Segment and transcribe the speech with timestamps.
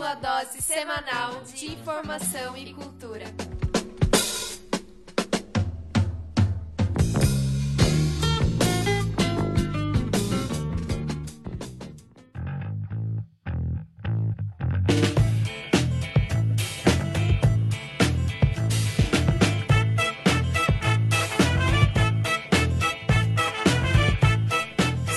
[0.00, 3.26] sua dose semanal de informação e cultura.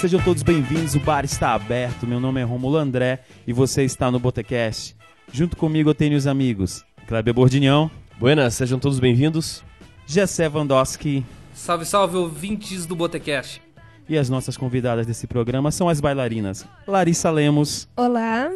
[0.04, 2.06] Sejam todos bem-vindos, o bar está aberto.
[2.06, 4.98] Meu nome é Romulo André e você está no Botecast.
[5.32, 7.90] Junto comigo eu tenho os amigos Kleber Bordignon,
[8.20, 9.64] Buenas, sejam todos bem-vindos.
[10.06, 13.62] Gessé Vandowski Salve, salve, ouvintes do Botecast.
[14.10, 18.52] e as nossas convidadas desse programa são as bailarinas Larissa Lemos Olá.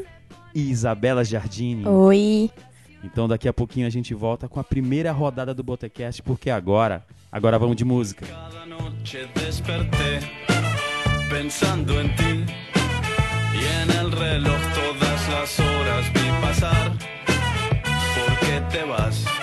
[0.53, 1.87] e Isabela Giardini.
[1.87, 2.51] Oi.
[3.01, 7.05] Então daqui a pouquinho a gente volta com a primeira rodada do Botecast, porque agora,
[7.31, 8.25] agora vamos de música.
[8.25, 10.56] Cada noche desperté
[11.29, 12.45] pensando en ti
[13.53, 16.91] y en el reloj todas las horas vi pasar.
[18.15, 19.36] ¿Por qué te vas?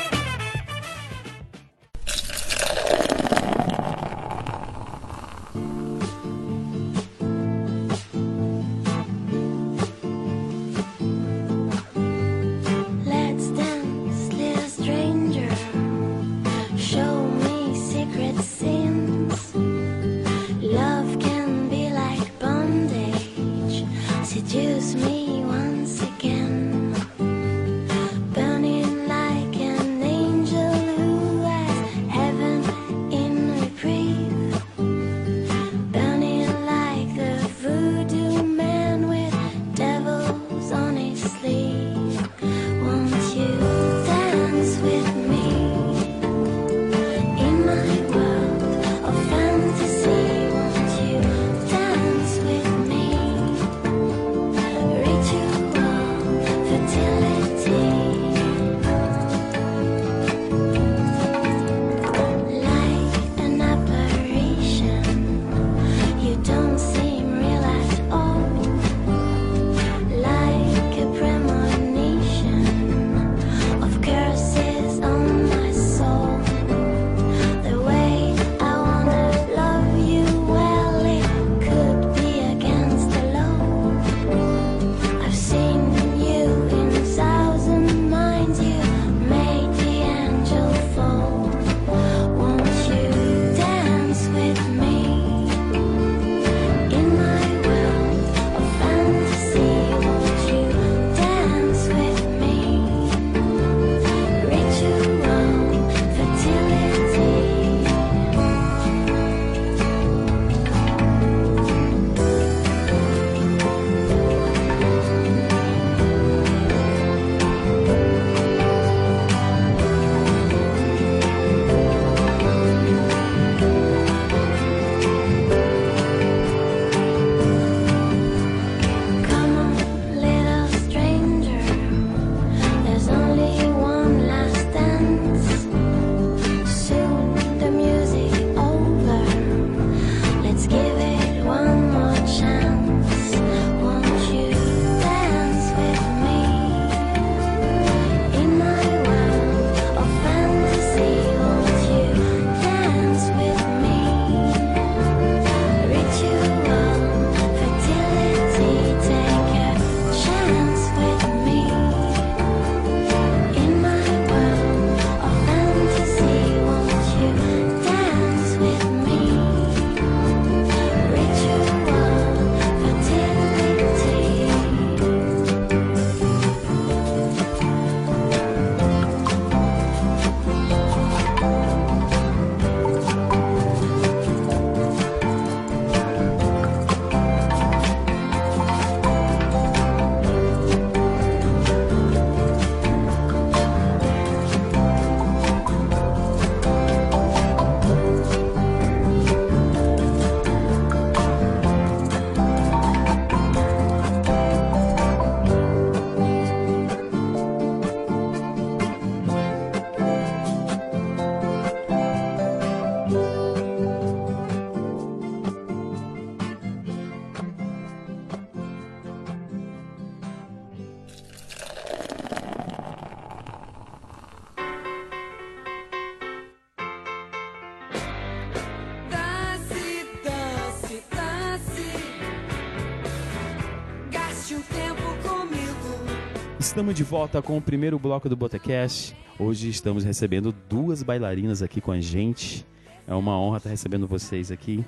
[236.74, 239.14] Estamos de volta com o primeiro bloco do Botecast.
[239.38, 242.66] Hoje estamos recebendo duas bailarinas aqui com a gente.
[243.06, 244.84] É uma honra estar recebendo vocês aqui.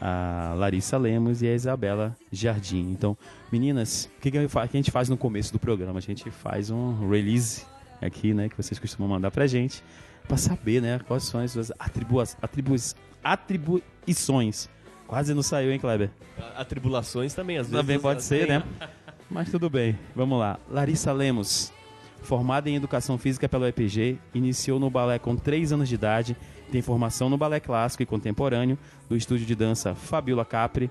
[0.00, 2.90] A Larissa Lemos e a Isabela Jardim.
[2.90, 3.18] Então,
[3.52, 5.98] meninas, o que a gente faz no começo do programa?
[5.98, 7.66] A gente faz um release
[8.00, 8.48] aqui, né?
[8.48, 9.84] Que vocês costumam mandar pra gente.
[10.26, 11.00] Pra saber, né?
[11.06, 12.34] Quais são as suas atribuas,
[13.22, 14.70] atribuições.
[15.06, 16.08] Quase não saiu, hein, Kleber?
[16.56, 17.78] Atribulações também, às vezes.
[17.78, 18.62] Também pode ser, né?
[19.30, 19.98] Mas tudo bem.
[20.14, 20.58] Vamos lá.
[20.70, 21.72] Larissa Lemos,
[22.22, 26.36] formada em Educação Física pelo EPG, iniciou no balé com 3 anos de idade,
[26.70, 28.78] tem formação no balé clássico e contemporâneo
[29.08, 30.90] do estúdio de dança Fabiola Capri.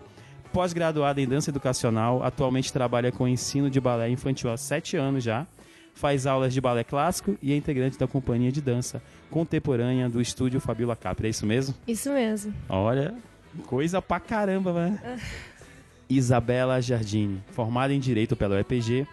[0.53, 5.45] Pós-graduada em dança educacional, atualmente trabalha com ensino de balé infantil há 7 anos já.
[5.93, 10.59] Faz aulas de balé clássico e é integrante da companhia de dança contemporânea do estúdio
[10.59, 11.27] Fabiola Capri.
[11.27, 11.73] É isso mesmo?
[11.87, 12.53] Isso mesmo.
[12.67, 13.15] Olha,
[13.65, 15.19] coisa pra caramba, né?
[16.09, 19.07] Isabela Jardini, formada em Direito pela UEPG,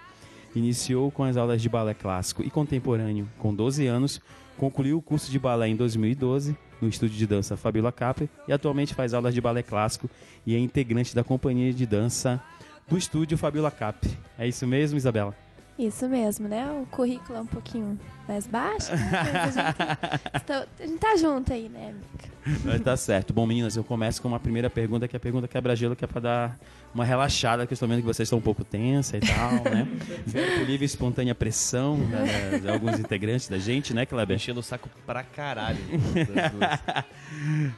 [0.54, 4.20] iniciou com as aulas de balé clássico e contemporâneo com 12 anos,
[4.56, 8.94] concluiu o curso de balé em 2012 no estúdio de dança Fabiola Capri e atualmente
[8.94, 10.10] faz aulas de balé clássico
[10.44, 12.42] e é integrante da companhia de dança
[12.88, 14.10] do estúdio Fabiola Capri.
[14.38, 15.34] É isso mesmo, Isabela?
[15.78, 16.66] Isso mesmo, né?
[16.70, 17.98] O currículo é um pouquinho
[18.28, 19.10] mais baixo, né?
[19.10, 22.60] Mas a gente, tá- a gente tá junto aí, né, amiga?
[22.64, 23.32] Mas tá certo.
[23.32, 26.08] Bom, meninas, eu começo com uma primeira pergunta, que é a pergunta quebra-gelo, que é
[26.08, 26.58] pra dar
[26.94, 29.88] uma relaxada, que eu estou vendo que vocês estão um pouco tensa e tal, né?
[30.26, 34.36] Vieram por livre e espontânea pressão né, de alguns integrantes da gente, né, Kleber?
[34.36, 35.78] Enchendo o saco pra caralho.
[35.88, 37.04] duas.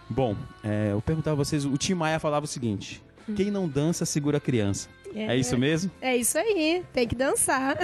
[0.11, 3.03] Bom, é, eu perguntava a vocês, o Tim Maia falava o seguinte,
[3.37, 4.89] quem não dança, segura a criança.
[5.15, 5.91] É, isso mesmo?
[6.01, 7.77] É isso aí, tem que dançar.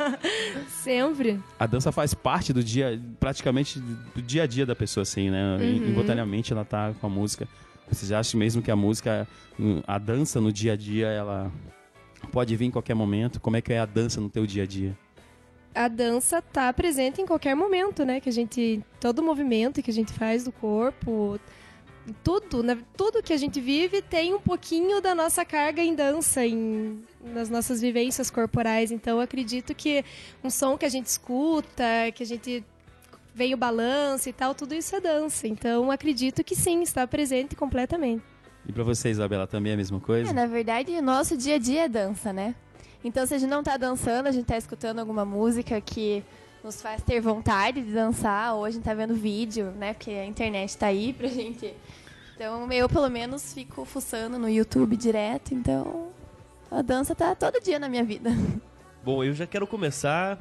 [0.68, 1.38] Sempre.
[1.58, 5.56] A dança faz parte do dia, praticamente do dia a dia da pessoa, assim, né?
[5.56, 5.88] Uhum.
[5.88, 7.46] Involuntariamente ela tá com a música.
[7.90, 9.28] Vocês acham mesmo que a música,
[9.86, 11.52] a dança no dia a dia, ela
[12.30, 13.38] pode vir em qualquer momento?
[13.38, 14.96] Como é que é a dança no teu dia a dia?
[15.74, 18.20] A dança tá presente em qualquer momento, né?
[18.20, 18.82] Que a gente.
[19.00, 21.38] Todo movimento que a gente faz do corpo.
[22.24, 22.78] Tudo, né?
[22.96, 27.48] tudo que a gente vive tem um pouquinho da nossa carga em dança, em, nas
[27.48, 28.90] nossas vivências corporais.
[28.90, 30.04] Então, eu acredito que
[30.42, 31.84] um som que a gente escuta,
[32.14, 32.64] que a gente
[33.34, 35.46] vem o balanço e tal, tudo isso é dança.
[35.46, 38.22] Então, acredito que sim, está presente completamente.
[38.66, 40.30] E pra você, Isabela, também é a mesma coisa?
[40.30, 42.54] É, na verdade, o nosso dia a dia é dança, né?
[43.04, 46.22] Então, se a gente não tá dançando, a gente tá escutando alguma música que
[46.64, 49.94] nos faz ter vontade de dançar, ou a gente tá vendo vídeo, né?
[49.94, 51.74] Porque a internet tá aí pra gente.
[52.34, 56.08] Então, eu, pelo menos, fico fuçando no YouTube direto, então...
[56.70, 58.30] A dança tá todo dia na minha vida.
[59.04, 60.38] Bom, eu já quero começar.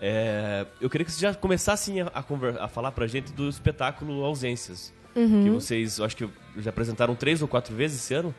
[0.00, 3.48] é, eu queria que vocês já começassem a, a, conver- a falar pra gente do
[3.50, 4.94] espetáculo Ausências.
[5.12, 8.34] Que vocês, eu acho que já apresentaram três ou quatro vezes esse ano?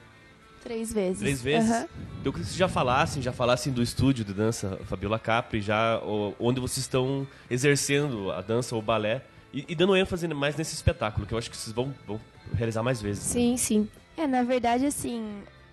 [0.65, 1.19] Três vezes.
[1.19, 1.69] Três vezes.
[1.69, 1.87] Então
[2.25, 6.01] eu queria que vocês já falassem, já falassem do estúdio de dança Fabiola Capri, já
[6.39, 9.21] onde vocês estão exercendo a dança ou o balé
[9.53, 12.19] e, e dando ênfase mais nesse espetáculo, que eu acho que vocês vão, vão
[12.53, 13.23] realizar mais vezes.
[13.23, 13.87] Sim, sim.
[14.17, 15.23] É, na verdade, assim,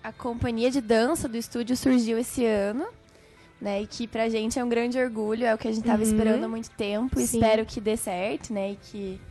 [0.03, 2.85] a companhia de dança do estúdio surgiu esse ano,
[3.59, 3.81] né?
[3.81, 6.09] E que pra gente é um grande orgulho, é o que a gente tava Uhum.
[6.09, 7.17] esperando há muito tempo.
[7.19, 7.23] Sim.
[7.23, 8.71] Espero que dê certo, né?
[8.73, 9.21] E que,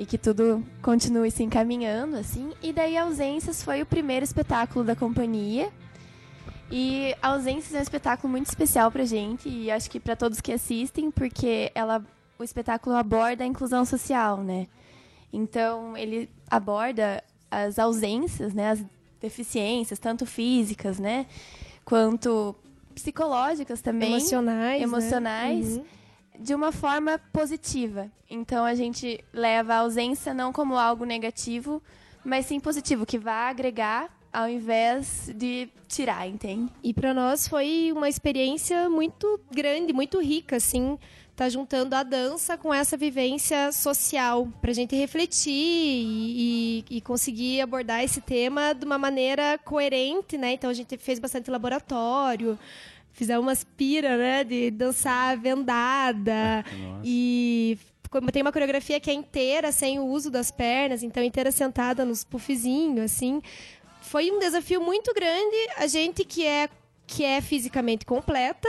[0.00, 2.52] e que tudo continue se encaminhando, assim.
[2.62, 5.70] E daí Ausências foi o primeiro espetáculo da companhia.
[6.70, 10.52] E Ausências é um espetáculo muito especial pra gente e acho que pra todos que
[10.52, 12.02] assistem, porque ela,
[12.38, 14.68] o espetáculo aborda a inclusão social, né?
[15.30, 18.82] Então, ele aborda as ausências, né, as
[19.20, 21.26] deficiências, tanto físicas, né,
[21.84, 22.56] quanto
[22.94, 24.80] psicológicas também, Emocionais.
[24.80, 24.82] né?
[24.82, 25.84] emocionais, Uhum.
[26.40, 28.10] De uma forma positiva.
[28.28, 31.82] Então, a gente leva a ausência não como algo negativo,
[32.24, 36.70] mas sim positivo, que vai agregar ao invés de tirar, entende?
[36.84, 40.96] E pra nós foi uma experiência muito grande, muito rica, assim,
[41.34, 47.60] tá juntando a dança com essa vivência social, pra gente refletir e, e- e conseguir
[47.60, 50.52] abordar esse tema de uma maneira coerente, né?
[50.52, 52.56] Então a gente fez bastante laboratório,
[53.20, 57.02] fizemos umas pira, né, de dançar vendada Nossa.
[57.04, 57.76] e
[58.32, 62.24] tem uma coreografia que é inteira sem o uso das pernas, então inteira sentada nos
[62.24, 63.42] puffzinhos, assim.
[64.00, 65.56] Foi um desafio muito grande.
[65.76, 66.70] A gente que é
[67.06, 68.68] que é fisicamente completa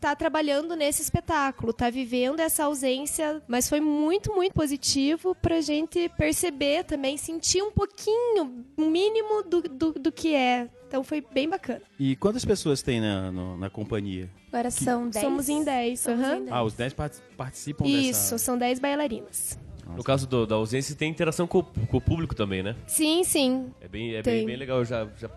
[0.00, 6.08] tá trabalhando nesse espetáculo, tá vivendo essa ausência, mas foi muito, muito positivo pra gente
[6.10, 10.68] perceber também, sentir um pouquinho, um mínimo do, do, do que é.
[10.86, 11.82] Então foi bem bacana.
[11.98, 14.30] E quantas pessoas tem na, no- na companhia?
[14.50, 15.24] Agora são 10.
[15.24, 16.36] Somos em 10, Somos aham.
[16.36, 16.52] em 10.
[16.52, 18.38] Ah, os 10 part- participam Isso, dessa...
[18.38, 19.58] são 10 bailarinas.
[19.94, 22.74] No caso do- da ausência, tem interação com, o- com o público também, né?
[22.86, 23.70] Sim, sim.
[23.80, 24.82] É bem, é bem, bem legal.
[24.84, 25.28] Já, já,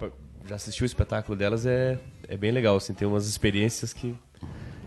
[0.45, 4.15] já assisti o espetáculo delas, é, é bem legal, assim, tem umas experiências que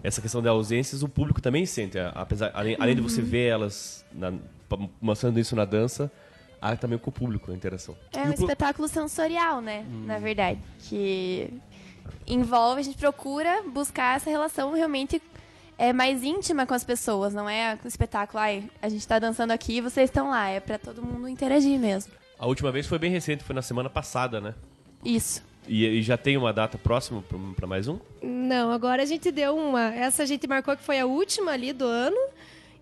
[0.05, 1.99] essa questão de ausências, o público também sente.
[1.99, 4.33] a- Apesar, além, além de você ver elas na-
[5.01, 6.13] mostrando isso na dança,
[6.61, 7.97] há também com o público a interação.
[8.13, 9.85] É E um espetáculo sensorial, né?
[10.07, 10.61] Na verdade.
[10.81, 11.53] Que
[12.27, 15.21] envolve, a gente procura buscar essa relação realmente
[15.77, 17.35] é, mais íntima com as pessoas.
[17.35, 20.49] Não é um espetáculo, ai, a gente tá dançando aqui e vocês estão lá.
[20.49, 22.13] É pra todo mundo interagir mesmo.
[22.39, 24.55] A última vez foi bem recente, foi na semana passada, né?
[25.05, 25.43] Isso.
[25.67, 27.23] E, e já tem uma data próxima
[27.57, 27.99] para mais um?
[28.23, 29.95] Não, agora a gente deu uma.
[29.95, 32.17] Essa a gente marcou que foi a última ali do ano.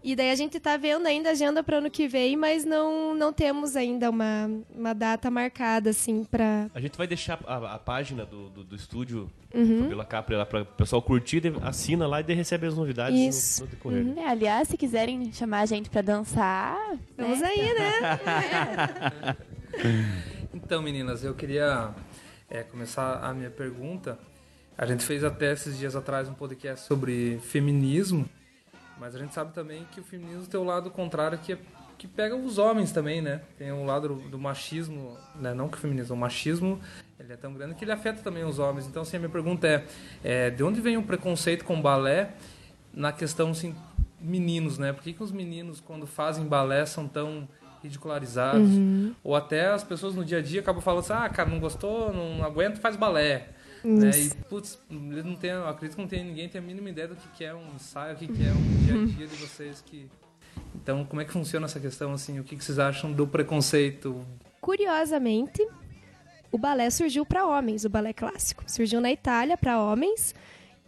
[0.05, 3.15] E daí a gente tá vendo ainda a agenda para ano que vem, mas não,
[3.15, 6.69] não temos ainda uma, uma data marcada, assim, pra.
[6.75, 9.83] A gente vai deixar a, a página do, do, do estúdio Uhum.
[9.83, 13.61] Fabiola Capri lá para o pessoal curtir, assina lá e daí recebe as novidades Isso.
[13.61, 14.19] no, no decorrer.
[14.19, 16.79] É, aliás, se quiserem chamar a gente pra dançar.
[17.19, 17.49] Vamos né?
[17.49, 19.37] aí, né?
[20.55, 21.95] Então, meninas, eu queria
[22.53, 24.19] é, começar a minha pergunta.
[24.77, 28.29] A gente fez até esses dias atrás um podcast sobre feminismo,
[28.99, 31.59] mas a gente sabe também que o feminismo tem o lado contrário que, é,
[31.97, 33.41] que pega os homens também, né?
[33.57, 35.55] Tem o lado do, do machismo, né?
[35.55, 36.79] não que o feminismo, o machismo
[37.19, 38.87] ele é tão grande que ele afeta também os homens.
[38.87, 39.87] Então, assim, a minha pergunta é,
[40.23, 42.35] é de onde vem o preconceito com balé
[42.93, 43.75] na questão, assim,
[44.21, 44.93] meninos, né?
[44.93, 47.49] Por que, que os meninos, quando fazem balé, são tão
[47.83, 48.71] ridicularizados?
[49.23, 52.13] Ou até as pessoas no dia a dia acabam falando assim, ah, cara, não gostou,
[52.13, 53.49] não aguento, faz balé.
[53.85, 54.11] Né?
[54.11, 57.17] E, putz, não tem, eu acredito que não tem ninguém tem a mínima ideia do
[57.17, 60.09] que, é um ensaio, o que, é um dia a dia de vocês que...
[60.75, 62.39] Então, como é que funciona essa questão, assim?
[62.39, 64.25] O que, que vocês acham do preconceito?
[64.61, 65.67] Curiosamente,
[66.53, 68.63] o balé surgiu para homens, o balé clássico.
[68.67, 70.35] Surgiu na Itália para homens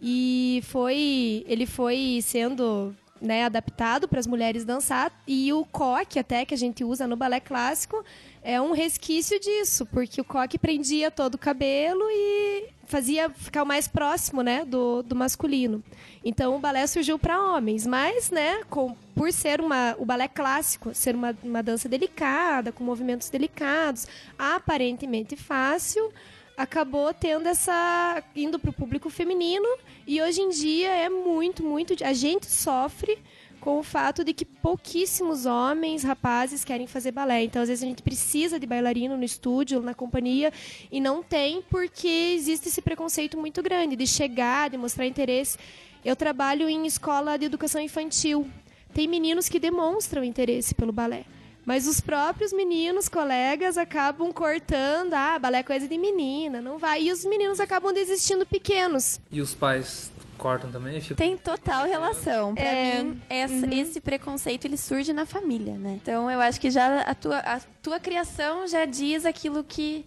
[0.01, 6.45] e foi ele foi sendo né, adaptado para as mulheres dançar e o coque até
[6.45, 8.03] que a gente usa no balé clássico
[8.43, 13.87] é um resquício disso, porque o coque prendia todo o cabelo e fazia ficar mais
[13.87, 15.83] próximo, né, do, do masculino.
[16.23, 20.93] Então o balé surgiu para homens, mas, né, com, por ser uma o balé clássico,
[20.93, 24.07] ser uma, uma dança delicada, com movimentos delicados,
[24.37, 26.11] aparentemente fácil,
[26.57, 29.67] acabou tendo essa indo para o público feminino
[30.07, 33.17] e hoje em dia é muito, muito a gente sofre
[33.59, 37.43] com o fato de que pouquíssimos homens, rapazes querem fazer balé.
[37.43, 40.53] Então, às vezes a gente precisa de bailarino no estúdio, na companhia,
[40.91, 45.57] e não tem porque existe esse preconceito muito grande de chegar, de mostrar interesse.
[46.03, 48.47] Eu trabalho em escola de educação infantil.
[48.93, 51.25] Tem meninos que demonstram interesse pelo balé.
[51.65, 55.13] Mas os próprios meninos, colegas, acabam cortando.
[55.13, 57.03] Ah, balé é coisa de menina, não vai.
[57.03, 59.19] E os meninos acabam desistindo pequenos.
[59.31, 61.01] E os pais cortam também?
[61.01, 62.53] Ficam- Tem total relação.
[62.53, 63.01] Pra É.
[63.03, 65.97] mim, essa- esse preconceito ele surge na família, né?
[66.01, 70.05] Então eu acho que já a tua, a tua criação já diz aquilo que.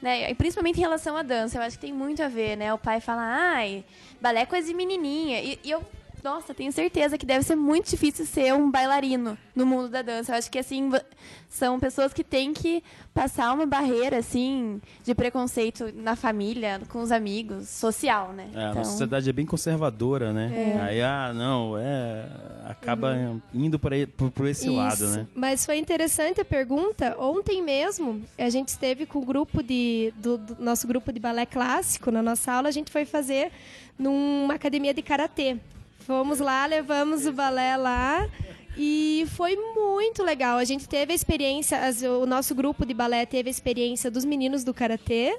[0.00, 0.30] Né?
[0.30, 2.72] E principalmente em relação à dança, eu acho que tem muito a ver, né?
[2.72, 3.82] O pai fala, ai,
[4.20, 5.40] balé é coisa de menininha.
[5.42, 5.82] E, e eu,
[6.22, 10.32] nossa, tenho certeza que deve ser muito difícil ser um bailarino no mundo da dança.
[10.32, 10.90] Eu acho que, assim,
[11.48, 12.82] são pessoas que têm que
[13.14, 18.50] passar uma barreira, assim, de preconceito na família, com os amigos, social, né?
[18.54, 20.80] É, a nossa sociedade é bem conservadora, né?
[20.82, 22.26] Aí, ah, não, é.
[22.66, 25.16] Acaba indo por, aí, por, esse lado, Isso.
[25.16, 25.26] né?
[25.34, 27.16] Mas foi interessante a pergunta.
[27.18, 31.46] Ontem mesmo, a gente esteve com o grupo de do, do nosso grupo de balé
[31.46, 32.68] clássico na nossa aula.
[32.68, 33.52] A gente foi fazer
[33.98, 35.58] numa academia de karatê.
[36.06, 38.30] Fomos lá, levamos o balé lá
[38.78, 40.56] e foi muito legal.
[40.56, 41.80] A gente teve a experiência,
[42.22, 45.36] o nosso grupo de balé teve a experiência dos meninos do karatê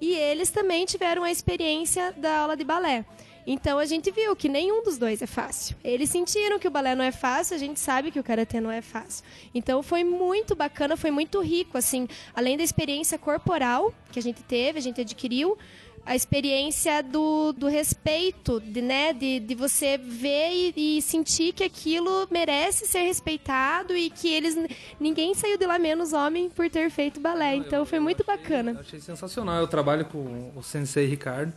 [0.00, 3.04] e eles também tiveram a experiência da aula de balé.
[3.46, 5.76] Então a gente viu que nenhum dos dois é fácil.
[5.84, 8.70] Eles sentiram que o balé não é fácil, a gente sabe que o karatê não
[8.70, 9.22] é fácil.
[9.54, 14.42] Então foi muito bacana, foi muito rico, assim, além da experiência corporal que a gente
[14.42, 15.58] teve, a gente adquiriu,
[16.06, 21.64] a experiência do, do respeito, de, né, de, de você ver e, e sentir que
[21.64, 24.56] aquilo merece ser respeitado e que eles
[25.00, 27.56] ninguém saiu de lá menos homem por ter feito balé.
[27.56, 28.78] Então foi muito Eu bacana.
[28.78, 29.56] achei sensacional.
[29.60, 31.52] Eu trabalho com o sensei Ricardo.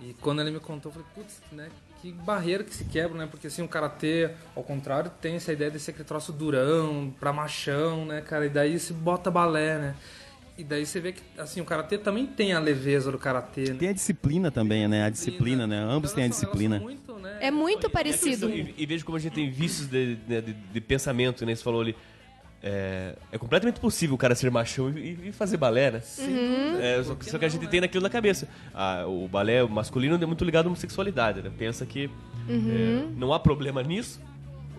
[0.00, 1.68] E quando ele me contou, eu falei, putz, né?
[2.02, 3.26] Que barreira que se quebra, né?
[3.28, 7.32] Porque assim, o karatê, ao contrário, tem essa ideia de ser aquele troço durão, pra
[7.32, 8.46] machão, né, cara?
[8.46, 9.96] E daí se bota balé, né?
[10.58, 13.76] E daí você vê que, assim, o karatê também tem a leveza do karatê, né?
[13.78, 15.04] Tem a disciplina também, né?
[15.04, 15.78] A disciplina, né?
[15.78, 16.78] Ambos têm a disciplina.
[16.78, 17.36] muito, né?
[17.40, 18.48] É muito parecido.
[18.48, 21.54] E, e vejo como a gente tem vícios de, de, de- de pensamento, né?
[21.54, 21.94] Você falou ali.
[22.62, 26.02] É, é completamente possível o cara ser machão e, e fazer balé, né?
[26.80, 28.48] É, só, que- só que a gente tem naquilo na cabeça.
[28.74, 31.50] Ah, o balé masculino é muito ligado à homossexualidade, né?
[31.56, 32.10] Pensa que
[32.48, 34.20] é, não há problema nisso.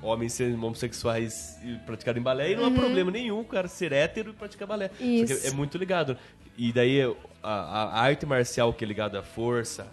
[0.08, 4.30] Homens serem homossexuais e praticarem balé, e não há problema nenhum o cara ser hétero
[4.32, 4.88] e praticar balé.
[4.90, 5.48] Só que Isso.
[5.48, 6.18] é muito ligado.
[6.58, 9.86] E daí a, a- a arte marcial que é ligada à força,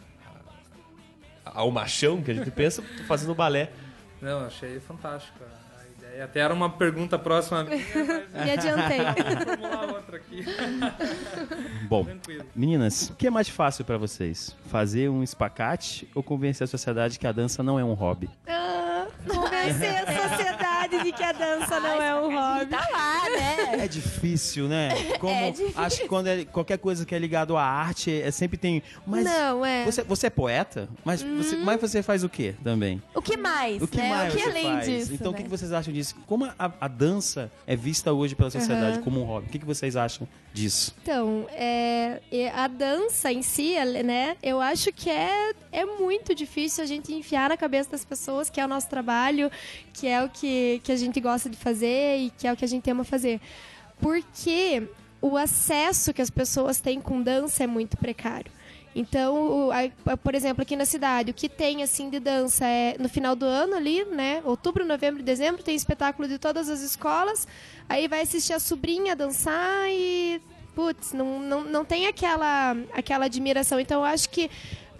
[1.45, 3.71] ao machão que a gente pensa, fazendo balé.
[4.23, 6.25] Não, achei fantástico a a ideia.
[6.25, 7.85] Até era uma pergunta próxima a minha,
[8.33, 8.99] mas Me adiantei.
[9.35, 10.45] vou formular outra aqui.
[11.89, 12.45] Bom, Tranquilo.
[12.55, 14.57] meninas, o que é mais fácil pra vocês?
[14.67, 18.31] Fazer um espacate ou convencer a sociedade que a dança não é um hobby?
[18.47, 18.94] Ah,
[19.29, 22.71] convencer a sociedade de que a dança não é um hobby.
[22.71, 23.85] Tá lá, né?
[23.85, 24.91] É difícil, né?
[25.19, 25.75] Como É difícil.
[25.83, 28.83] acho que quando é qualquer coisa que é ligado à arte, é sempre tem.
[29.07, 29.85] Mas Não, é.
[29.85, 33.03] você, você é poeta, mas você, mas você faz o quê também?
[33.15, 34.09] O que mais, O que né?
[34.11, 34.87] mais o que você além faz?
[34.87, 35.39] disso, então, o né?
[35.39, 36.15] que que vocês acham disso?
[36.27, 39.03] Como a, a dança é vista hoje pela sociedade Aham.
[39.03, 39.47] como um hobby?
[39.47, 40.95] O que, que vocês acham disso?
[41.03, 42.21] Então, é,
[42.55, 44.37] a dança em si, né?
[44.41, 48.61] Eu acho que é, é muito difícil a gente enfiar na cabeça das pessoas que
[48.61, 49.51] é o nosso trabalho,
[49.93, 52.65] que é o que, que a gente gosta de fazer e que é o que
[52.65, 53.41] a gente ama fazer.
[54.01, 54.89] Porque
[55.21, 58.53] o acesso que as pessoas têm com dança é muito precário.
[58.95, 59.71] Então,
[60.23, 63.45] por exemplo, aqui na cidade, o que tem assim de dança é no final do
[63.45, 64.41] ano ali, né?
[64.45, 67.49] Outubro, novembro e dezembro tem espetáculo de todas as escolas.
[67.89, 70.41] Aí vai assistir a sobrinha dançar e
[70.77, 73.81] putz, não, não, não tem aquela aquela admiração.
[73.81, 74.49] Então, eu acho que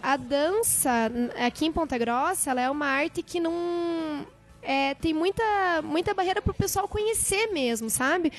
[0.03, 1.11] a dança
[1.45, 4.25] aqui em Ponta Grossa, ela é uma arte que não
[4.65, 5.43] é, tem muita,
[5.83, 8.31] muita barreira pro pessoal conhecer mesmo, sabe?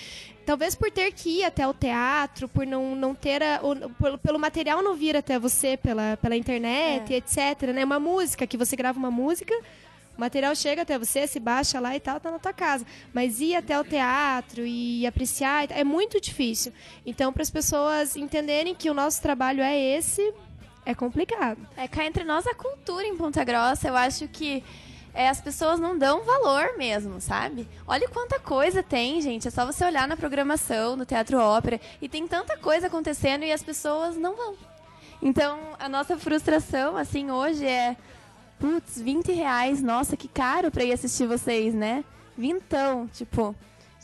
[0.44, 4.18] Talvez por ter que ir até o teatro, por não, não ter a, o- pelo,
[4.18, 7.62] pelo material não vir até você pela, pela internet, etc.
[7.74, 7.84] Né?
[7.84, 9.52] Uma música, que você grava uma música,
[10.16, 12.86] o material chega até você, se baixa lá e tal, tá na tua casa.
[13.12, 16.72] Mas ir até o teatro e apreciar é muito difícil.
[17.04, 20.32] Então, para as pessoas entenderem que o nosso trabalho é esse,
[20.86, 21.58] é complicado.
[21.76, 24.62] É, cá entre nós, a cultura em Ponta Grossa, eu acho que
[25.16, 27.66] é, as pessoas não dão valor mesmo, sabe?
[27.86, 29.48] Olha quanta coisa tem, gente.
[29.48, 33.50] É só você olhar na programação, no Teatro Ópera, e tem tanta coisa acontecendo e
[33.50, 34.54] as pessoas não vão.
[35.22, 37.96] Então, a nossa frustração, assim, hoje é...
[38.58, 42.04] Putz, 20 reais, nossa, que caro pra ir assistir vocês, né?
[42.36, 43.54] Vintão, tipo...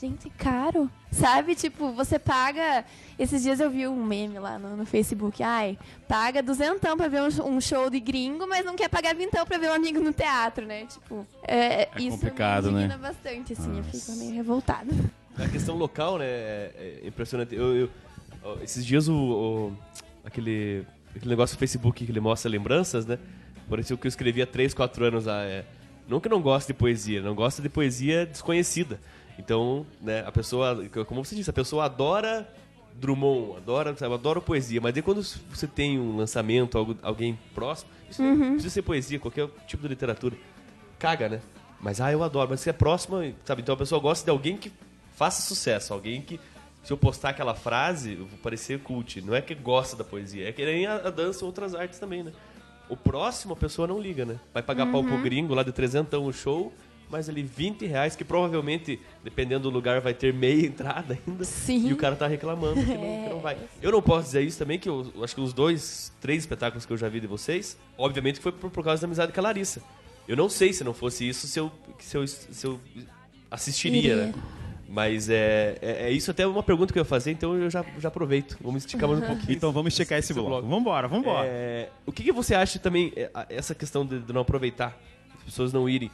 [0.03, 0.91] Gente, caro.
[1.13, 1.55] Sabe?
[1.55, 2.85] Tipo, você paga.
[3.17, 5.41] Esses dias eu vi um meme lá no, no Facebook.
[5.45, 9.47] Ai, paga duzentão pra ver um, um show de gringo, mas não quer pagar vintão
[9.47, 10.87] pra ver um amigo no teatro, né?
[10.87, 12.85] Tipo, é, isso complicado, me né?
[12.87, 13.79] indigna bastante, assim.
[13.79, 14.91] Eu fico meio revoltada.
[15.39, 17.55] A questão local, né, é é impressionante.
[17.55, 17.91] Eu, eu-
[18.61, 19.77] esses dias o, o-
[20.25, 20.85] aquele,
[21.15, 23.21] aquele negócio do Facebook que ele mostra lembranças, né?
[23.71, 25.45] Pareceu que eu escrevi há 3, 4 anos lá.
[25.45, 25.65] É,
[26.09, 28.99] não que não gosto de poesia, não gosto de poesia desconhecida.
[29.39, 32.49] Então, né, a pessoa, como você disse, a pessoa adora
[32.95, 37.91] Drummond, adora, sabe, adora poesia, mas aí quando você tem um lançamento, algo, alguém próximo,
[38.11, 40.37] isso não precisa ser poesia, qualquer tipo de literatura,
[40.99, 41.41] caga, né?
[41.81, 43.63] Mas, ah, eu adoro, mas se é próximo, sabe?
[43.63, 44.71] Então a pessoa gosta de alguém que
[45.17, 46.39] faça sucesso, alguém que,
[46.85, 49.21] se eu postar aquela frase, eu vou parecer cult.
[49.21, 51.99] Não é que gosta da poesia, é que nem a, a dança ou outras artes
[51.99, 52.33] também, né?
[52.89, 54.39] O próximo a pessoa não liga, né?
[54.55, 56.73] Vai pagar pau pro gringo lá de trezentão o show,
[57.13, 61.45] mas ali 20 reais, que provavelmente, dependendo do lugar, vai ter meia entrada ainda.
[61.45, 61.89] Sim.
[61.89, 63.59] E o cara tá reclamando que não, que não vai.
[63.83, 66.87] Eu não posso dizer isso também, que eu, eu acho que os dois, três espetáculos
[66.87, 69.43] que eu já vi de vocês, obviamente foi por, por causa da amizade com a
[69.43, 69.83] Larissa.
[70.27, 72.81] Eu não sei se não fosse isso, se eu, se eu, se eu
[73.51, 74.17] assistiria, Iria.
[74.27, 74.35] né?
[74.89, 77.85] Mas é, é, é isso até uma pergunta que eu ia fazer, então eu já,
[77.99, 78.59] já aproveito.
[78.61, 79.53] Vamos esticar mais um pouquinho.
[79.53, 80.51] Então vamos checar esse Esse bloco.
[80.51, 80.69] bloco.
[80.69, 81.47] Vambora, vambora.
[81.47, 84.99] É, o que, que você acha também, é, essa questão de, de não aproveitar,
[85.39, 86.11] as pessoas não irem?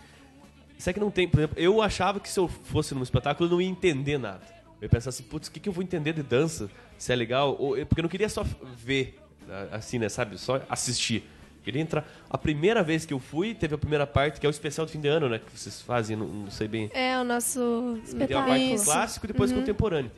[0.79, 3.53] Será que não tem, por exemplo, eu achava que se eu fosse num espetáculo eu
[3.55, 4.41] não ia entender nada.
[4.81, 6.71] Eu ia pensar assim, putz, o que, que eu vou entender de dança?
[6.97, 7.57] Se é legal?
[7.59, 8.45] Ou, porque eu não queria só
[8.77, 10.39] ver, a- assim, né, sabe?
[10.39, 11.25] Só assistir.
[11.59, 12.07] Eu Queria entrar.
[12.31, 14.93] A primeira vez que eu fui, teve a primeira parte, que é o especial de
[14.93, 15.39] fim de ano, né?
[15.41, 16.89] Que vocês fazem, não, não sei bem.
[16.95, 18.85] É o nosso Tem a parte Isso.
[18.85, 20.11] clássico e depois contemporâneo.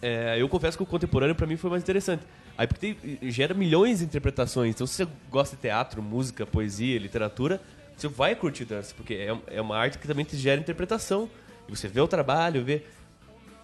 [0.00, 2.22] É, eu confesso que o contemporâneo pra mim foi mais interessante.
[2.56, 4.74] Aí porque tem- gera milhões de interpretações.
[4.74, 7.60] Então se você gosta de teatro, música, poesia, literatura,
[7.96, 11.28] você vai curtir dança, porque é, é uma arte que também te gera interpretação.
[11.68, 12.82] E você vê o trabalho, vê.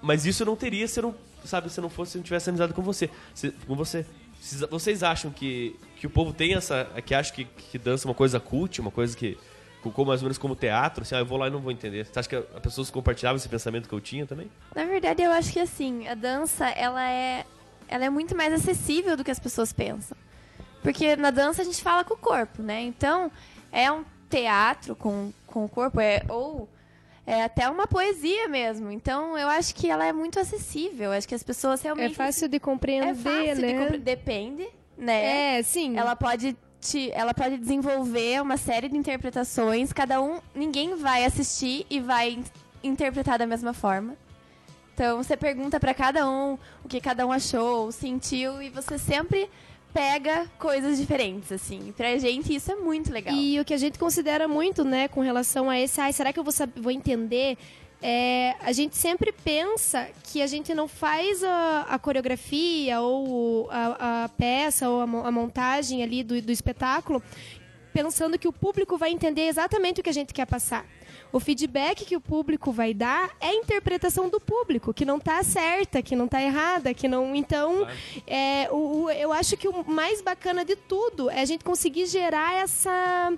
[0.01, 1.15] Mas isso não teria se não,
[1.45, 3.11] sabe, se não fosse, se não tivesse amizade com você.
[3.35, 4.07] Se- com você.
[4.41, 6.85] Vocês- Vocês acham que, que o povo tem essa.
[7.05, 9.37] que acha que, que dança é uma coisa cult, uma coisa que.
[9.83, 12.05] Como, mais ou menos como teatro, assim, ah, eu vou lá e não vou entender.
[12.05, 14.51] Você acha que as pessoas compartilhavam esse pensamento que eu tinha também?
[14.75, 17.47] Na verdade, eu acho que assim, a dança, ela é,
[17.89, 20.17] ela é muito mais acessível do que as pessoas pensam.
[20.83, 22.83] Porque na dança a gente fala com o corpo, né?
[22.83, 23.31] Então,
[23.73, 26.69] é um teatro com, com o corpo, é, ou
[27.27, 28.91] é até uma poesia mesmo.
[28.91, 31.13] Então, eu acho que ela é muito acessível.
[31.13, 32.15] Acho que as pessoas É realmente...
[32.15, 33.79] fácil de compreender, é fácil de né?
[33.85, 35.59] compre- Depende, né?
[35.59, 35.97] É, sim.
[35.97, 39.93] Ela pode te, ela pode desenvolver uma série de interpretações.
[39.93, 42.45] Cada um, ninguém vai assistir e vai in-
[42.83, 44.15] interpretar da mesma forma.
[44.95, 49.49] Então você pergunta pra cada um o que cada um achou, sentiu e você sempre
[49.99, 51.93] pega coisas diferentes, assim.
[51.97, 53.35] Pra gente isso é muito legal.
[53.35, 56.39] E o que a gente considera muito, né, com relação a esse, ai, será que
[56.39, 57.57] eu vou, sab- vou entender?
[58.01, 64.25] É, a gente sempre pensa que a gente não faz a, a coreografia ou a,
[64.25, 67.21] a peça ou a, a montagem ali do, do espetáculo
[67.93, 70.87] pensando que o público vai entender exatamente o que a gente quer passar.
[71.31, 75.43] O feedback que o público vai dar é a interpretação do público, que não tá
[75.43, 77.35] certa, que não tá errada, que não.
[77.35, 77.87] Então,
[78.27, 82.07] é, o, o- eu acho que o mais bacana de tudo é a gente conseguir
[82.07, 83.33] gerar essa.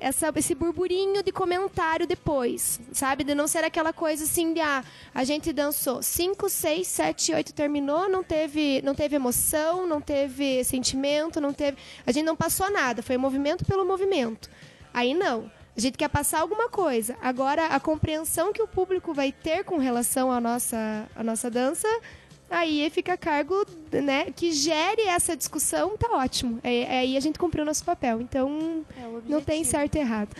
[0.00, 3.22] Essa, esse burburinho de comentário depois, sabe?
[3.22, 4.82] De não ser aquela coisa assim de, ah,
[5.14, 10.64] a gente dançou 5, 6, 7, 8, terminou, não teve, não teve emoção, não teve
[10.64, 11.76] sentimento, não teve.
[12.04, 14.50] A gente não passou nada, foi movimento pelo movimento.
[14.92, 15.48] Aí não.
[15.76, 17.16] A gente quer passar alguma coisa.
[17.22, 21.88] Agora, a compreensão que o público vai ter com relação à nossa, à nossa dança,
[22.50, 24.26] aí fica a cargo, né?
[24.36, 26.60] Que gere essa discussão, tá ótimo.
[26.62, 28.20] É- é Aí a gente cumpriu o nosso papel.
[28.20, 30.36] Então, É o não tem certo e errado.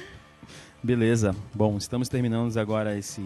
[0.83, 1.35] Beleza.
[1.55, 3.23] Bom, estamos terminando agora esse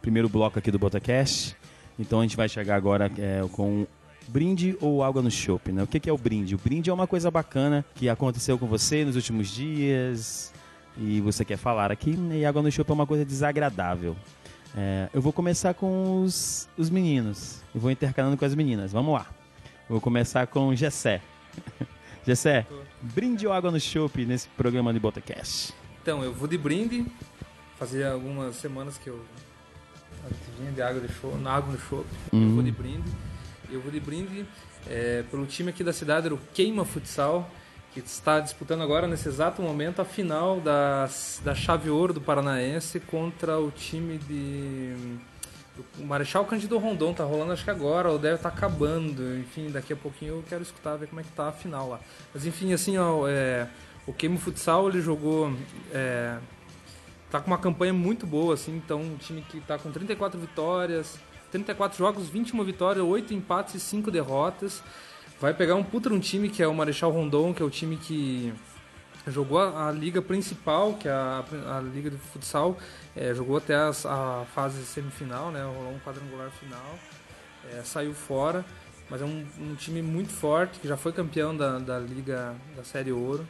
[0.00, 1.56] primeiro bloco aqui do Botacast.
[1.98, 3.86] Então a gente vai chegar agora é, com
[4.28, 5.82] brinde ou água no chopp, né?
[5.82, 6.54] O que, que é o brinde?
[6.54, 10.49] O brinde é uma coisa bacana que aconteceu com você nos últimos dias
[10.96, 12.16] e você quer falar aqui.
[12.16, 12.38] né?
[12.38, 14.16] E água no chopp é uma coisa desagradável.
[14.76, 17.62] É, eu vou começar com os, os meninos.
[17.74, 18.92] Eu vou intercalando com as meninas.
[18.92, 19.26] Vamos lá.
[19.88, 21.20] Vou começar com o Gessé.
[22.26, 22.66] Gessé,
[23.00, 25.72] brinde ou água no chopp nesse programa de Botacast?
[26.02, 27.06] Então, eu vou de brinde.
[27.78, 29.24] Fazia algumas semanas que eu
[30.58, 32.04] vinha de água de show, na água no show.
[32.32, 33.10] Eu vou de brinde.
[33.70, 34.46] Eu vou de brinde
[34.86, 37.50] é, pelo time aqui da cidade, era o Queima Futsal,
[37.92, 41.08] que está disputando agora, nesse exato momento, a final da,
[41.42, 45.18] da chave ouro do Paranaense contra o time de.
[45.98, 49.36] O Marechal Cândido Rondon tá rolando acho que agora, ou deve estar acabando.
[49.38, 52.00] Enfim, daqui a pouquinho eu quero escutar, ver como é que tá a final lá.
[52.32, 53.66] Mas enfim, assim, ó, é,
[54.06, 55.52] o Queimo Futsal ele jogou.
[55.92, 56.38] É,
[57.30, 61.18] tá com uma campanha muito boa, assim, então um time que tá com 34 vitórias,
[61.50, 64.82] 34 jogos, 21 vitórias, 8 empates e 5 derrotas.
[65.40, 67.96] Vai pegar um puta um time que é o Marechal Rondon, que é o time
[67.96, 68.52] que
[69.26, 71.42] jogou a, a liga principal, que é a,
[71.76, 72.76] a liga de futsal,
[73.16, 76.98] é, jogou até as- a fase semifinal, né, rolou um quadrangular final,
[77.72, 78.64] é, saiu fora,
[79.08, 82.84] mas é um, um time muito forte, que já foi campeão da, da liga da
[82.84, 83.46] Série Ouro.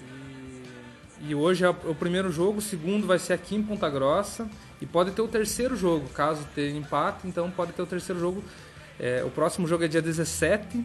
[0.00, 4.48] E, e hoje é o primeiro jogo, o segundo vai ser aqui em Ponta Grossa,
[4.80, 8.42] e pode ter o terceiro jogo, caso tenha empate, então pode ter o terceiro jogo.
[8.98, 10.84] É, o próximo jogo é dia 17,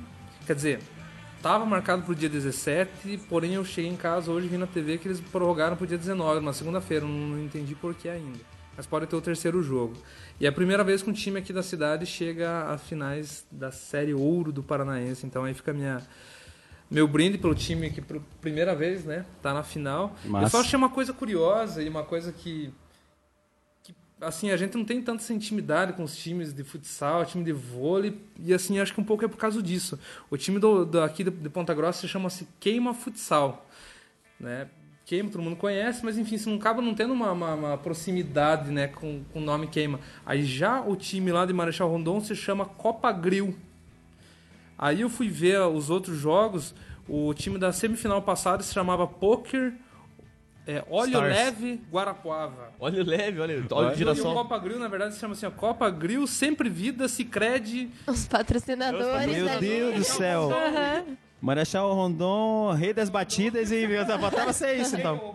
[0.49, 0.79] quer dizer,
[1.41, 4.97] Tava marcado pro dia 17, porém eu cheguei em casa hoje e vi na TV
[4.97, 8.39] que eles prorrogaram pro dia 19, na segunda-feira, não, não entendi por que ainda.
[8.75, 9.93] Mas pode ter o terceiro jogo.
[10.37, 13.71] E é a primeira vez que um time aqui da cidade chega a finais da
[13.71, 16.01] Série Ouro do Paranaense, então aí fica minha
[16.91, 20.17] meu brinde pelo time que pela primeira vez, né, tá na final.
[20.25, 20.49] Eu Massa.
[20.49, 22.73] só achei uma coisa curiosa e uma coisa que,
[24.21, 28.19] assim, a gente não tem tanta intimidade com os times de futsal, time de vôlei,
[28.37, 29.97] e assim, acho que um pouco é por causa disso.
[30.29, 33.65] O time do, do- aqui de, de Ponta Grossa chama-se Queima Futsal,
[34.39, 34.67] né?
[35.05, 38.69] Queima, todo mundo conhece, mas enfim, se não acaba não tendo uma, uma- uma proximidade,
[38.71, 39.99] né, com, com o nome Queima.
[40.25, 43.55] Aí já o time lá de Marechal Rondon se chama Copa Grill.
[44.77, 46.73] Aí eu fui ver os outros jogos,
[47.07, 49.73] o time da semifinal passada se chamava Poker
[50.69, 51.35] é, Óleo Stars.
[51.35, 52.71] Leve Guarapuava.
[52.79, 54.35] Olha o leve, olha, olha o E o girassol.
[54.35, 57.89] Copa Grill, na verdade, se chama assim, ó, Copa Grill, Sempre Vida, Cicred...
[58.05, 59.27] Os patrocinadores.
[59.27, 59.59] Meu?
[59.59, 60.49] Deus do céu.
[61.41, 65.33] Marechal Rondon, rei das batidas e eu botava ser isso então.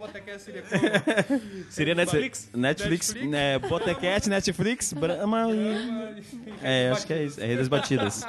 [1.71, 2.51] Seria Netflix?
[2.55, 6.23] Netflix, né, Botecat, Netflix, Brahma e...
[6.63, 8.27] É, acho que é isso, é rei das batidas.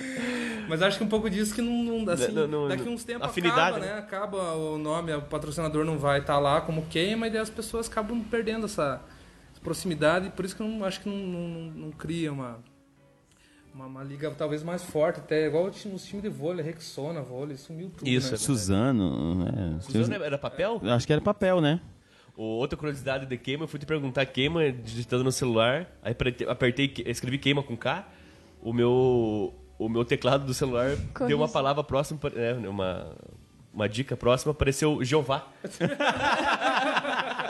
[0.68, 3.26] Mas acho que um pouco disso que não, não- assim, Não, não, daqui uns tempos
[3.28, 3.98] afinidade, acaba, né?
[3.98, 7.88] Acaba o nome, o patrocinador não vai estar lá como queima, e daí as pessoas
[7.88, 9.00] acabam perdendo essa
[9.62, 12.58] proximidade, por isso que eu não, acho que não, não, não- não cria uma,
[13.76, 17.56] uma, uma liga talvez mais forte, até igual os times time de vôlei, Rexona, vôlei,
[17.58, 18.34] sumiu tudo, Isso, né?
[18.34, 19.78] é Suzano, né?
[19.82, 20.80] Suzano era papel?
[20.82, 21.78] Acho que era papel, né?
[22.34, 26.44] O- Outra curiosidade de queima, eu fui te perguntar queima digitando no celular, aí aperte-
[26.48, 28.08] apertei, que- escrevi queima com K,
[28.62, 30.96] o meu, o meu teclado do celular
[31.28, 33.14] deu uma palavra próxima, é, uma,
[33.74, 35.46] uma dica próxima, apareceu Jeová.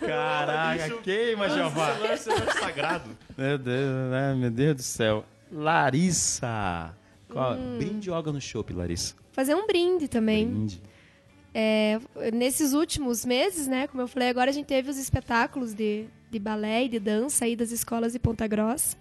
[0.00, 2.16] Caraca, queima, Jeová.
[2.16, 3.10] Celular sagrado.
[3.36, 4.34] Meu Deus, né?
[4.34, 5.24] Meu Deus do céu.
[5.52, 6.94] Larissa.
[7.28, 9.14] Qual- Brinde ou água no chopp, Larissa?
[9.32, 10.46] Fazer um brinde também.
[10.48, 10.82] Brinde.
[11.54, 11.98] É,
[12.32, 16.38] nesses últimos meses, né, como eu falei, agora a gente teve os espetáculos de, de
[16.38, 18.96] balé e de dança aí das escolas de Ponta Grossa.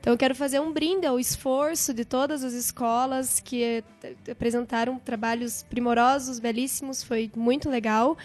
[0.00, 3.62] Então eu quero fazer um brinde ao esforço de todas as escolas que
[4.02, 8.16] eh, apresentaram trabalhos primorosos, belíssimos, foi muito legal.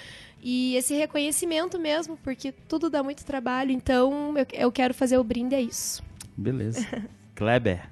[0.48, 5.24] E esse reconhecimento mesmo, porque tudo dá muito trabalho, então eu, eu quero fazer o
[5.24, 6.04] brinde a isso.
[6.38, 6.88] Beleza.
[7.34, 7.90] Kleber.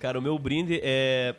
[0.00, 1.36] Cara, o meu brinde é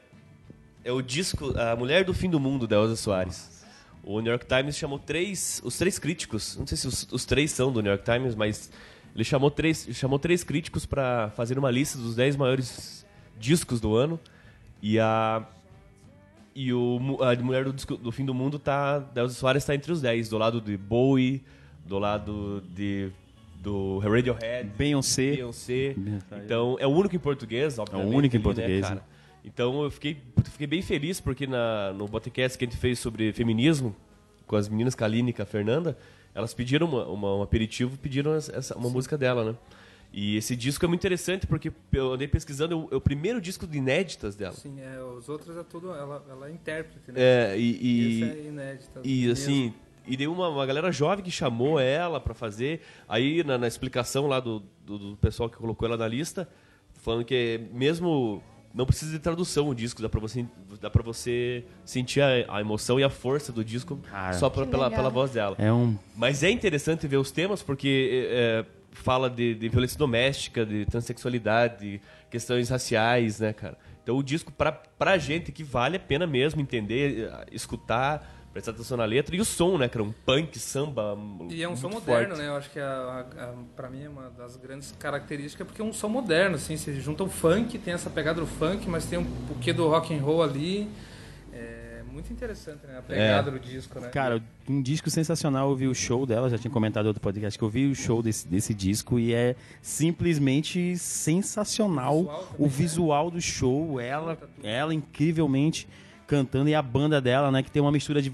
[0.85, 3.65] é o disco A Mulher do Fim do Mundo da Elza Soares.
[4.05, 7.51] O New York Times chamou três, os três críticos, não sei se os, os três
[7.51, 8.71] são do New York Times, mas
[9.13, 13.05] ele chamou três, chamou três críticos para fazer uma lista dos 10 maiores
[13.37, 14.17] discos do ano.
[14.81, 15.45] E a
[16.55, 20.01] e o a Mulher do, do Fim do Mundo tá Elza Soares está entre os
[20.01, 21.41] 10, do lado de Bowie,
[21.85, 23.09] do lado de
[23.61, 25.35] do Radiohead, Beyoncé.
[25.35, 25.95] Beyoncé.
[26.43, 28.13] Então, é o único em português, obviamente.
[28.13, 29.01] único em ali, português, Né, né?
[29.45, 30.17] Então, eu fiquei,
[30.51, 33.95] fiquei bem feliz porque na, no podcast que a gente fez sobre feminismo,
[34.45, 35.97] com as meninas Kaline e com a Fernanda,
[36.35, 39.55] elas pediram uma, uma- um aperitivo, pediram essa, uma música dela, né?
[40.15, 43.65] E esse disco é muito interessante porque eu andei pesquisando, é o- é primeiro disco
[43.65, 44.53] de inéditas dela.
[44.53, 45.89] Sim, é, os outros é tudo.
[45.91, 47.15] Ela, ela é intérprete, né?
[47.19, 48.99] É, e, e- é inédito.
[49.03, 49.31] E mesmo.
[49.33, 49.73] assim,
[50.05, 52.81] e deu uma, uma galera jovem que chamou ela pra fazer.
[53.09, 56.47] Aí na, na explicação lá do, do, do pessoal que colocou ela na lista,
[57.01, 60.45] falando que mesmo não precisa de tradução o disco, dá pra você,
[60.79, 64.33] dá pra você sentir a, a emoção e a força do disco Cara.
[64.33, 64.99] só pra- pela, legal.
[64.99, 65.55] pela voz dela.
[65.57, 65.97] É um.
[66.15, 68.65] Mas é interessante ver os temas porque é,
[68.97, 73.77] fala de, de violência doméstica, de transexualidade, questões raciais, né, cara?
[74.03, 78.71] Então o disco, pra, pra gente que vale a pena mesmo entender, eh, escutar, prestar
[78.71, 79.35] atenção na letra.
[79.35, 80.03] E o som, né, cara?
[80.03, 81.17] Um punk, samba.
[81.49, 82.41] E é um som moderno, forte.
[82.41, 82.49] né?
[82.49, 82.85] Eu acho que a,
[83.37, 86.75] a, a- pra mim é uma das grandes características porque é um som moderno, assim,
[86.77, 90.13] você junta o funk, tem essa pegada do funk, mas tem um pouquinho do rock
[90.13, 90.89] and roll ali.
[92.13, 92.99] É muito interessante, né?
[92.99, 94.09] A pegada do disco, né?
[94.09, 95.71] Cara, um disco sensacional.
[95.71, 97.95] Eu vi o show dela, já tinha comentado em outro podcast que eu vi o
[97.95, 102.19] show desse, desse disco e é simplesmente sensacional.
[102.19, 102.69] O visual também, o né?
[102.69, 104.51] visual do show, ela, tudo.
[104.61, 105.87] ela incrivelmente
[106.27, 108.31] cantando e a banda dela, né, que tem uma mistura de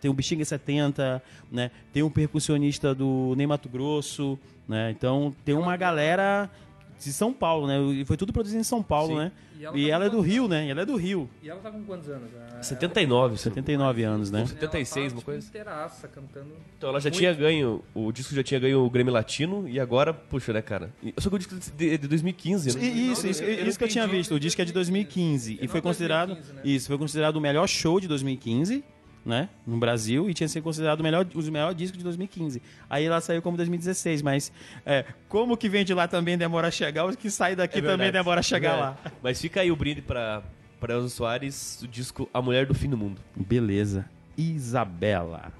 [0.00, 4.90] tem o Bexiga 70, né, tem um percussionista do Ney Mato Grosso, né?
[4.90, 6.50] Então tem uma galera
[6.98, 7.80] de São Paulo, né?
[7.94, 9.18] E foi tudo produzido em São Paulo, Sim.
[9.18, 9.32] né?
[9.58, 10.66] E ela E tá ela é do Rio, né?
[10.66, 11.28] E ela é do Rio.
[11.42, 12.30] E ela tá com quantos anos?
[12.30, 12.62] já?
[12.62, 14.40] 79, se não- 79 anos, né?
[14.42, 15.40] Ou 76, ela tá, uma coisa.
[15.40, 16.50] Tipo, inteiraça, cantando.
[16.76, 17.18] Então ela já Muito.
[17.18, 20.90] tinha ganho, o disco já tinha ganho o Grêmio Latino e agora, puxa, né, cara?
[21.18, 22.84] Só que o disco de, de 2015, né?
[22.86, 24.34] Isso, isso, Eu- eu isso que eu tinha visto.
[24.34, 26.62] O disco é de 2015 e Não, foi considerado 2015, né?
[26.64, 28.84] isso foi considerado o melhor show de 2015,
[29.28, 32.62] né, no Brasil e tinha sido considerado o melhor os melhor disco de 2015.
[32.88, 34.50] Aí ela saiu como 2016, mas
[34.86, 37.82] é, como que vem de lá também demora a chegar, os que saem daqui É
[37.82, 38.80] também demora a chegar É.
[38.80, 38.96] lá.
[39.22, 40.42] Mas fica aí o brinde pra,
[40.80, 43.20] pra Elza Soares, o disco A Mulher do Fim do Mundo.
[43.36, 44.06] Beleza.
[44.36, 45.52] Isabela.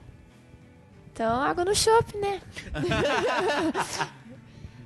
[1.12, 2.40] Então, água no chopp, né?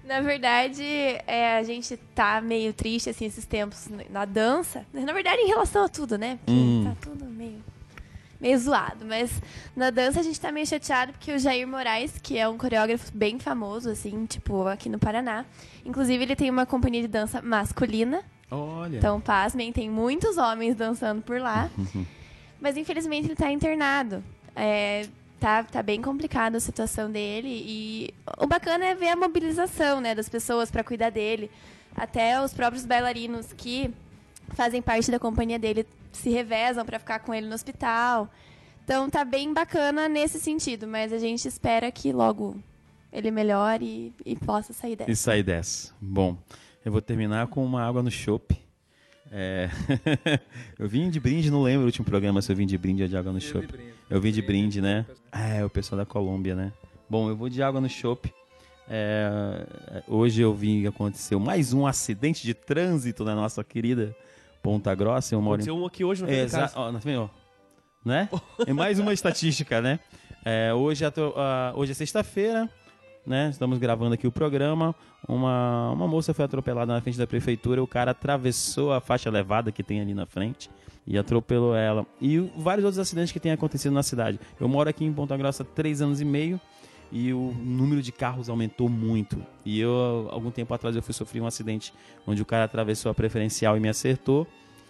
[0.04, 4.84] Na verdade, é, a gente tá meio triste, assim, esses tempos na dança.
[4.92, 6.38] Na verdade, em relação a tudo, né?
[6.44, 6.84] Porque Hum.
[6.84, 7.62] tá tudo meio,
[8.42, 9.06] meio zoado.
[9.06, 9.30] Mas
[9.74, 13.10] na dança a gente tá meio chateado porque o Jair Moraes, que é um coreógrafo
[13.16, 15.46] bem famoso, assim, tipo, aqui no Paraná.
[15.84, 18.22] Inclusive, ele tem uma companhia de dança masculina.
[18.50, 18.98] Olha.
[18.98, 21.70] Então, pasmem, tem muitos homens dançando por lá.
[21.78, 22.04] Uhum.
[22.60, 24.22] Mas infelizmente ele tá internado.
[24.54, 25.06] É,
[25.40, 27.48] tá, tá bem complicada a situação dele.
[27.48, 31.50] E o bacana é ver a mobilização né, das pessoas para cuidar dele.
[31.96, 33.90] Até os próprios bailarinos que
[34.50, 35.86] fazem parte da companhia dele
[36.18, 38.30] se revezam para ficar com ele no hospital.
[38.84, 42.56] Então tá bem bacana nesse sentido, mas a gente espera que logo
[43.12, 45.10] ele melhore e, e possa sair dessa.
[45.10, 45.94] E sair dessa.
[46.00, 46.36] Bom,
[46.84, 48.58] eu vou terminar com uma água no chopp.
[49.30, 49.70] É...
[50.78, 53.08] eu vim de brinde, não lembro o último programa se eu vim de brinde ou
[53.08, 53.68] de água no chopp.
[54.10, 55.06] Eu vim de brinde, né?
[55.30, 56.72] É, o pessoal da Colômbia, né?
[57.08, 58.32] Bom, eu vou de água no chopp.
[58.88, 59.64] É,
[60.08, 64.14] hoje eu vi que aconteceu mais um acidente de trânsito na nossa querida
[64.62, 65.34] Ponta Grossa.
[65.34, 67.28] Eu moro em um aqui hoje no é, exa- ó, ó.
[68.04, 68.28] Né?
[68.66, 69.98] É mais uma estatística, né?
[70.44, 72.68] É, hoje, ah, hoje é sexta-feira,
[73.26, 73.48] né?
[73.50, 74.94] Estamos gravando aqui o programa.
[75.28, 77.82] Uma, uma moça foi atropelada na frente da prefeitura.
[77.82, 80.68] O cara atravessou a faixa elevada que tem ali na frente
[81.06, 82.04] e atropelou ela.
[82.20, 84.40] E vários outros acidentes que têm acontecido na cidade.
[84.58, 86.60] Eu moro aqui em Ponta Grossa há três anos e meio
[87.12, 89.44] e o número de carros aumentou muito.
[89.64, 91.92] E eu, algum tempo atrás, eu fui sofrer um acidente
[92.26, 94.46] onde o cara atravessou a preferencial e me acertou.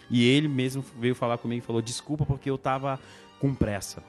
[0.09, 2.97] E ele mesmo veio falar comigo e falou: desculpa porque eu tava
[3.39, 4.01] com pressa.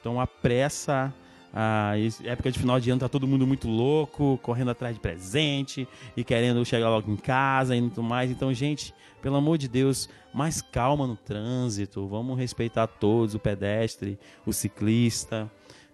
[0.00, 1.14] Então a pressa,
[1.54, 5.88] a época de final de ano, tá todo mundo muito louco, correndo atrás de presente
[6.14, 8.30] e querendo chegar logo em casa e tudo mais.
[8.30, 12.06] Então, gente, pelo amor de Deus, mais calma no trânsito.
[12.06, 15.50] Vamos respeitar todos, o pedestre, o ciclista.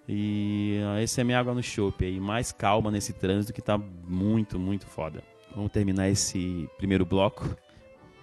[0.08, 2.18] E esse é minha água no chope aí.
[2.18, 5.22] Mais calma nesse trânsito que tá muito, muito foda.
[5.54, 7.48] Vamos terminar esse primeiro bloco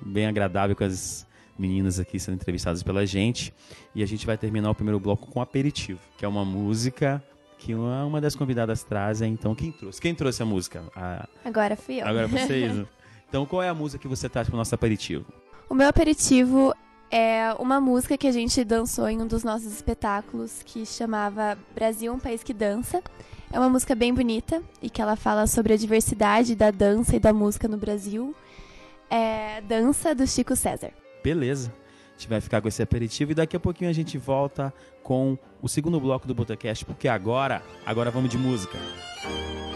[0.01, 3.53] bem agradável com as meninas aqui sendo entrevistadas pela gente.
[3.93, 7.23] E a gente vai terminar o primeiro bloco com aperitivo, que é uma música
[7.57, 9.21] que uma, uma das convidadas traz.
[9.21, 10.01] Então, quem trouxe?
[10.01, 10.83] Quem trouxe a música?
[10.95, 12.07] A- Agora fui eu.
[12.07, 12.85] Agora vocês.
[13.29, 15.25] então, qual é a música que você traz para o nosso aperitivo?
[15.69, 16.73] O meu aperitivo
[17.17, 22.11] é uma música que a gente dançou em um dos nossos espetáculos que chamava Brasil,
[22.11, 23.01] um país que dança.
[23.53, 27.19] É uma música bem bonita e que ela fala sobre a diversidade da dança e
[27.19, 28.35] da música no Brasil.
[29.09, 30.91] É Dança do Chico César.
[31.23, 31.71] Beleza.
[32.09, 35.37] A gente vai ficar com esse aperitivo e daqui a pouquinho a gente volta com
[35.61, 38.77] o segundo bloco do Botacast, porque agora, agora vamos de música.
[39.21, 39.74] For,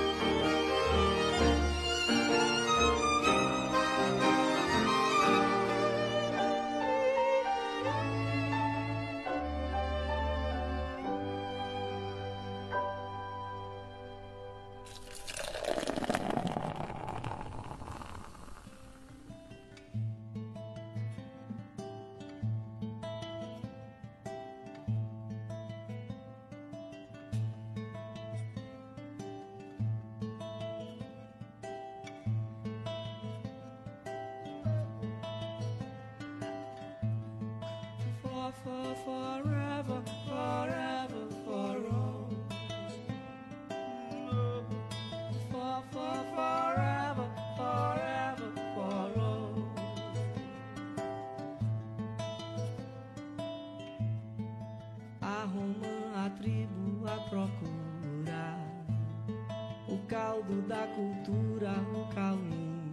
[60.09, 62.91] caldo da cultura, o cauim.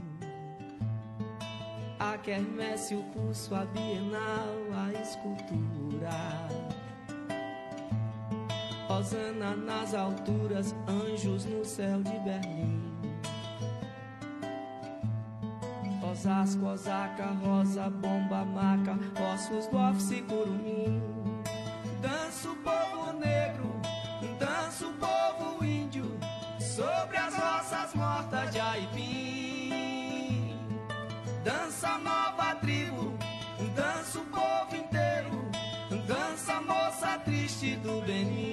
[1.99, 6.11] A quermesse, o curso, a bienal, a escultura.
[8.89, 12.83] Osana nas alturas, anjos no céu de Berlim.
[16.13, 18.99] Osasco, Osaka, Rosa, Bomba, Maca,
[19.35, 21.16] ossos do office, curumim.
[38.07, 38.46] Triste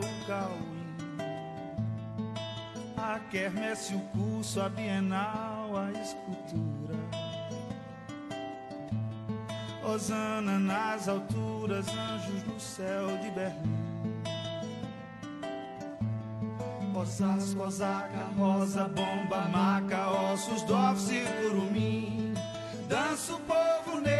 [0.00, 0.80] o cauim
[2.96, 6.94] A quermesse, o curso, a bienal, a escultura.
[9.82, 13.80] Osana nas alturas, anjos no céu de Berlim.
[16.94, 22.34] Osasco, Osaka, Rosa, Bomba, Maca, Ossos, Dovs e Curumim.
[22.88, 24.19] Dança o povo negro,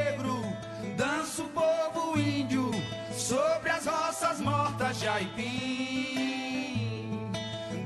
[4.91, 6.19] roças mortas de Aipim.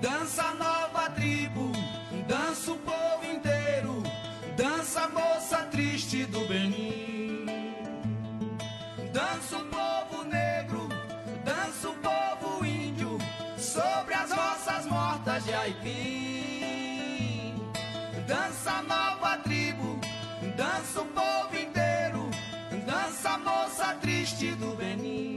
[0.01, 1.71] Dança nova tribo,
[2.27, 4.03] dança o povo inteiro,
[4.57, 7.47] dança a moça triste do Benin.
[9.13, 10.89] Dança o povo negro,
[11.45, 13.19] dança o povo índio,
[13.59, 17.55] sobre as roças mortas de Aipim.
[18.27, 20.01] Dança nova tribo,
[20.57, 22.31] dança o povo inteiro,
[22.87, 25.34] dança a moça triste do Benin.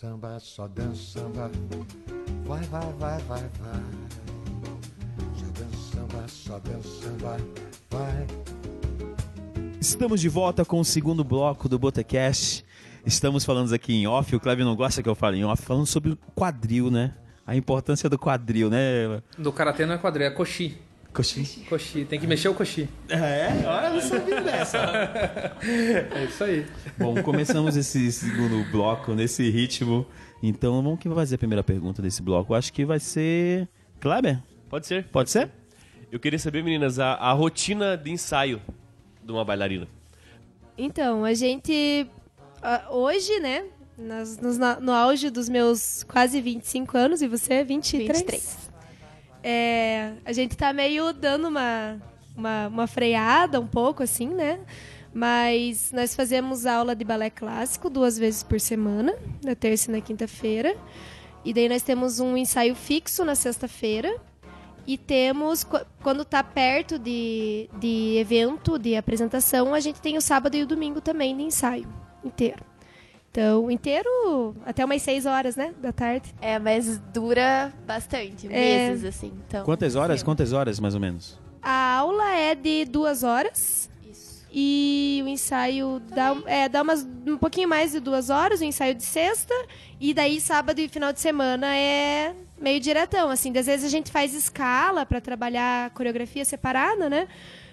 [0.00, 1.50] samba, só dança samba.
[2.46, 3.82] Vai, vai, vai, vai, vai.
[5.36, 7.36] Só dança samba, só dança samba.
[7.90, 8.26] Vai.
[9.78, 12.64] Estamos de volta com o segundo bloco do Botecast.
[13.04, 15.86] Estamos falando aqui em off, o Cleve não gosta que eu fale em off, falando
[15.86, 17.14] sobre o quadril, né?
[17.46, 19.22] A importância do quadril, né?
[19.38, 20.76] Do karatê não é quadril, é coxi.
[21.12, 21.64] Coxi.
[21.68, 22.88] Coxi, tem que mexer o coxi.
[23.08, 23.48] É?
[23.66, 24.78] Olha, eu não sabia dessa.
[26.14, 26.66] É isso aí.
[26.96, 30.06] Bom, começamos esse segundo bloco nesse ritmo.
[30.42, 32.52] Então, vamos quem vai fazer a primeira pergunta desse bloco?
[32.52, 34.38] Eu acho que vai ser Kleber.
[34.68, 35.04] Pode ser?
[35.08, 35.50] Pode ser?
[36.12, 38.60] Eu queria saber, meninas, a, a rotina de ensaio
[39.22, 39.88] de uma bailarina.
[40.78, 42.06] Então, a gente.
[42.62, 43.64] Ah, Hoje, né?
[43.98, 48.18] nas- nos- na- no auge dos meus quase 25 anos, e você, 23?
[48.18, 48.70] 23.
[49.42, 51.98] É, a gente tá meio dando uma,
[52.36, 54.60] uma, uma freada um pouco, assim, né?
[55.12, 60.00] Mas nós fazemos aula de balé clássico duas vezes por semana, na terça e na
[60.00, 60.76] quinta-feira.
[61.44, 64.14] E daí nós temos um ensaio fixo na sexta-feira.
[64.86, 70.20] E temos, qu- quando tá perto de, de evento, de apresentação, a gente tem o
[70.20, 71.88] sábado e o domingo também de ensaio
[72.24, 72.64] inteiro.
[73.30, 75.72] Então, inteiro até umas seis horas, né?
[75.80, 76.34] Da tarde.
[76.40, 78.88] É, mas dura bastante, É.
[78.88, 79.32] meses, assim.
[79.46, 80.18] Então, Quantas horas?
[80.20, 80.24] sim.
[80.26, 81.38] Quantas horas, mais ou menos?
[81.62, 83.88] A aula é de duas horas.
[84.10, 84.44] Isso.
[84.52, 88.96] E o ensaio dá, é, dá umas, um pouquinho mais de duas horas, o ensaio
[88.96, 89.54] de sexta.
[90.00, 93.56] E daí, sábado e final de semana é meio diretão, assim.
[93.56, 97.28] Às vezes a gente faz escala para trabalhar coreografia separada, né?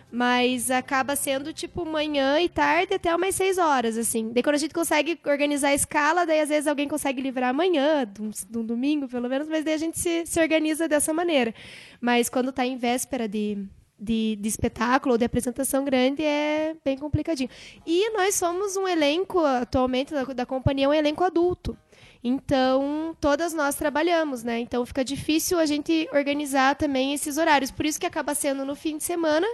[0.10, 4.32] Mas acaba sendo, tipo, manhã e tarde até umas seis horas, assim.
[4.32, 8.06] Daí quando a gente consegue organizar a escala, daí às vezes alguém consegue livrar amanhã,
[8.06, 11.54] de um, domingo, pelo menos, mas daí a gente se, se organiza dessa maneira.
[12.00, 13.68] Mas quando tá em véspera de,
[14.00, 17.50] de, de espetáculo ou de apresentação grande, é bem complicadinho.
[17.86, 21.78] E nós somos um elenco, atualmente, da, da companhia, um elenco adulto.
[22.24, 24.60] Então, todas nós trabalhamos, né?
[24.60, 27.72] Então, fica difícil a gente organizar também esses horários.
[27.72, 29.48] Por isso que acaba sendo no fim de semana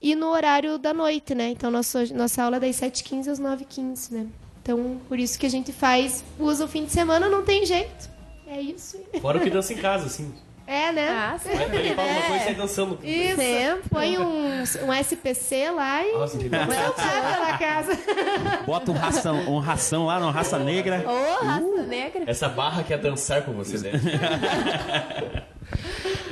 [0.00, 1.48] e no horário da noite, né?
[1.50, 4.26] Então, nosso, nossa aula é das 7h15 às 9h15, né?
[4.62, 8.10] Então, por isso que a gente faz, usa o fim de semana, não tem jeito.
[8.46, 8.98] É isso.
[9.20, 10.32] Fora o que dança em casa, assim.
[10.66, 11.08] É, né?
[11.08, 11.48] Ah, sim.
[11.48, 12.98] Vai limpar alguma coisa e sai dançando.
[13.02, 13.36] Isso.
[13.36, 13.88] Sempre.
[13.90, 17.98] Põe um, um SPC lá e Nossa, que dançar pela casa.
[18.64, 21.04] Bota um ração, um ração lá, uma raça negra.
[21.04, 22.22] Ô, raça negra.
[22.24, 23.90] Essa barra quer dançar com você, né?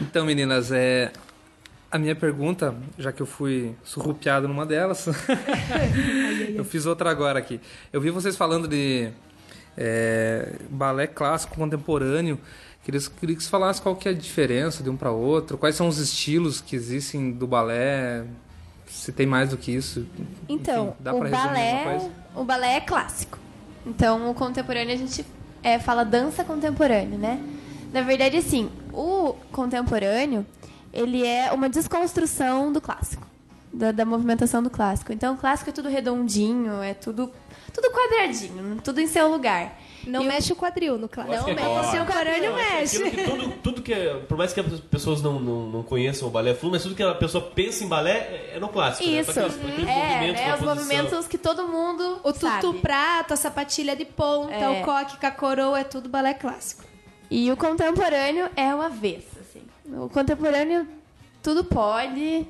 [0.01, 1.13] Então, meninas, é.
[1.91, 5.07] A minha pergunta, já que eu fui surrupiado numa delas,
[6.55, 7.61] eu fiz outra agora aqui.
[7.91, 9.11] Eu vi vocês falando de
[9.75, 12.39] é, balé clássico contemporâneo.
[12.85, 15.77] Queria, queria que você falasse qual que é a diferença de um para outro, quais
[15.77, 18.25] são os estilos que existem do balé,
[18.87, 20.07] se tem mais do que isso.
[20.49, 23.39] Então, Enfim, dá o balé, o balé é clássico.
[23.87, 25.25] Então, o contemporâneo a gente
[25.63, 27.43] é, fala dança contemporânea, né?
[27.93, 30.45] Na verdade, assim, o contemporâneo,
[30.93, 33.27] ele é uma desconstrução do clássico,
[33.73, 35.13] da, da movimentação do clássico.
[35.13, 37.31] Então, o clássico é tudo redondinho, é tudo,
[37.73, 39.79] tudo quadradinho, tudo em seu lugar.
[40.07, 41.31] Não E mexe o quadril no claro.
[41.31, 43.11] Não que é mexe o Aquilo mexe.
[43.11, 46.31] que tudo, tudo que é, por mais que as pessoas não, não, não conheçam o
[46.31, 49.07] balé fluo, mas tudo que a pessoa pensa em balé é, é no clássico.
[49.09, 49.39] Isso.
[49.39, 49.47] Né?
[49.47, 50.45] Aqueles, aqueles É, movimentos, né?
[50.47, 50.75] pra Os posição.
[50.77, 52.79] movimentos que todo mundo O tutu sabe.
[52.79, 54.81] prato, a sapatilha de ponta, É.
[54.81, 56.85] o coque com a coroa, é tudo balé clássico.
[57.31, 59.38] E o contemporâneo é o avesso.
[59.93, 60.87] O contemporâneo
[61.43, 62.47] tudo pode,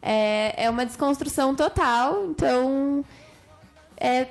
[0.00, 3.04] é, é uma desconstrução total, então
[3.96, 4.26] é,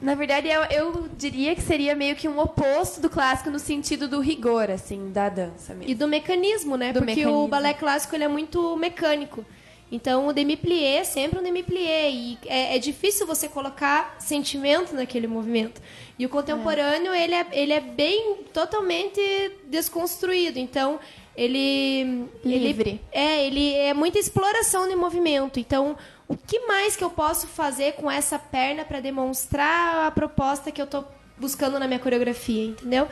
[0.00, 4.08] na verdade eu, eu diria que seria meio que um oposto do clássico no sentido
[4.08, 5.90] do rigor, assim, da dança mesmo.
[5.90, 6.92] E do mecanismo, né?
[6.92, 7.44] Do Porque mecanismo.
[7.44, 9.44] o balé clássico ele é muito mecânico.
[9.92, 12.10] Então o demi-plié é sempre um demi-plié.
[12.10, 15.82] E é, é difícil você colocar sentimento naquele movimento.
[16.18, 19.20] E o contemporâneo, ele, é, ele é bem totalmente
[19.66, 20.58] desconstruído.
[20.58, 20.98] Então,
[21.36, 22.28] ele.
[22.44, 22.90] Livre.
[22.90, 25.58] Ele, é, ele é muita exploração de movimento.
[25.58, 25.96] Então,
[26.28, 30.80] o que mais que eu posso fazer com essa perna para demonstrar a proposta que
[30.80, 31.04] eu tô
[31.36, 33.08] buscando na minha coreografia, entendeu?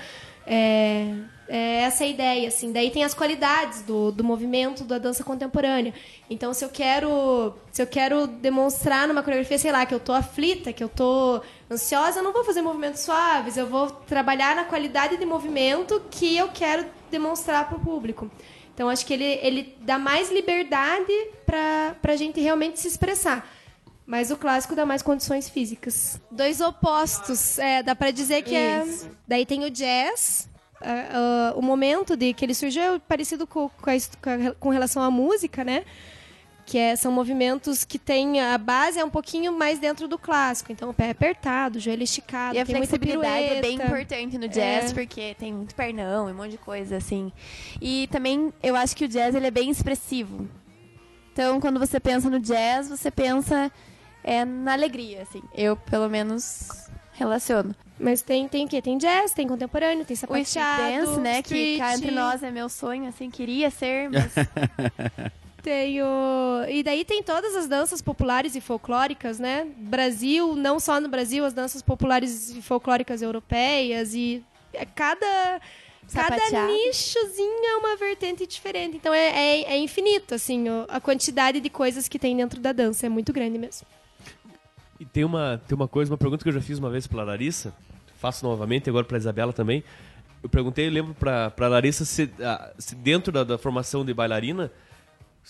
[0.47, 1.15] É,
[1.49, 2.73] é essa a ideia, assim.
[2.73, 5.93] Daí tem as qualidades do, do movimento da dança contemporânea.
[6.29, 10.13] Então, se eu quero se eu quero demonstrar numa coreografia, sei lá, que eu tô
[10.13, 11.41] aflita, que eu tô
[11.71, 13.57] ansiosa, eu não vou fazer movimentos suaves.
[13.57, 18.31] Eu vou trabalhar na qualidade de movimento que eu quero demonstrar para o público.
[18.75, 21.13] Então, acho que ele, ele dá mais liberdade
[21.45, 23.47] para a gente realmente se expressar.
[24.07, 26.21] Mas o clássico dá mais condições físicas.
[26.31, 27.59] Dois opostos.
[27.59, 29.07] É, dá para dizer que Isso.
[29.07, 29.11] é.
[29.29, 30.49] Daí tem o jazz.
[30.81, 35.03] ah, ah, o momento de que ele surgiu é parecido com, com a- com relação
[35.03, 35.85] à música, né?
[36.71, 40.71] Que é, são movimentos que tem a base é um pouquinho mais dentro do clássico.
[40.71, 43.75] Então o pé é apertado, o joelho esticado, E a tem muita flexibilidade é bem
[43.75, 44.95] importante no jazz, É.
[44.95, 47.33] porque tem muito pernão e um monte de coisa, assim.
[47.81, 50.49] E também eu acho que o jazz ele é bem expressivo.
[51.33, 53.73] Então, quando você pensa no jazz, você pensa
[54.23, 55.43] é, na alegria, assim.
[55.53, 56.69] Eu, pelo menos,
[57.15, 57.75] relaciono.
[57.99, 58.81] Mas tem, tem o quê?
[58.81, 62.51] Tem jazz, tem contemporâneo, tem O sapateado, dance, né, que street, cá entre nós é
[62.51, 64.33] meu sonho, assim, queria ser, mas
[65.63, 66.65] Tem o...
[66.69, 69.67] E daí tem todas as danças populares e folclóricas, né?
[69.77, 74.43] Brasil, não só no Brasil, as danças populares e folclóricas europeias e
[74.73, 75.61] é cada...
[76.13, 76.73] Cada Sapateado.
[76.73, 78.97] nichozinho é uma vertente diferente.
[78.97, 83.07] Então é, é, é infinito, assim, a quantidade de coisas que tem dentro da dança.
[83.07, 83.87] É muito grande mesmo.
[84.99, 87.23] E tem uma, tem uma coisa, uma pergunta que eu já fiz uma vez pra
[87.23, 87.73] Larissa,
[88.17, 89.85] faço novamente, agora pra Isabela também.
[90.43, 94.13] Eu perguntei, eu lembro pra, pra Larissa se, ah, se dentro da, da formação de
[94.13, 94.71] bailarina,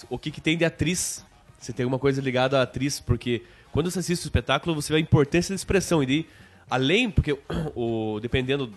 [0.09, 1.24] o que, que tem de atriz.
[1.59, 4.98] Se tem alguma coisa ligada à atriz, porque quando você assiste o espetáculo, você vê
[4.98, 6.03] a importância da expressão.
[6.03, 6.26] E
[6.70, 7.38] além, porque
[7.74, 8.72] o, dependendo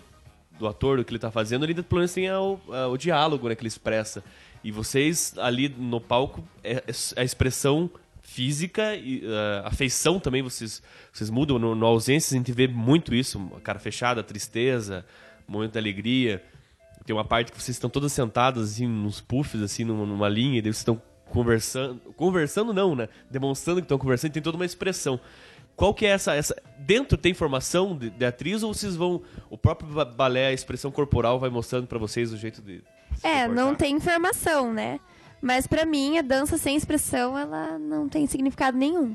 [0.58, 2.60] do ator, do que ele tá fazendo, ele pelo menos tem o,
[2.90, 4.22] o diálogo né, que ele expressa.
[4.62, 6.82] E vocês ali no palco, é,
[7.16, 7.90] é a expressão
[8.22, 11.58] física e eh, a feição também vocês, vocês mudam.
[11.58, 15.04] No, no Ausências a gente vê muito isso, cara fechada, tristeza,
[15.70, 16.42] de alegria.
[17.04, 20.58] Tem uma parte que vocês estão todas sentadas assim, nos puffs, assim, numa, numa linha,
[20.58, 21.00] e daí vocês estão
[21.34, 22.00] conversando.
[22.16, 23.08] Conversando não, né?
[23.30, 25.20] Demonstrando que estão conversando, tem toda uma expressão.
[25.76, 26.54] Qual que é essa, essa.
[26.78, 29.20] Dentro tem formação de, de atriz ou vocês vão.
[29.50, 32.80] O próprio ba- balé, a expressão corporal vai mostrando pra vocês o jeito de.
[33.22, 35.00] É, não tem informação, né?
[35.42, 39.14] Mas pra mim, a dança sem expressão, ela não tem significado nenhum.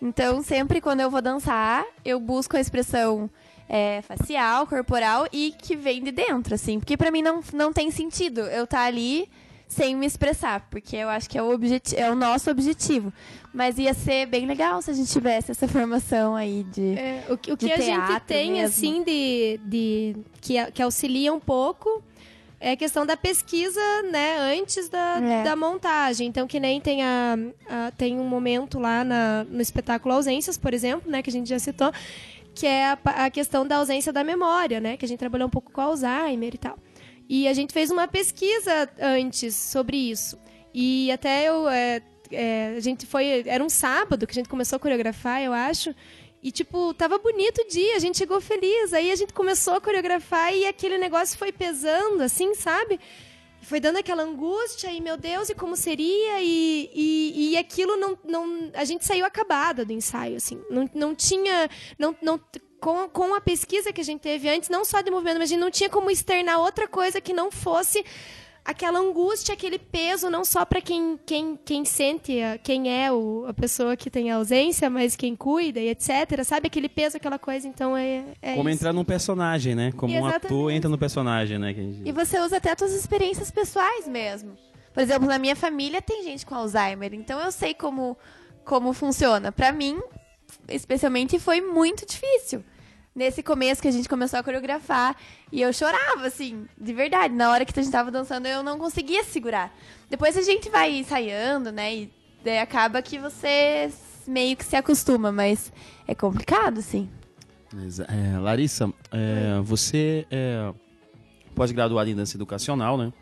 [0.00, 3.28] Então, sempre quando eu vou dançar, eu busco a expressão
[3.68, 6.78] é, facial, corporal e que vem de dentro, assim.
[6.78, 9.28] Porque pra mim não, não tem sentido eu estar ali
[9.68, 13.12] sem me expressar, porque eu acho que é o, objeti é o nosso objetivo.
[13.52, 16.98] Mas ia ser bem legal se a gente tivesse essa formação aí de...
[16.98, 18.66] É, o que, o que a gente tem, mesmo.
[18.66, 22.02] assim, de, de que, que auxilia um pouco
[22.60, 25.42] é a questão da pesquisa, né, antes da, É.
[25.44, 26.26] da montagem.
[26.26, 27.36] Então, que nem tem, a,
[27.68, 31.48] a- tem um momento lá na- no espetáculo Ausências, por exemplo, né, que a gente
[31.48, 31.92] já citou,
[32.54, 35.50] que é a, a questão da ausência da memória, né, que a gente trabalhou um
[35.50, 36.76] pouco com Alzheimer e tal.
[37.28, 40.38] E a gente fez uma pesquisa antes sobre isso.
[40.72, 41.68] E até eu.
[41.68, 43.44] é, é, a gente foi.
[43.46, 45.94] Era um sábado que a gente começou a coreografar, eu acho.
[46.42, 48.92] E, tipo, tava bonito o dia, a gente chegou feliz.
[48.92, 53.00] Aí a gente começou a coreografar e aquele negócio foi pesando, assim, sabe?
[53.60, 56.40] Foi dando aquela angústia, e meu Deus, e como seria?
[56.40, 58.70] E, e, e aquilo não, não.
[58.72, 60.62] A gente saiu acabada do ensaio, assim.
[60.70, 61.68] Não, não tinha.
[61.98, 62.40] Não, não,
[62.80, 65.52] com, com a pesquisa que a gente teve antes, não só de movimento, mas a
[65.54, 68.04] gente não tinha como externar outra coisa que não fosse
[68.64, 73.54] aquela angústia, aquele peso, não só para quem, quem, quem sente, quem é o, a
[73.54, 76.44] pessoa que tem a ausência, mas quem cuida e etc.
[76.44, 77.66] Sabe aquele peso, aquela coisa?
[77.66, 78.24] Então é.
[78.42, 78.78] é Como isso.
[78.78, 79.90] entrar num personagem, né?
[79.96, 81.72] Como um ator entra no personagem, né?
[81.72, 84.54] Gente- E você usa até as suas experiências pessoais mesmo.
[84.92, 88.18] Por exemplo, na minha família tem gente com Alzheimer, então eu sei como,
[88.66, 89.50] como funciona.
[89.50, 89.98] Pra mim,
[90.68, 92.64] especialmente, foi muito difícil.
[93.14, 95.16] Nesse começo que a gente começou a coreografar,
[95.50, 97.34] e eu chorava, assim, de verdade.
[97.34, 99.76] Na hora que a gente tava dançando, eu não conseguia segurar.
[100.08, 101.94] Depois a gente vai ensaiando, né?
[101.94, 102.12] E
[102.44, 103.90] daí acaba que você
[104.26, 105.72] meio que se acostuma, mas
[106.06, 107.08] é complicado, sim.
[108.08, 110.72] É, Larissa, é, você é
[111.54, 113.12] pós-graduada em dança educacional, né?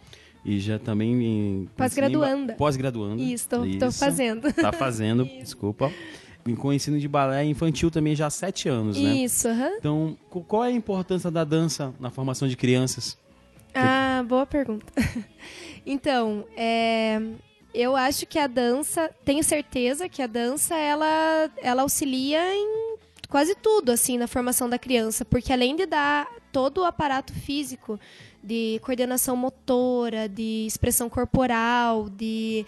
[0.44, 1.68] E já também em...
[1.76, 2.54] Pós-graduanda.
[2.54, 3.20] Pós-graduanda.
[3.20, 3.98] Isso, tô, tô Isso.
[3.98, 4.52] fazendo.
[4.52, 5.90] Tá fazendo, desculpa.
[6.54, 9.14] Com ensino de balé infantil também já há sete anos, né?
[9.14, 9.70] Isso, aham.
[9.78, 10.16] Então,
[10.46, 13.18] qual é a importância da dança na formação de crianças?
[13.74, 14.86] Ah, boa pergunta.
[15.84, 17.20] então, é,
[17.74, 22.96] eu acho que a dança, tenho certeza que a dança ela, ela auxilia em
[23.28, 28.00] quase tudo assim na formação da criança, porque além de dar todo o aparato físico
[28.42, 32.64] de coordenação motora, de expressão corporal, de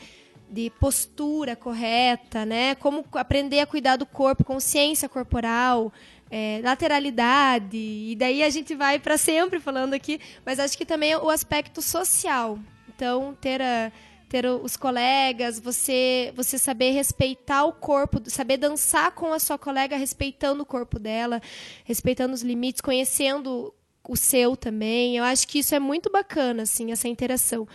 [0.51, 2.75] de postura correta, né?
[2.77, 5.93] Como aprender a cuidar do corpo, consciência corporal,
[6.31, 7.77] é, lateralidade.
[7.77, 11.83] E daí a gente vai para sempre falando aqui, mas acho que também o aspecto
[11.83, 12.59] social.
[12.89, 13.93] Então, ter a
[14.29, 19.97] ter os colegas, você você saber respeitar o corpo, saber dançar com a sua colega
[19.97, 21.41] respeitando o corpo dela,
[21.85, 23.73] respeitando os limites, conhecendo
[24.07, 25.17] o seu também.
[25.17, 27.67] Eu acho que isso é muito bacana, assim, essa interação.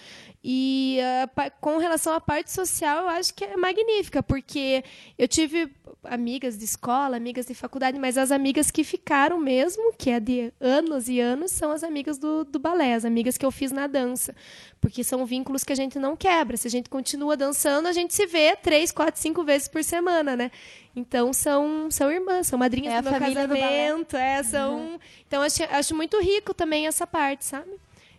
[0.44, 4.84] E ah, com relação à parte social, eu acho que é magnífica, porque
[5.18, 5.72] eu tive
[6.04, 10.52] amigas de escola, amigas de faculdade, mas as amigas que ficaram mesmo, que é de
[10.60, 13.88] anos e anos, são as amigas do, do balé, as amigas que eu fiz na
[13.88, 14.36] dança.
[14.82, 16.58] Porque são vínculos que a gente não quebra.
[16.58, 20.36] Se a gente continua dançando, a gente se vê três, quatro, cinco vezes por semana,
[20.36, 20.52] né?
[20.94, 23.62] Então são, são irmãs, são madrinhas É do meu família do balé.
[23.62, 24.18] casamento.
[24.18, 25.00] É, são...
[25.26, 27.72] Então acho, acho muito rico também essa parte, sabe?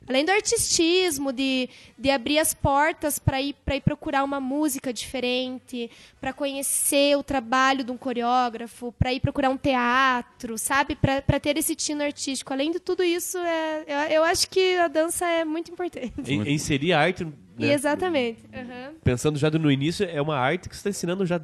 [0.08, 4.92] Além do artistismo, de, de abrir as portas para ir, pra ir procurar uma música
[4.92, 5.90] diferente,
[6.20, 10.94] para conhecer o trabalho de um coreógrafo, para ir procurar um teatro, sabe?
[10.96, 12.52] Para ter esse tino artístico.
[12.52, 16.12] Além de tudo isso, é, eu, eu acho que a dança é muito importante.
[16.26, 17.26] In- Inserir a arte.
[17.58, 18.40] E né, exatamente.
[18.52, 18.92] Aham.
[19.04, 21.40] Pensando já no início, é uma arte que você está ensinando já.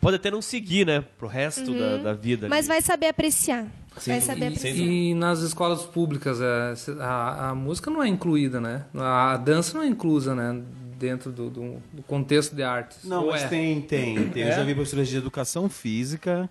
[0.00, 1.04] Pode até não seguir, né?
[1.18, 2.48] Pro resto da, da vida.
[2.48, 2.68] Mas ali.
[2.68, 3.66] vai saber apreciar.
[3.98, 4.86] Sem vai saber Sem apreciar.
[4.86, 8.84] E nas escolas públicas, é, se- a, a música não é incluída, né?
[8.94, 10.62] A dança não é inclusa, né?
[10.98, 13.04] Dentro do, do, do contexto de artes.
[13.04, 13.48] Não, Ou mas é?
[13.48, 14.28] tem, tem.
[14.28, 14.42] tem.
[14.42, 14.52] Eu É?
[14.56, 16.48] já vi professores de educação física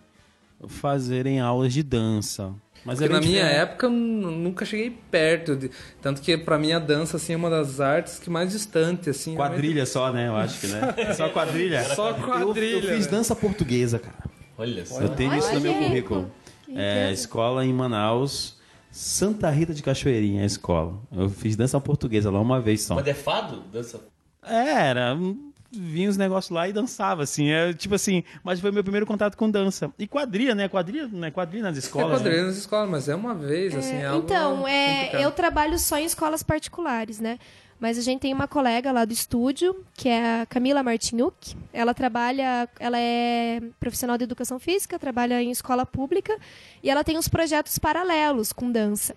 [0.68, 2.54] fazerem aulas de dança.
[2.86, 3.62] Mas Porque é na minha diferente.
[3.62, 5.56] época eu nu- nunca cheguei perto.
[5.56, 5.70] De,
[6.02, 9.10] tanto que pra mim a dança assim, é uma das artes que mais distante.
[9.10, 10.28] Assim, Quadrilha só, né?
[10.28, 10.82] Eu acho que, né?
[11.14, 11.84] Só quadrilha.
[11.84, 13.12] Só Eu- quadrilha, Eu, fiz né?
[13.12, 14.18] dança portuguesa, cara.
[14.58, 15.02] Olha só.
[15.02, 16.32] Eu tenho isso no meu Olha, currículo.
[16.76, 18.58] É, escola em Manaus,
[18.92, 21.00] Santa Rita de Cachoeirinha, a escola.
[21.16, 22.96] Eu fiz dança portuguesa lá uma vez só.
[22.96, 23.64] Mas é fado?
[23.72, 24.02] Dança.
[24.46, 25.18] É, era.
[25.72, 27.50] Vinha os negócios lá e dançava, assim.
[27.50, 29.92] É, tipo assim, mas foi meu primeiro contato com dança.
[30.00, 30.68] E quadrilha, né?
[30.68, 31.30] Quadrilha, né?
[31.30, 32.20] Quadrilha nas É escolas.
[32.20, 32.48] quadrilha né?
[32.48, 35.22] nas escolas, mas é uma vez, assim, é algo Então, é, complicado.
[35.22, 37.38] eu trabalho só em escolas particulares, né?
[37.80, 41.56] Mas a gente tem uma colega lá do estúdio, que é a Camila Martinuk.
[41.72, 46.38] Ela trabalha, ela é profissional de educação física, trabalha em escola pública
[46.84, 49.16] e ela tem uns projetos paralelos com dança.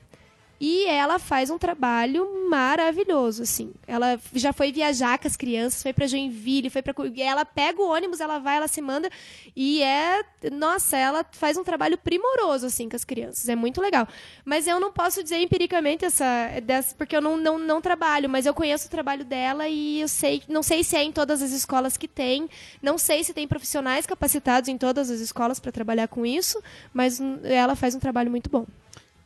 [0.65, 3.73] E ela faz um trabalho maravilhoso, assim.
[3.85, 7.89] Ela já foi viajar com as crianças, foi pra Joinville, foi para ela pega o
[7.89, 9.11] ônibus, ela vai, ela se manda
[9.57, 13.49] e é, nossa, ela faz um trabalho primoroso assim com as crianças.
[13.49, 14.07] É muito legal.
[14.45, 16.25] Mas eu não posso dizer empiricamente essa
[16.63, 20.07] dessa, porque eu não, não, não trabalho, mas eu conheço o trabalho dela e eu
[20.07, 22.49] sei, não sei se é em todas as escolas que tem,
[22.81, 26.63] não sei se tem profissionais capacitados em todas as escolas para trabalhar com isso,
[26.95, 28.65] mas hum, ela faz um trabalho muito bom.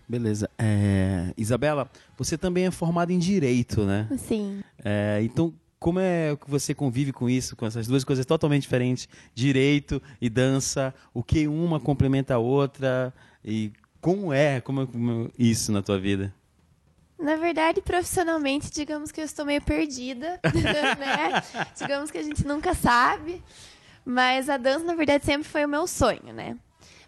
[0.09, 0.49] Beleza.
[0.59, 4.09] É, Isabela, você também é formada em Direito, né?
[4.19, 4.63] Sim.
[4.85, 9.09] É, então, como é que você convive com isso, com essas duas coisas totalmente diferentes,
[9.35, 10.95] direito e dança?
[11.13, 13.13] O que uma complementa a outra?
[13.45, 14.87] E como é, como é
[15.39, 16.33] isso na tua vida?
[17.19, 21.43] Na verdade, profissionalmente, digamos que eu estou meio perdida, né?
[21.77, 23.43] Digamos que a gente nunca sabe.
[24.05, 26.57] Mas a dança, na verdade, sempre foi o meu sonho, né?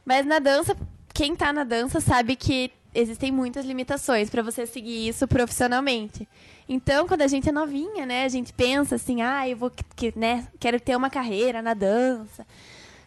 [0.04, 0.76] Mas na dança,
[1.14, 6.28] quem tá na dança sabe que existem muitas limitações para você seguir isso profissionalmente.
[6.68, 10.12] Então, quando a gente é novinha, né, a gente pensa assim, ah, eu vou, que,
[10.16, 12.46] né, quero ter uma carreira na dança.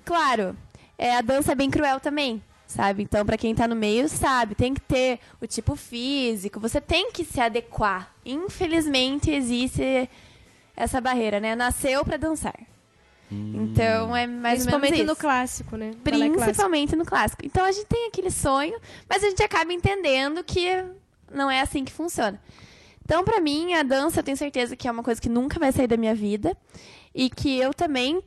[0.03, 0.55] Claro,
[0.97, 3.03] é, a dança é bem cruel também, sabe?
[3.03, 7.11] Então, para quem tá no meio, sabe, tem que ter o tipo físico, você tem
[7.11, 8.13] que se adequar.
[8.25, 10.09] Infelizmente, existe
[10.75, 11.55] essa barreira, né?
[11.55, 12.70] Nasceu para dançar.
[13.32, 15.05] Então, é mais ou menos Principalmente isso.
[15.05, 15.91] no clássico, né?
[16.03, 17.45] Principalmente no clássico.
[17.45, 18.77] Então a gente tem aquele sonho,
[19.09, 20.84] mas a gente acaba entendendo que
[21.34, 22.39] não é assim que funciona.
[23.03, 25.71] Então, pra mim, a dança, eu tenho certeza que é uma coisa que nunca vai
[25.71, 26.55] sair da minha vida
[27.15, 28.21] e que eu também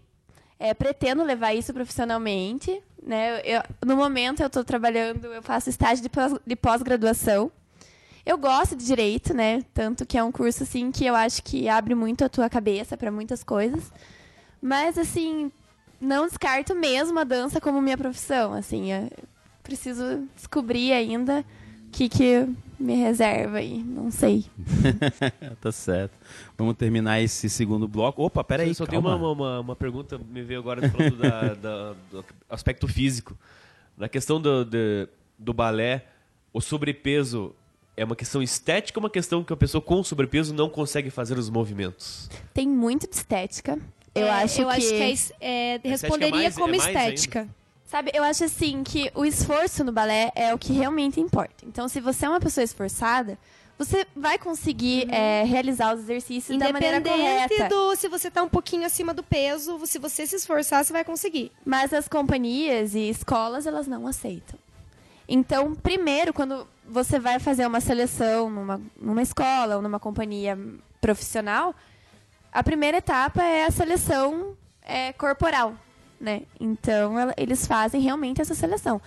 [0.59, 2.83] é, pretendo levar isso profissionalmente.
[3.03, 3.41] Né?
[3.45, 6.05] Eu, no momento, eu estou trabalhando, eu faço estágio
[6.47, 7.53] de pós-graduação.
[8.25, 9.63] eu gosto de direito, né?
[9.75, 12.97] Tanto que é um curso assim que eu acho que abre muito a tua cabeça
[12.97, 13.93] para muitas coisas.
[14.67, 15.53] Mas assim,
[16.01, 19.11] não descarto mesmo a dança como minha profissão, assim, eu
[19.63, 22.49] preciso descobrir ainda o que que
[22.81, 24.47] me reserva aí, não sei.
[25.61, 26.15] tá certo.
[26.57, 28.23] Vamos terminar esse segundo bloco.
[28.23, 29.17] Opa, peraí, Só tem calma.
[29.17, 33.37] uma, uma, uma pergunta, me veio agora falando da- da- do aspecto físico.
[33.99, 35.07] Na questão do, de-
[35.39, 36.07] do balé,
[36.55, 37.55] o sobrepeso
[37.97, 41.37] é uma questão estética ou uma questão que a pessoa com sobrepeso não consegue fazer
[41.39, 42.31] os movimentos?
[42.55, 43.79] Tem muito de estética.
[44.15, 46.75] Eu É, acho eu que acho que é es- é, Estética responderia é mais- como
[46.75, 47.49] é estética.
[47.87, 51.65] Sabe, eu acho assim que o esforço no balé é o que realmente importa.
[51.65, 53.39] Então, se você é uma pessoa esforçada,
[53.79, 57.69] você vai conseguir é, realizar os exercícios da maneira Independente correta.
[57.69, 61.05] do se você tá um pouquinho acima do peso, se você se esforçar, você vai
[61.05, 61.51] conseguir.
[61.65, 64.59] Mas as companhias e escolas, elas não aceitam.
[65.29, 70.59] Então, primeiro, quando você vai fazer uma seleção numa, numa escola ou numa companhia
[71.01, 71.75] profissional,
[72.55, 75.75] a primeira etapa é a seleção é, corporal,
[76.21, 76.43] né?
[76.61, 79.01] Então, ela- eles fazem realmente essa seleção.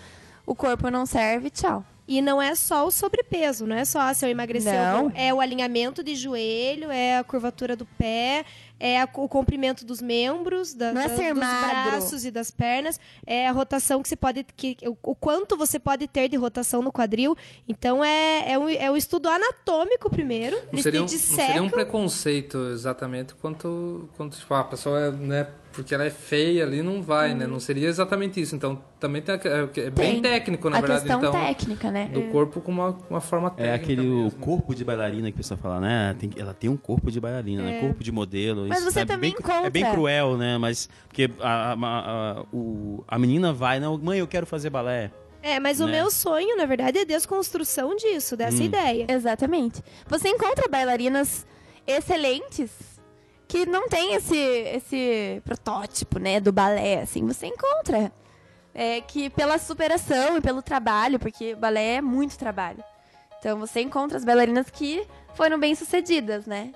[0.45, 1.83] O corpo não serve, tchau.
[2.07, 4.73] E não é só o sobrepeso, não é só ah, se eu emagrecer.
[4.73, 5.11] Não.
[5.13, 8.45] É o alinhamento de joelho, é a curvatura do pé,
[8.79, 11.91] é a- o comprimento dos membros, da, é dos magro.
[11.91, 14.43] braços e das pernas, é a rotação que você pode.
[14.55, 17.35] Que, o, o quanto você pode ter de rotação no quadril.
[17.67, 20.57] Então é, é, um, é um estudo anatômico primeiro.
[20.71, 25.11] Não seria, um, não seria um preconceito exatamente quanto, quanto tipo, ah, a pessoa é,
[25.11, 25.47] né,
[25.77, 27.45] porque ela é feia ali, não vai, né?
[27.45, 28.55] Não seria exatamente isso.
[28.55, 30.21] Então, também tem, a- é, é bem Tem.
[30.23, 31.01] técnico, na a verdade.
[31.03, 32.07] questão então, técnica, né?
[32.11, 34.39] do corpo com uma, uma forma técnica É aquele o mesmo.
[34.39, 36.15] corpo de bailarina que o pessoal fala, né?
[36.19, 37.79] Tem- ela tem um corpo de bailarina, né?
[37.79, 38.65] Corpo de modelo.
[38.67, 39.95] Mas isso você é também bem, É bem encontra.
[39.97, 40.57] cruel, né?
[40.57, 41.75] Mas porque a, a,
[42.39, 45.11] a- o- a menina vai, não, mãe, eu quero fazer balé.
[45.43, 45.93] É, mas o né?
[46.01, 48.65] meu sonho, na verdade, é a desconstrução disso, dessa Hum.
[48.65, 49.05] ideia.
[49.07, 49.81] Exatamente.
[50.09, 51.45] Você encontra bailarinas
[51.85, 52.96] excelentes
[53.47, 57.25] que não tem esse, esse protótipo, né, do balé, assim.
[57.25, 58.11] Você encontra.
[58.73, 62.83] É que pela superação e pelo trabalho, porque o balé é muito trabalho.
[63.39, 66.71] Então você encontra as bailarinas que foram bem sucedidas, né?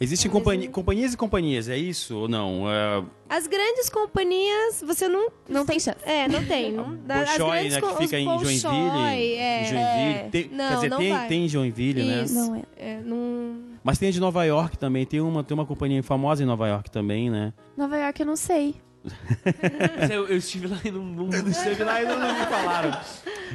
[0.00, 2.64] Existem companhi- companhias e companhias, é isso ou não?
[2.68, 5.30] É, As grandes companhias, você não.
[5.48, 5.98] Não tem chance.
[6.04, 6.72] É, não tem.
[6.74, 9.34] Não, as Bolshoi, grandes né, que fica em Bolshoi, Joinville.
[9.36, 10.18] É, em Joinville.
[10.18, 10.28] É.
[10.32, 11.28] Tem- Não, quer dizer, não tem, vai.
[11.28, 12.22] tem em Joinville, né?
[12.24, 12.34] Isso.
[12.34, 12.62] Não é.
[12.76, 13.71] é, não...
[13.84, 15.04] Mas tem a de Nova York também.
[15.04, 17.52] Tem uma, tem uma companhia famosa em Nova York também, né?
[17.76, 18.76] Nova York eu não sei.
[19.98, 22.46] Mas eu, eu estive lá e não, não, não Esteve lá e não, não me
[22.46, 22.96] falaram.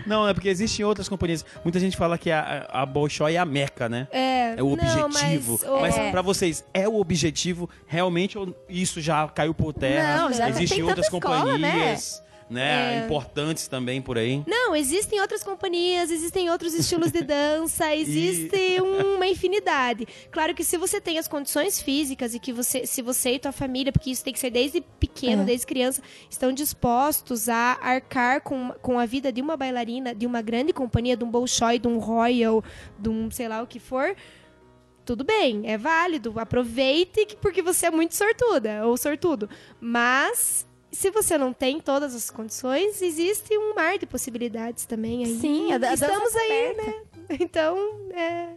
[0.06, 1.46] Não, é porque existem outras companhias.
[1.64, 4.08] Muita gente fala que a, a Bolshoi é a meca, né?
[4.12, 5.60] É, É o não, objetivo.
[5.64, 10.18] mas, mas é, pra vocês, é o objetivo realmente ou isso já caiu por terra?
[10.18, 12.27] Não, já Existem tem outras tanta escola, companhias, né?
[12.56, 13.04] É.
[13.06, 14.42] Importantes também por aí.
[14.48, 20.08] Não, existem outras companhias, existem outros estilos de dança, existe uma infinidade.
[20.32, 23.52] Claro que se você tem as condições físicas e que você, se você e tua
[23.52, 25.46] família, porque isso tem que ser desde pequeno, É.
[25.46, 30.42] desde criança, estão dispostos a arcar com, com a vida de uma bailarina, de uma
[30.42, 32.64] grande companhia, de um Bolshoi, de um Royal,
[32.98, 34.16] de um sei lá o que for,
[35.06, 36.34] tudo bem, é válido.
[36.38, 39.50] Aproveite que- porque você é muito sortuda ou sortudo.
[39.80, 45.40] Mas se você não tem todas as condições, existe um mar de possibilidades também aí.
[45.40, 46.82] Sim, a, a Estamos tá aí, aberta.
[46.92, 46.94] né?
[47.40, 47.78] Então,
[48.14, 48.50] é,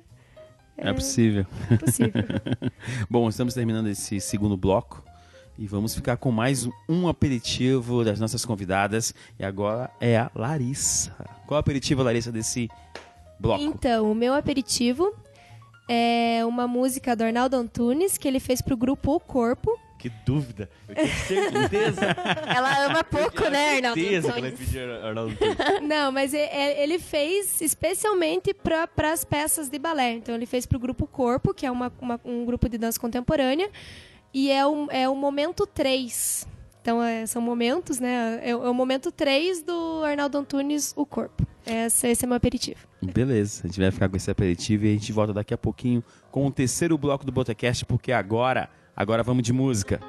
[0.77, 1.45] É, possível.
[1.79, 2.13] possível.
[3.11, 5.03] Bom, estamos terminando esse segundo bloco
[5.59, 9.13] e vamos ficar com mais um aperitivo das nossas convidadas.
[9.39, 11.11] E agora é a Larissa.
[11.47, 12.69] Qual é o aperitivo, Larissa, desse
[13.39, 13.63] bloco?
[13.63, 15.13] Então, o meu aperitivo
[15.89, 19.77] é uma música do Arnaldo Antunes que ele fez pro grupo O Corpo.
[20.01, 20.71] Que dúvida.
[20.89, 22.01] Eu tinha certeza.
[22.57, 24.01] Ela ama pouco, né, Arnaldo?
[24.01, 25.57] certeza que ela pedir Arnaldo Antunes.
[25.87, 30.13] Não, mas é- é- ele fez especialmente para as peças de balé.
[30.15, 33.69] Então, ele fez pro grupo Corpo, que é uma, uma- um grupo de dança contemporânea.
[34.33, 36.49] E é o, é o momento 3.
[36.81, 38.41] Então, é, são momentos, né?
[38.43, 41.47] É, o- é o momento 3 do Arnaldo Antunes, O Corpo.
[41.67, 42.81] Esse, esse é meu aperitivo.
[43.03, 46.03] Beleza, a gente vai ficar com esse aperitivo e a gente volta daqui a pouquinho
[46.31, 50.01] com o terceiro bloco do Botecast, porque agora, agora vamos de música.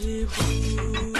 [0.00, 1.19] 是不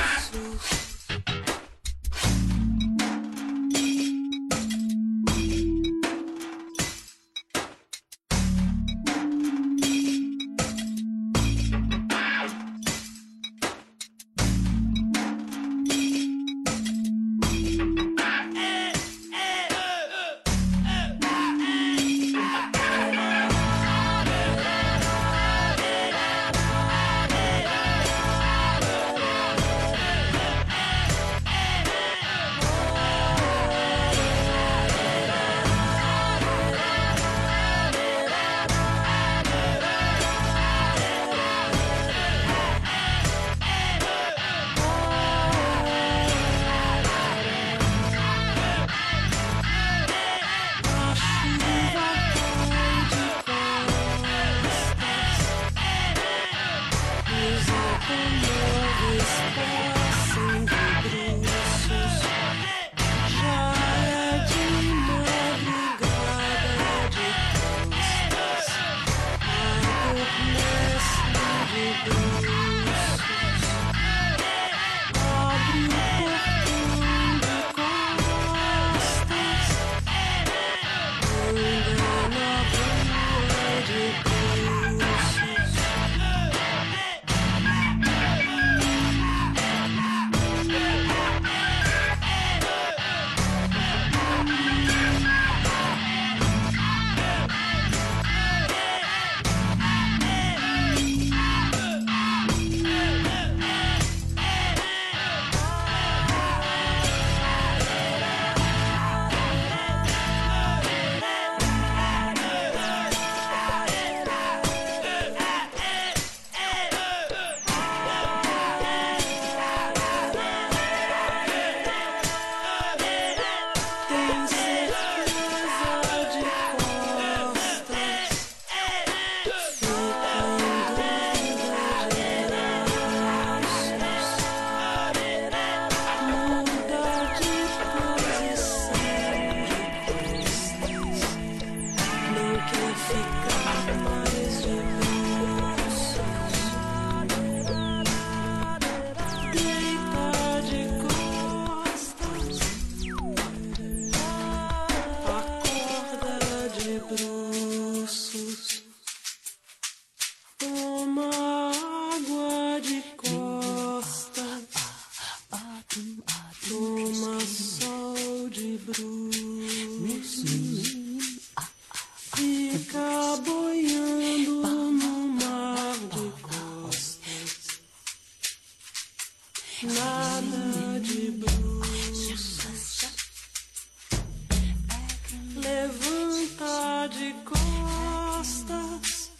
[185.70, 189.30] levanta de costas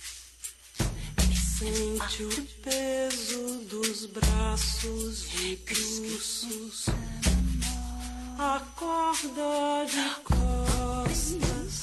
[1.19, 6.87] e sente o peso dos braços de cruzos.
[8.39, 11.83] Acorda de costas,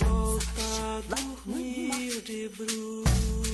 [0.00, 3.47] volta a dormir de bruços.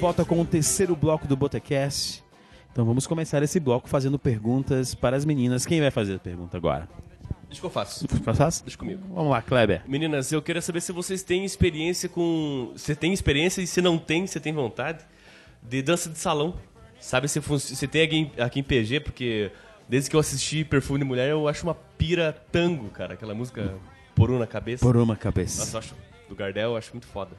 [0.00, 2.24] Volta com o terceiro bloco do Botecast.
[2.72, 5.66] Então vamos começar esse bloco fazendo perguntas para as meninas.
[5.66, 6.88] Quem vai fazer a pergunta agora?
[7.46, 8.06] Deixa que eu faço.
[8.34, 8.60] Faz?
[8.62, 9.02] Deixa comigo.
[9.12, 9.82] Vamos lá, Kleber.
[9.86, 12.72] Meninas, eu queria saber se vocês têm experiência com.
[12.76, 15.04] Você tem experiência e se não tem, você tem vontade
[15.62, 16.54] de dança de salão.
[17.00, 19.50] Sabe se se tem aqui, em- aqui em PG, porque
[19.88, 23.14] desde que eu assisti Perfume de Mulher, eu acho uma pira tango, cara.
[23.14, 23.74] Aquela música
[24.14, 24.84] por um na cabeça.
[24.84, 25.58] Por uma cabeça.
[25.60, 25.94] Nossa, eu acho
[26.28, 27.32] do Gardel, eu acho muito foda.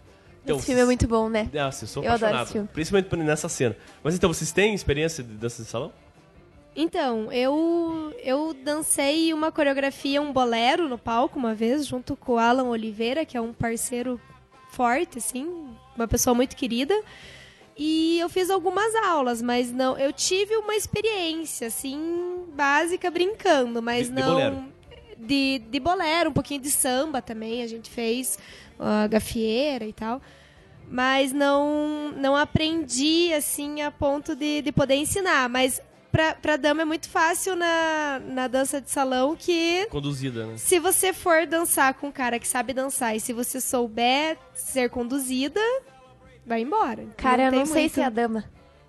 [0.46, 1.50] Esse filme é muito bom, né?
[1.54, 2.44] Nossa, eu sou Eu adoro apaixonado.
[2.46, 2.70] esse filme.
[2.74, 3.76] Principalmente nessa cena.
[4.04, 5.92] Mas então, vocês têm experiência de dança de salão?
[6.76, 12.38] Então, eu eu dancei uma coreografia, um bolero no palco uma vez, junto com o
[12.38, 14.20] Alan Oliveira, que é um parceiro
[14.72, 15.48] forte, assim,
[15.96, 16.98] uma pessoa muito querida.
[17.78, 19.98] E eu fiz algumas aulas, mas não.
[19.98, 24.34] Eu tive uma experiência, assim, básica, brincando, mas De- de não.
[24.34, 24.64] bolero?
[25.18, 28.39] De, de bolero, um pouquinho de samba também, a gente fez
[28.82, 30.22] a gafieira e tal.
[30.90, 35.48] Mas não, não aprendi, assim, a ponto de, de poder ensinar.
[35.48, 40.58] Mas pra, pra dama é muito fácil na, na dança de salão que Conduzida, né?
[40.58, 44.90] se você for dançar com um cara que sabe dançar e se você souber ser
[44.90, 45.62] conduzida,
[46.46, 47.06] vai embora.
[47.16, 47.94] Cara, eu tem não sei muito.
[47.94, 48.44] se é a dama.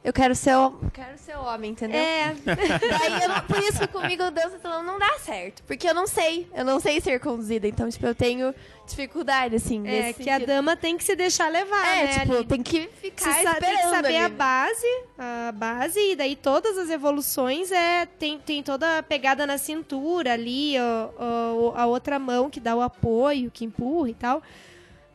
[0.04, 2.00] Eu quero ser o, quero ser o homem, entendeu?
[2.00, 2.34] É.
[2.44, 5.62] Daí eu não- por isso que comigo dança salão não dá certo.
[5.62, 6.48] Porque eu não sei.
[6.52, 7.68] Eu não sei ser conduzida.
[7.68, 8.52] Então, tipo, eu tenho
[8.84, 9.78] dificuldade, assim.
[9.86, 10.48] É, nesse que a sentido.
[10.48, 12.18] dama tem que se deixar levar, É, né?
[12.18, 12.44] tipo, ali.
[12.46, 14.86] tem que ficar Você sa- tem que saber ali, a base,
[15.16, 20.32] a base, e daí todas as evoluções é tem, tem toda a pegada na cintura
[20.32, 24.42] ali, ó, ó, a outra mão que dá o apoio, que empurra e tal.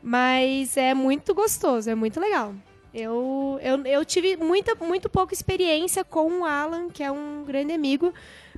[0.02, 2.54] Mas é muito gostoso, é muito legal.
[2.92, 7.72] Eu, eu, eu tive muita, muito pouca experiência com o Alan, que é um grande
[7.72, 8.12] amigo,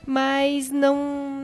[0.07, 0.97] mas não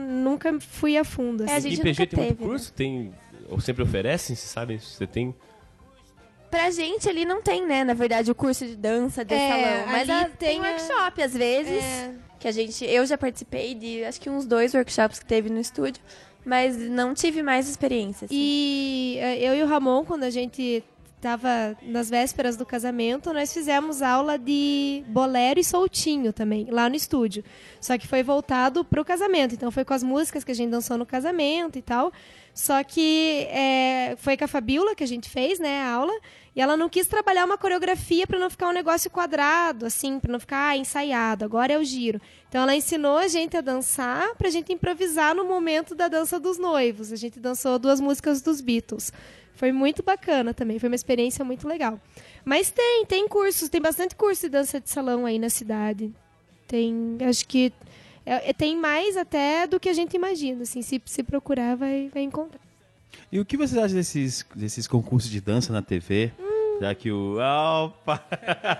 [0.09, 1.43] nunca fui a fundo.
[1.43, 1.69] É, a assim.
[1.71, 2.49] gente E PG nunca tem muito teve, né?
[2.49, 2.73] curso?
[2.73, 3.13] Tem.
[3.49, 4.35] Ou sempre oferecem?
[4.35, 4.47] Se
[4.79, 5.35] Você tem.
[6.49, 7.83] Pra gente ali não tem, né?
[7.83, 9.87] Na verdade, o curso de dança de É, salão.
[9.91, 11.83] Mas ali a- tem tem a- workshop, às vezes.
[11.83, 12.13] É.
[12.39, 12.85] Que a gente.
[12.85, 16.01] Eu já participei de acho que uns dois workshops que teve no estúdio.
[16.45, 18.25] Mas não tive mais experiência.
[18.25, 18.33] assim.
[18.33, 20.81] E eh, eu e o Ramon, quando a gente
[21.19, 26.95] tava nas vésperas do casamento, nós fizemos aula de bolero e soltinho também, lá no
[26.95, 27.43] estúdio.
[27.81, 29.55] Só que foi voltado pro casamento.
[29.55, 32.11] Então foi com as músicas que a gente dançou no casamento e tal.
[32.53, 36.13] Só que eh, foi com a Fabiola que a gente fez, né, a aula.
[36.55, 40.31] E ela não quis trabalhar uma coreografia para não ficar um negócio quadrado, assim, para
[40.31, 41.45] não ficar ah, ensaiado.
[41.45, 42.19] Agora é o giro.
[42.49, 46.57] Então ela ensinou a gente a dançar pra gente improvisar no momento da dança dos
[46.57, 47.11] noivos.
[47.11, 49.13] A gente dançou duas músicas dos Beatles.
[49.57, 51.99] Foi muito bacana também, foi uma experiência muito legal.
[52.45, 56.13] Mas tem, tem cursos, tem bastante curso de dança de salão aí na cidade.
[56.67, 57.73] Tem, acho que
[58.25, 62.09] é- é- tem mais até do que a gente imagina, assim, se, se procurar vai,
[62.13, 62.61] vai encontrar.
[63.31, 66.31] E o que vocês acham desses, desses concursos de dança na TV?
[66.79, 67.37] Já que o.
[67.85, 68.23] Opa!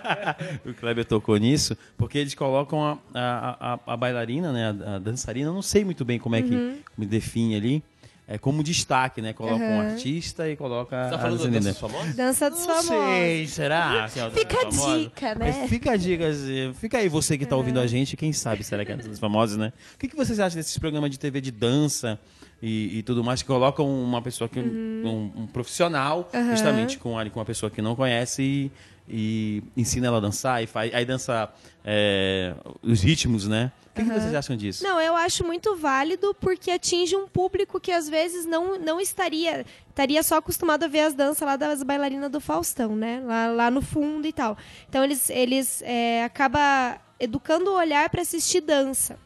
[0.63, 4.67] o Kleber tocou nisso, porque eles colocam a, a, a, a bailarina, né?
[4.85, 6.53] A, a dançarina, não sei muito bem como é que
[6.95, 7.83] me define ali.
[8.29, 9.31] É como destaque, né?
[9.31, 9.79] Coloca um Uhum.
[9.79, 11.59] artista e coloca Você tá a falando dançarina.
[11.61, 12.15] danças famosas?
[12.15, 12.87] Dança dos Não famosos.
[12.89, 14.03] sei, será?
[14.03, 15.67] Assim, ó, Fica a dica, né?
[15.69, 16.25] Fica a dica,
[16.73, 19.55] fica aí você que tá ouvindo a gente, quem sabe será que é dos famosos,
[19.55, 19.71] né?
[19.95, 22.19] O que, que vocês acham desses programas de TV de dança
[22.61, 26.51] e, e tudo mais que colocam uma pessoa que um, um profissional Uhum.
[26.51, 28.71] justamente com, ali, com uma pessoa que não conhece e,
[29.07, 31.49] e ensina ela a dançar e faz aí dança
[31.85, 32.53] é,
[32.83, 33.71] os ritmos, né?
[34.01, 34.83] O que, que vocês acham disso?
[34.83, 39.65] Não, eu acho muito válido porque atinge um público que às vezes não, não estaria
[39.89, 43.21] estaria só acostumado a ver as danças lá das bailarinas do Faustão, né?
[43.25, 44.57] Lá, lá no fundo e tal.
[44.87, 49.17] Então eles eles é, acaba educando o olhar para assistir dança.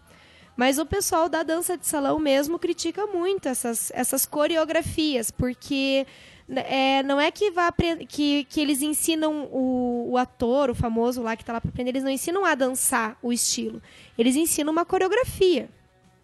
[0.56, 6.06] Mas o pessoal da dança de salão mesmo critica muito essas, essas coreografias, porque
[6.50, 7.74] é, não é que, vá
[8.08, 11.92] que, que eles ensinam o, o ator, o famoso lá que está lá para aprender,
[11.92, 13.82] eles não ensinam a dançar o estilo.
[14.18, 15.70] Eles ensinam uma coreografia,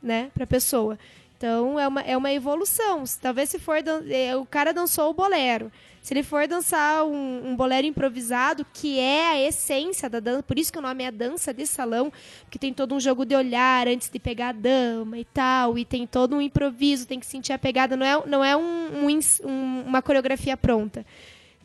[0.02, 0.98] né, para pessoa.
[1.38, 3.04] Então é uma, é uma evolução.
[3.22, 3.78] Talvez se for
[4.10, 5.72] é, o cara dançou o bolero,
[6.08, 10.58] se ele for dançar um, um bolero improvisado, que é a essência da dança, por
[10.58, 13.90] isso que o nome é dança de salão, porque tem todo um jogo de olhar
[13.90, 17.52] antes de pegar a dama e tal, e tem todo um improviso, tem que sentir
[17.52, 21.06] a pegada, não é, não é um, um um- uma coreografia pronta.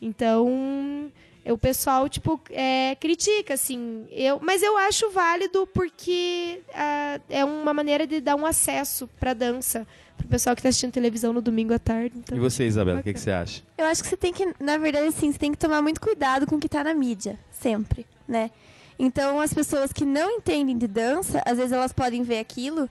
[0.01, 1.09] Então,
[1.45, 4.05] o pessoal, tipo, é, critica, assim.
[4.11, 9.33] Eu, mas eu acho válido porque ah, é uma maneira de dar um acesso pra
[9.33, 9.87] dança
[10.17, 12.13] pro pessoal que tá assistindo televisão no domingo à tarde.
[12.17, 13.61] Então, E você, Isabela, o que, que você acha?
[13.77, 16.45] Eu acho que você tem que, na verdade, assim, você tem que tomar muito cuidado
[16.47, 18.51] com o que tá na mídia, sempre, né?
[18.97, 22.87] Então, as pessoas que não entendem de dança, às vezes elas podem ver aquilo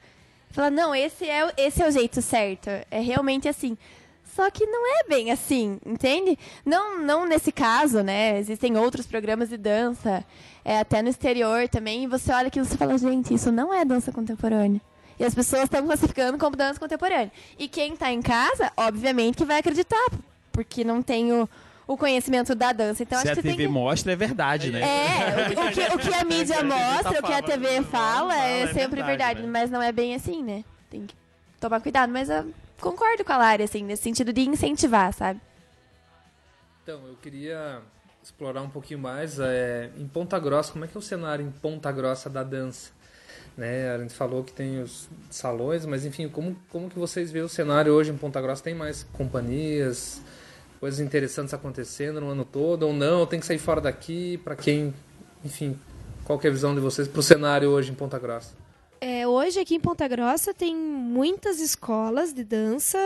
[0.51, 3.79] e falar, não, esse é, o- esse é o jeito certo, é realmente assim.
[4.35, 6.39] Só que não é bem assim, entende?
[6.65, 8.39] Não, não nesse caso, né?
[8.39, 10.25] Existem outros programas de dança,
[10.65, 13.73] é, até no exterior também, e você olha aquilo e você fala, gente, isso não
[13.73, 14.81] é dança contemporânea.
[15.23, 17.31] E as pessoas estão classificando como dança contemporânea.
[17.57, 20.11] E quem tá em casa, obviamente que vai acreditar,
[20.51, 21.49] porque não tem o,
[21.87, 23.05] o conhecimento da dança.
[23.05, 23.73] Então Se acho a que você TV tem que...
[23.73, 24.81] mostra, é verdade, né?
[24.81, 28.63] É, o, o que, o que a mídia mostra, o que a TV fala é
[28.63, 29.49] é sempre verdade, verdade, né?
[29.49, 30.65] mas não é bem assim, né?
[30.91, 31.15] Tem que
[31.61, 35.41] tomar cuidado, mas eu concordo com a Lari, assim, nesse sentido de incentivar, sabe?
[36.83, 37.81] Então, eu queria
[38.21, 41.51] explorar um pouquinho mais é, em Ponta Grossa, como é que é o cenário em
[41.53, 42.91] Ponta Grossa da dança?
[43.57, 43.91] Né?
[43.91, 47.49] A gente falou que tem os salões, mas enfim, como, como que vocês veem o
[47.49, 48.63] cenário hoje em Ponta Grossa?
[48.63, 50.23] Tem mais companhias,
[50.81, 53.27] coisas interessantes acontecendo no ano todo ou não?
[53.27, 54.39] Tem que sair fora daqui?
[54.39, 54.95] Para quem,
[55.45, 55.79] enfim,
[56.25, 58.55] qual que é a visão de vocês para o cenário hoje em Ponta Grossa?
[59.01, 62.99] É, hoje aqui em Ponta Grossa tem muitas escolas de dança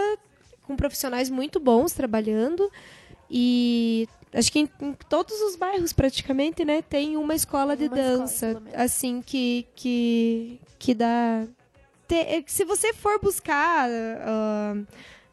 [0.67, 2.71] com profissionais muito bons trabalhando
[3.31, 7.97] e acho que em, em todos os bairros praticamente, né, tem uma escola de Uma
[7.99, 8.75] escola, dança menos.
[8.75, 11.45] assim que que que dá
[12.09, 14.75] te- que se você for buscar ah,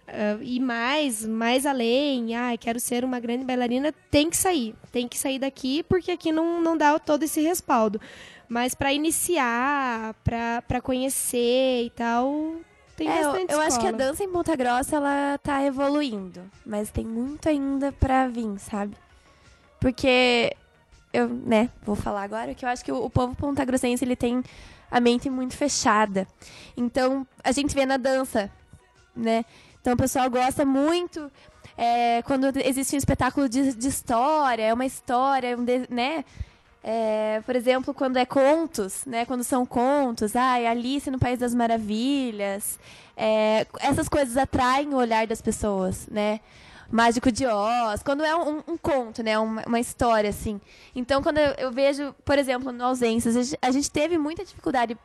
[0.07, 4.73] ah, ir mais, mais além, ah, quero ser uma grande bailarina, tem que sair.
[4.91, 7.99] Tem que sair daqui, porque aqui não, não dá todo esse respaldo.
[8.49, 12.55] Mas para iniciar, para conhecer e tal,
[12.95, 16.41] tem É, eu, bastante eu acho que a dança em Ponta Grossa, ela tá evoluindo,
[16.65, 18.95] mas tem muito ainda pra vir, sabe?
[19.79, 20.55] Porque
[21.11, 24.43] eu, né, vou falar agora que eu acho que o, o povo pontagrossense, ele tem
[24.89, 26.27] a mente muito fechada.
[26.77, 28.49] Então, a gente vê na dança,
[29.15, 29.43] né?
[29.81, 31.29] Então, o pessoal gosta muito
[31.77, 36.23] é, quando existe um espetáculo de, de história, é uma história, um de- né?
[36.83, 39.25] É, por exemplo, quando é contos, né?
[39.25, 42.77] Quando são contos, ai, Alice no País das Maravilhas.
[43.15, 46.39] é, essas coisas atraem o olhar das pessoas, né?
[46.91, 49.39] Mágico de Oz, quando é um, um conto, né?
[49.39, 50.59] Uma, uma história, assim.
[50.95, 54.43] Então, quando eu, eu vejo, por exemplo, no Ausências, a gente, a gente teve muita
[54.43, 54.97] dificuldade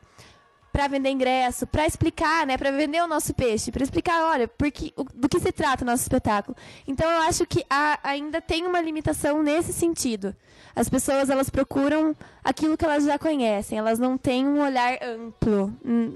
[0.73, 4.93] para vender ingresso, para explicar, né, para vender o nosso peixe, para explicar, olha, porque,
[4.97, 6.57] o- do que se trata o nosso espetáculo.
[6.87, 10.37] Então eu acho que há- ainda tem uma limitação nesse sentido.
[10.79, 15.73] As pessoas elas procuram aquilo que elas já conhecem, elas não têm um olhar amplo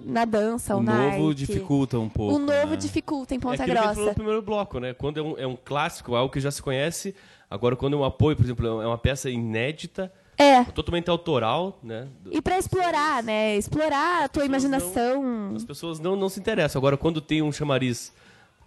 [0.07, 1.39] na dança O ou na novo arte.
[1.39, 2.37] dificulta um pouco.
[2.37, 2.77] O novo né?
[2.77, 4.11] dificulta em É Ponta aquilo que a gente falou Grossa.
[4.11, 4.95] no primeiro bloco, né?
[4.95, 7.15] Quando é um, é um clássico, algo que já se conhece.
[7.51, 10.63] Agora, quando é um apoio, por exemplo, é uma peça inédita, É.
[10.65, 12.07] totalmente autoral, né?
[12.31, 13.57] E para explorar, né?
[13.57, 15.55] Explorar a tua imaginação.
[15.57, 16.79] As pessoas não, não se interessam.
[16.79, 18.13] Agora, quando tem um chamariz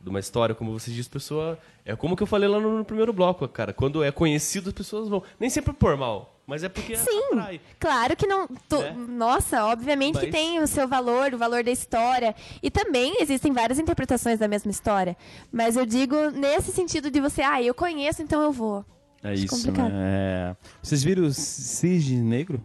[0.05, 1.57] de uma história, como você diz, pessoa.
[1.83, 3.73] É como que eu falei lá no, no primeiro bloco, cara.
[3.73, 5.23] Quando é conhecido, as pessoas vão.
[5.39, 7.59] Nem sempre por mal, mas é porque Sim, atrai.
[7.79, 8.47] claro que não.
[8.69, 8.93] to- Né?
[9.09, 12.35] Nossa, obviamente que Mas- tem o seu valor, o valor da história.
[12.61, 15.17] E também existem várias interpretações da mesma história.
[15.51, 18.85] Mas eu digo nesse sentido de você, ah, eu conheço, então eu vou.
[19.23, 19.89] É Acho isso, complicado.
[19.91, 20.51] né?
[20.51, 20.55] É.
[20.83, 22.61] Vocês viram o Cisne Negro?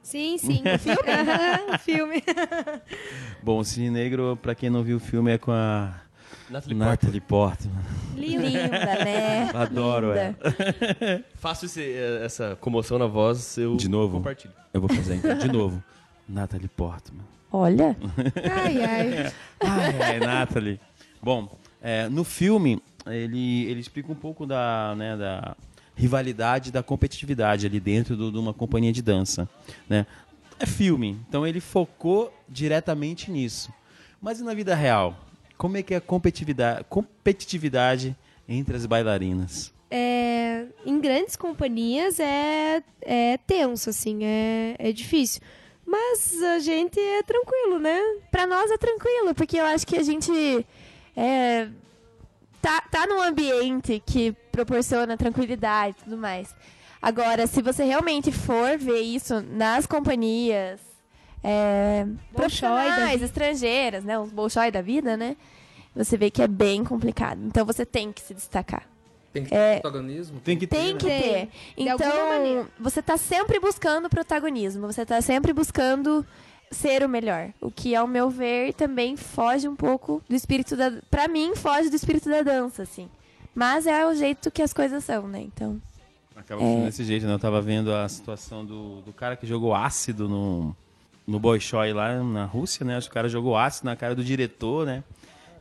[0.00, 1.10] Sim, sim, o filme.
[1.10, 2.22] Aham, o filme.
[3.42, 5.92] Bom, o Cisne Negro, pra quem não viu o filme, é com a
[6.50, 7.82] Natalie Natalie Portman.
[8.14, 8.50] Linda.
[8.50, 9.50] Né?
[9.54, 10.36] Adoro Linda.
[10.40, 11.24] ela.
[11.36, 14.18] Faço esse, eh, essa comoção na voz, eu De novo?
[14.18, 14.54] compartilho.
[14.72, 15.82] Eu vou fazer então, de novo.
[16.28, 17.24] Natalie Portman.
[17.52, 17.96] Olha.
[18.64, 19.32] Ai, ai.
[19.60, 20.80] Ai, ai, Natalie.
[21.22, 21.48] Bom,
[21.80, 25.56] é, no filme, ele, ele explica um pouco da, né, da
[25.94, 29.48] rivalidade, da competitividade ali dentro do- de uma companhia de dança.
[29.88, 30.06] Né?
[30.58, 33.72] É filme, então ele focou diretamente nisso.
[34.20, 35.16] Mas e na vida real?
[35.56, 38.16] Como é que é a competitividade, competitividade
[38.48, 39.72] entre as bailarinas?
[39.90, 45.40] É, em grandes companhias é, é tenso, assim, é, é difícil.
[45.86, 47.98] Mas a gente é tranquilo, né?
[48.30, 50.66] Pra nós é tranquilo, porque eu acho que a gente
[51.16, 51.68] é,
[52.60, 56.54] tá, tá num ambiente que proporciona tranquilidade e tudo mais.
[57.00, 60.80] Agora, se você realmente for ver isso nas companhias
[61.48, 64.18] é, profissionais, estrangeiras, né?
[64.18, 65.36] Os bolshoi da vida, né?
[65.94, 67.40] Você vê que é bem complicado.
[67.44, 68.82] Então você tem que se destacar.
[69.32, 69.80] Tem que ter É.
[69.80, 70.40] protagonismo?
[70.40, 70.98] Tem que ter, Tem né?
[70.98, 71.22] que Tem.
[71.22, 71.48] ter.
[71.76, 76.26] Então, você tá sempre buscando protagonismo, você tá sempre buscando
[76.70, 77.50] ser o melhor.
[77.60, 80.90] O que, ao meu ver, também foge um pouco do espírito da.
[81.10, 83.08] Pra mim, foge do espírito da dança, assim.
[83.54, 85.40] Mas é o jeito que as coisas são, né?
[85.42, 85.80] Então.
[86.34, 87.32] Acaba sendo desse jeito, né?
[87.32, 90.76] Eu tava vendo a situação do, do cara que jogou ácido no,
[91.26, 92.96] no Bolshoi lá na Rússia, né?
[92.96, 95.02] Acho que o cara jogou ácido na cara do diretor, né?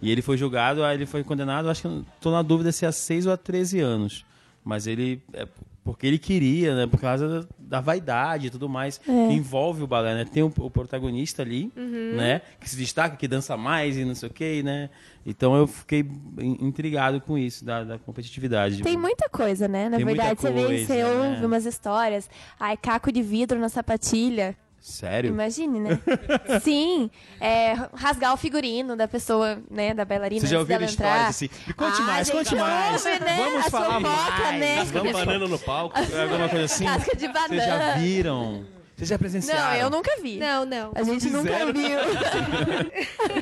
[0.01, 2.87] E ele foi julgado, aí ele foi condenado, acho que tô na dúvida se é
[2.87, 4.25] a 6 ou a 13 anos.
[4.63, 5.21] Mas ele.
[5.33, 5.47] É
[5.83, 6.87] porque ele queria, né?
[6.87, 8.99] Por causa da, da vaidade e tudo mais.
[9.07, 9.27] É.
[9.27, 10.25] Que envolve o balé, né?
[10.25, 12.41] Tem o, o protagonista ali, né?
[12.59, 14.89] Que se destaca, que dança mais e não sei o quê, né?
[15.23, 15.99] Então eu fiquei
[16.39, 18.81] in- intrigado com isso, da, da competitividade.
[18.81, 19.87] Tem muita coisa, né?
[19.87, 21.29] Na Tem verdade, você vê, coisa, você né?
[21.33, 22.27] ouve umas histórias.
[22.59, 24.55] Ai, caco de vidro na sapatilha.
[24.87, 25.29] Sério?
[25.31, 25.99] Imagine, né?
[26.61, 27.09] Sim.
[27.41, 29.95] É, rasgar o figurino da pessoa, né?
[29.95, 30.41] Da bailarina.
[30.41, 31.27] Você já ouviu histórias entrar.
[31.27, 31.49] assim?
[31.65, 33.03] Me conte Ah, mais, gente, conte mais.
[33.03, 33.35] ouve, né?
[33.37, 34.59] Vamos A falar fofoca, mais.
[34.59, 34.75] né?
[34.75, 35.97] Vamos Vamos banana no palco.
[35.97, 36.85] Alguma coisa assim?
[36.85, 37.97] Casca de Vocês já banana.
[37.97, 38.63] viram?
[38.95, 39.71] Vocês já presenciaram?
[39.71, 40.37] Não, eu nunca vi.
[40.37, 40.91] Não, não.
[40.95, 41.99] A gente nunca viu.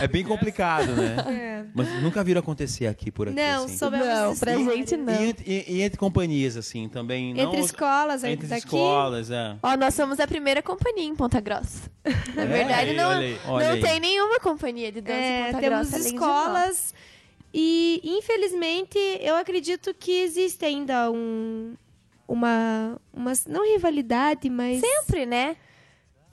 [0.00, 1.16] É bem complicado, né?
[1.28, 1.64] É.
[1.74, 3.76] Mas nunca viram acontecer aqui por aqui, Não, assim.
[3.76, 5.14] soubemos Não, pra gente não.
[5.14, 7.34] E entre, e- e entre companhias, assim, também.
[7.34, 8.64] não Entre escolas, entre daqui.
[8.66, 9.56] escolas, é.
[9.62, 11.90] Ó, nós somos a primeira companhia em Ponta Grossa.
[12.34, 12.46] Na É?
[12.46, 13.80] verdade, Aí, não, olha aí, olha não aí.
[13.80, 15.96] tem nenhuma companhia de dança em É, Ponta temos Grossa.
[15.96, 16.94] além de escolas
[17.52, 21.74] e, infelizmente, eu acredito que existe ainda um,
[22.26, 23.32] uma, uma.
[23.48, 24.80] Não rivalidade, mas.
[24.80, 25.56] Sempre, né?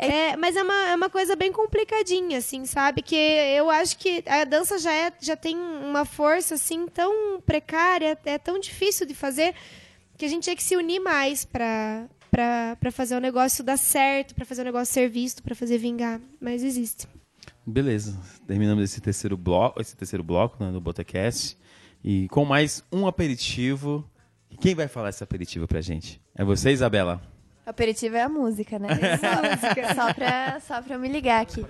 [0.01, 3.03] É, mas é uma, é uma coisa bem complicadinha, assim, sabe?
[3.03, 8.17] Que eu acho que a dança já, é, já tem uma força, assim, tão precária,
[8.25, 9.53] é tão difícil de fazer,
[10.17, 13.77] que a gente tinha que se unir mais pra, pra, pra fazer o negócio dar
[13.77, 16.19] certo, pra fazer o negócio ser visto, pra fazer vingar.
[16.39, 17.07] Mas existe.
[17.63, 18.19] Beleza.
[18.47, 21.55] Terminamos esse terceiro bloco, esse terceiro bloco né, do Botacast.
[22.03, 24.03] E com mais um aperitivo.
[24.61, 26.21] Quem vai falar esse aperitivo pra gente?
[26.35, 27.21] É você, Isabela?
[27.65, 28.87] Aperitivo é a música, né?
[29.17, 31.65] Só, só, pra, só pra eu me ligar aqui.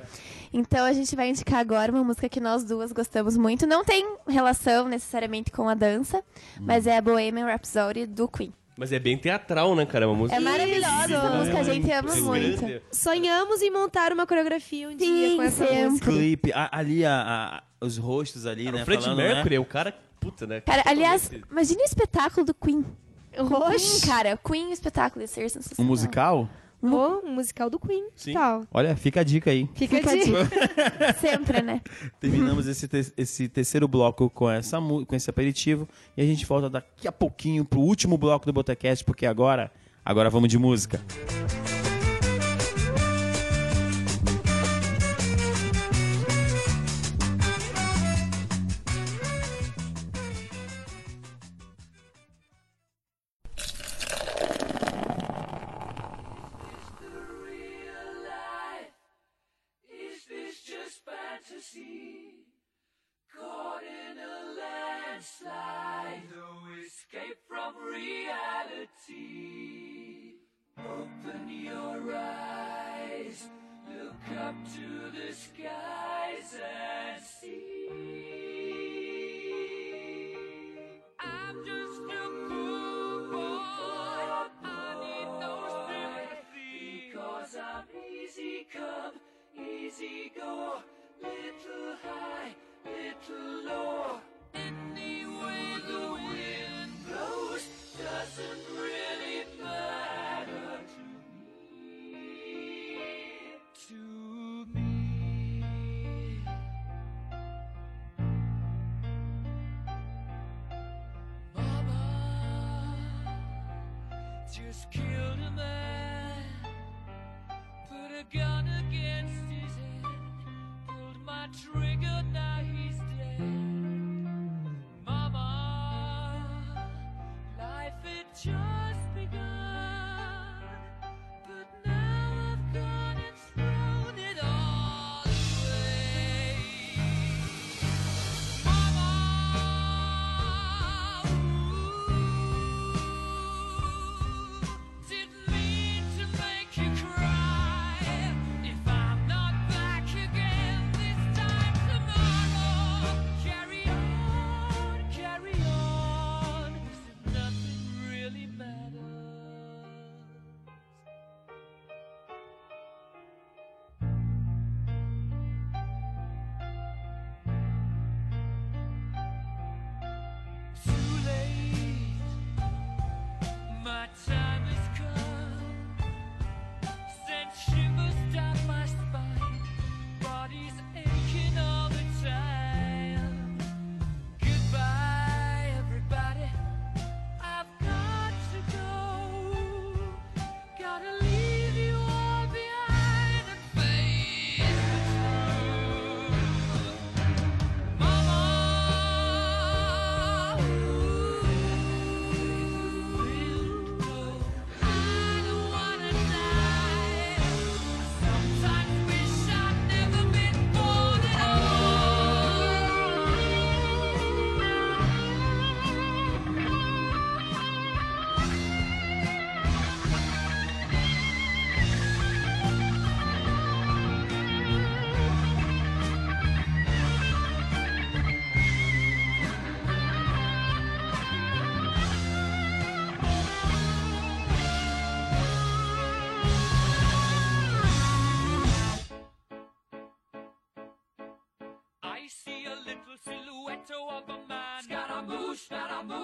[0.53, 3.65] Então a gente vai indicar agora uma música que nós duas gostamos muito.
[3.65, 6.21] Não tem relação necessariamente com a dança,
[6.59, 8.53] mas é a Bohemian Rhapsody do Queen.
[8.77, 10.05] Mas é bem teatral, né, cara?
[10.05, 10.37] É uma música.
[10.37, 12.57] É maravilhosa, uma música que a gente ama Muito muito.
[12.61, 12.81] grande.
[12.91, 15.89] Sonhamos em montar uma coreografia um dia Sim, com essa sempre.
[15.89, 16.11] música.
[16.11, 18.81] Clipe, a- ali a- a- os rostos ali, né?
[18.81, 19.55] O Fred falando, Mercury né?
[19.55, 19.93] é o cara.
[20.21, 20.61] Puta, né?
[20.61, 22.85] Cara, aliás, Totalmente- imagine o espetáculo do Queen.
[23.33, 25.83] Queen, cara, Queen, o espetáculo ia ser sensacional.
[25.85, 26.49] Um musical?
[26.83, 28.07] Oh, um musical do Queen.
[28.15, 28.33] Sim.
[28.33, 28.63] Tal.
[28.73, 29.69] Olha, fica a dica aí.
[29.75, 31.13] Fica, Fica a dica.
[31.19, 31.81] Sempre, né?
[32.19, 35.87] Terminamos esse, te- esse terceiro bloco com, essa, mu- com esse aperitivo.
[36.17, 39.71] E a gente volta daqui a pouquinho pro último bloco do Botacast, porque agora,
[40.03, 40.99] agora vamos de música.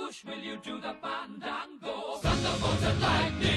[0.07, 2.17] Bush, will you do the fandango?
[2.23, 3.56] Thunderbolt and lightning,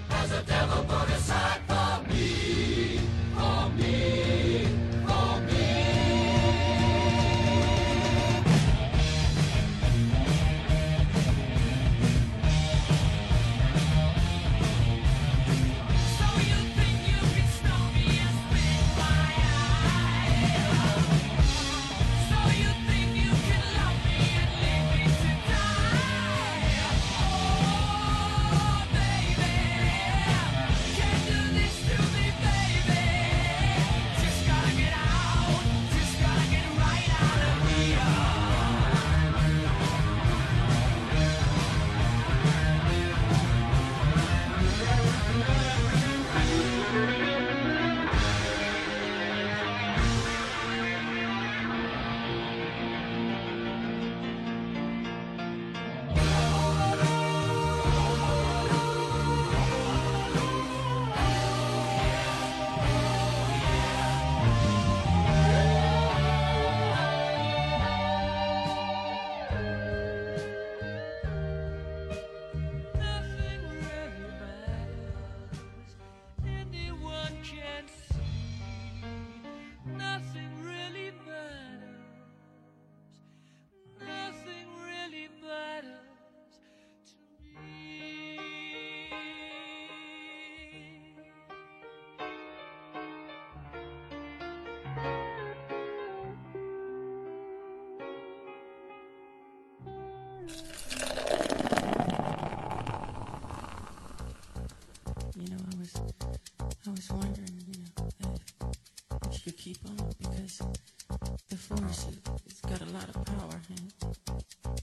[111.71, 113.61] it, it's got a lot of power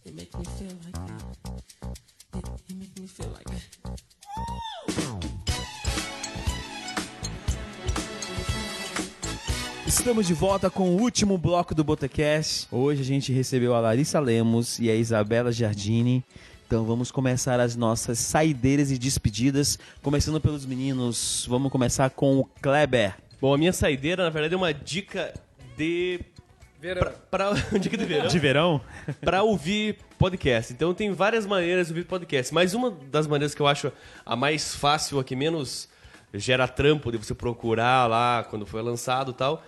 [0.05, 0.97] it makes me feel like
[2.35, 3.49] it, it makes me feel like
[9.87, 12.69] Estamos de volta com o último bloco do Botecast.
[12.71, 16.23] Hoje a gente recebeu a Larissa Lemos e a Isabela Giardini.
[16.67, 19.79] Então vamos começar as nossas saideiras e despedidas.
[20.03, 23.17] Começando pelos meninos, vamos começar com o Kleber.
[23.41, 25.33] Bom, a minha saideira, na verdade, é uma dica
[25.77, 26.21] de.
[26.81, 27.01] Verão.
[27.31, 28.27] Pra, pra- dica de verão.
[28.29, 28.81] De verão?
[29.21, 30.73] pra ouvir podcast.
[30.73, 32.55] Então tem várias maneiras de ouvir podcast.
[32.55, 33.93] Mas uma das maneiras que eu acho
[34.25, 35.89] a mais fácil, a que menos
[36.33, 39.63] gera trampo de você procurar lá quando foi lançado e tal,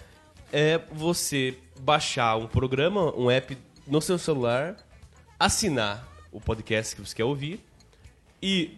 [0.53, 3.57] é você baixar um programa, um app
[3.87, 4.77] no seu celular,
[5.39, 7.61] assinar o podcast que você quer ouvir
[8.43, 8.77] e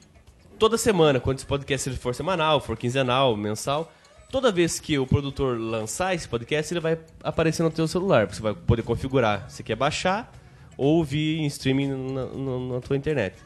[0.59, 3.93] toda semana, quando esse podcast for semanal, for quinzenal, mensal,
[4.33, 8.27] toda vez que o produtor lançar esse podcast, ele vai aparecer no teu celular.
[8.27, 10.33] Você vai poder configurar se quer baixar
[10.77, 13.37] ou ouvir em streaming na, na- na tua internet.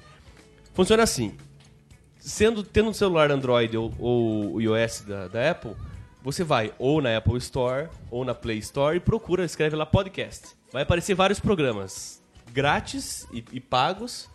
[0.73, 1.35] Funciona assim.
[2.19, 5.75] Sendo, tendo um celular Android ou, ou iOS da, da Apple,
[6.23, 10.49] você vai ou na Apple Store ou na Play Store e procura, escreve lá podcast.
[10.73, 12.23] Vai aparecer vários programas
[12.53, 14.29] grátis e, e pagos.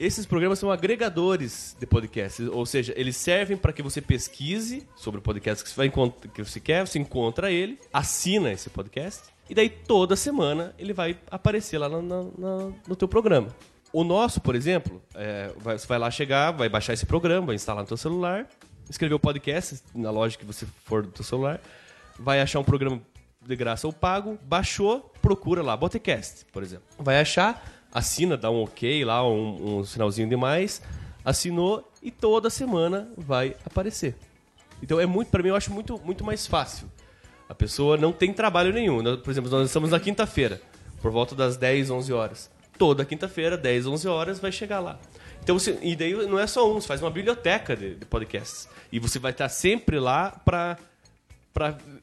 [0.00, 5.20] Esses programas são agregadores de podcasts, ou seja, eles servem para que você pesquise sobre
[5.20, 5.92] o podcast que você, vai
[6.32, 11.18] que você quer, você encontra ele, assina esse podcast, e daí toda semana ele vai
[11.30, 13.48] aparecer lá no, no, no- no teu programa.
[13.92, 17.56] O nosso, por exemplo, é, vai- você vai lá chegar, vai baixar esse programa, vai
[17.56, 18.48] instalar no teu celular,
[18.88, 21.60] escrever o podcast na loja que você for do teu celular,
[22.18, 23.02] vai achar um programa
[23.44, 26.84] de graça ou pago, baixou, procura lá, Botecast, por exemplo.
[26.98, 30.82] Vai achar, assina, dá um ok lá, um, um sinalzinho de mais,
[31.24, 34.16] assinou e toda semana vai aparecer.
[34.82, 36.90] Então é muito, para mim eu acho muito, muito mais fácil.
[37.48, 39.02] A pessoa não tem trabalho nenhum.
[39.18, 40.60] Por exemplo, nós estamos na quinta-feira,
[41.02, 42.50] por volta das 10, 11 horas.
[42.78, 44.98] Toda quinta-feira, 10, 11 horas, vai chegar lá.
[45.42, 48.68] Então você, e daí não é só um, você faz uma biblioteca de, de podcasts.
[48.92, 50.78] E você vai estar sempre lá para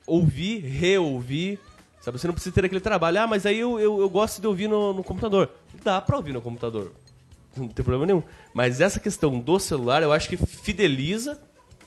[0.05, 1.59] ouvir, reouvir.
[2.07, 2.17] Sabe?
[2.19, 3.19] Você não precisa ter aquele trabalho.
[3.19, 5.49] Ah, mas aí eu, eu, eu gosto de ouvir no, no computador.
[5.83, 6.93] Dá para ouvir no computador.
[7.57, 8.23] não tem problema nenhum.
[8.53, 11.37] Mas essa questão do celular, eu acho que fideliza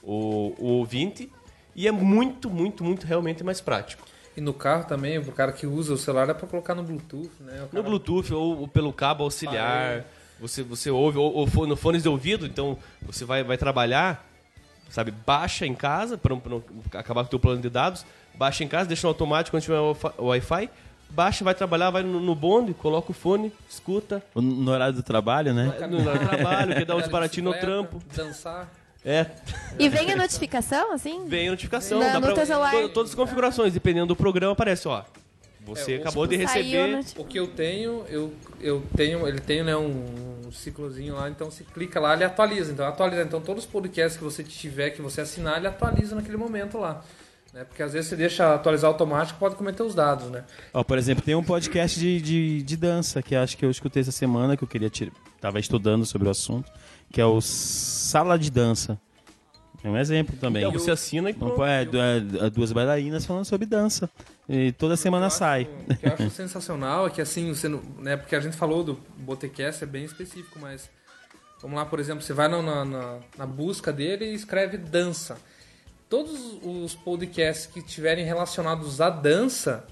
[0.03, 1.33] o, o ouvinte
[1.75, 4.07] e é muito, muito, muito realmente mais prático.
[4.37, 7.31] E no carro também, o cara que usa o celular é pra colocar no Bluetooth,
[7.41, 7.61] né?
[7.61, 10.05] O No cara- Bluetooth ou, ou pelo cabo auxiliar,
[10.39, 14.29] você, você ouve, ou, ou no fones de ouvido, então você vai, vai trabalhar,
[14.91, 18.05] sabe, baixa em casa, para pra acabar com o teu plano de dados,
[18.35, 20.71] baixa em casa, deixa no automático quando tiver o Wi-Fi-
[21.11, 25.53] baixa, vai trabalhar, vai no, no bonde, coloca o fone, escuta, No horário do trabalho,
[25.53, 25.75] né?
[25.89, 28.01] no, no trabalho, quer dar uns baratinhos no trampo.
[28.15, 28.69] Dançar.
[29.05, 29.27] É,
[29.79, 31.25] E vem a notificação, assim?
[31.27, 31.99] vem a notificação.
[32.01, 32.71] Na- dá no pra- celular.
[32.71, 35.03] to- Todas as configurações, dependendo do programa, aparece, ó.
[35.63, 37.01] Você É, acabou de receber.
[37.17, 41.65] O que eu tenho, eu, eu tenho, ele tem né, um ciclozinho lá, então você
[41.65, 42.73] clica lá, ele atualiza.
[42.73, 43.23] Então atualiza.
[43.23, 47.03] Então todos os podcasts que você tiver, que você assinar, ele atualiza naquele momento lá.
[47.53, 47.65] Né?
[47.65, 50.45] Porque às vezes você deixa atualizar automático pode cometer os dados, né?
[50.73, 54.03] Ó, por exemplo, tem um podcast de, de, de dança que acho que eu escutei
[54.03, 55.13] essa semana, que eu queria tirar.
[55.41, 56.71] Tava estudando sobre o assunto,
[57.11, 59.01] que é o Sala de Dança.
[59.83, 60.63] É um exemplo também.
[60.63, 61.57] Então você assina e pronto.
[61.57, 64.09] pode- é, du- é, duas bailarinas falando sobre dança.
[64.49, 65.63] E toda semana acho- sai.
[65.89, 68.85] O que eu acho sensacional é que assim, você não, né, porque a gente falou
[68.85, 70.91] do Botecast, é bem específico, mas
[71.63, 75.39] vamos lá, por exemplo, você vai na, na, na- na busca dele e escreve dança.
[76.11, 79.87] Todos os podcasts que tiverem relacionados à dança,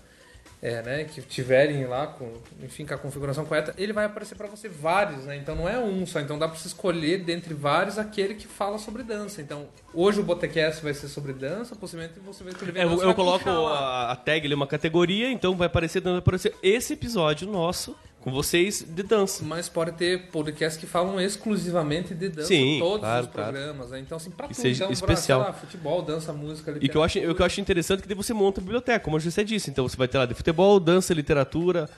[0.61, 4.49] é, né, que tiverem lá com, enfim, com a configuração correta, ele vai aparecer para
[4.49, 5.36] você vários, né?
[5.36, 8.78] Então não é um só, então dá para você escolher dentre vários aquele que fala
[8.78, 9.40] sobre dança.
[9.40, 13.05] Então, hoje o Botecast vai ser sobre dança, possivelmente você vai escrever É, eu, dança,
[13.05, 17.49] eu coloco a, a tag ali, uma categoria, então vai aparecer, vai aparecer esse episódio
[17.49, 19.45] nosso com vocês de dança.
[19.45, 23.53] Mas pode ter podcasts que falam exclusivamente de dança, Sim, todos claro, os claro.
[23.53, 24.01] programas, né?
[24.01, 24.57] Então, assim, pra tudo.
[24.57, 25.40] seja então, especial.
[25.40, 28.15] Lá, futebol, dança, música, E que eu acho, o que eu acho interessante é que
[28.15, 29.70] você monta a biblioteca, como você disse.
[29.70, 31.89] Então você vai ter lá de futebol, dança, literatura.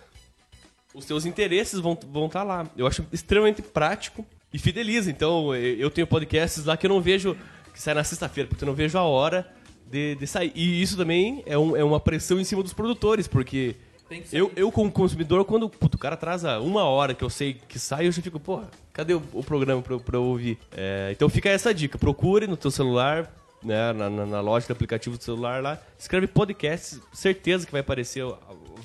[0.94, 2.66] Os seus interesses vão vão estar lá.
[2.76, 5.10] Eu acho extremamente prático e fideliza.
[5.10, 7.36] Então eu tenho podcasts lá que eu não vejo
[7.72, 9.46] que sai na sexta-feira, porque eu não vejo a hora
[9.88, 10.52] de, de sair.
[10.54, 13.76] E isso também é, um- é uma pressão em cima dos produtores, porque
[14.10, 14.40] Tem que sair.
[14.40, 17.78] eu, eu como consumidor, quando puto, o cara atrasa uma hora que eu sei que
[17.78, 20.58] sai, eu já fico, porra, cadê o, o programa pra, pra eu ouvir?
[20.72, 23.32] É, então fica essa dica, procure no teu celular,
[23.62, 27.80] né, na, na- na loja de aplicativo do celular lá, escreve podcast, certeza que vai
[27.82, 28.24] aparecer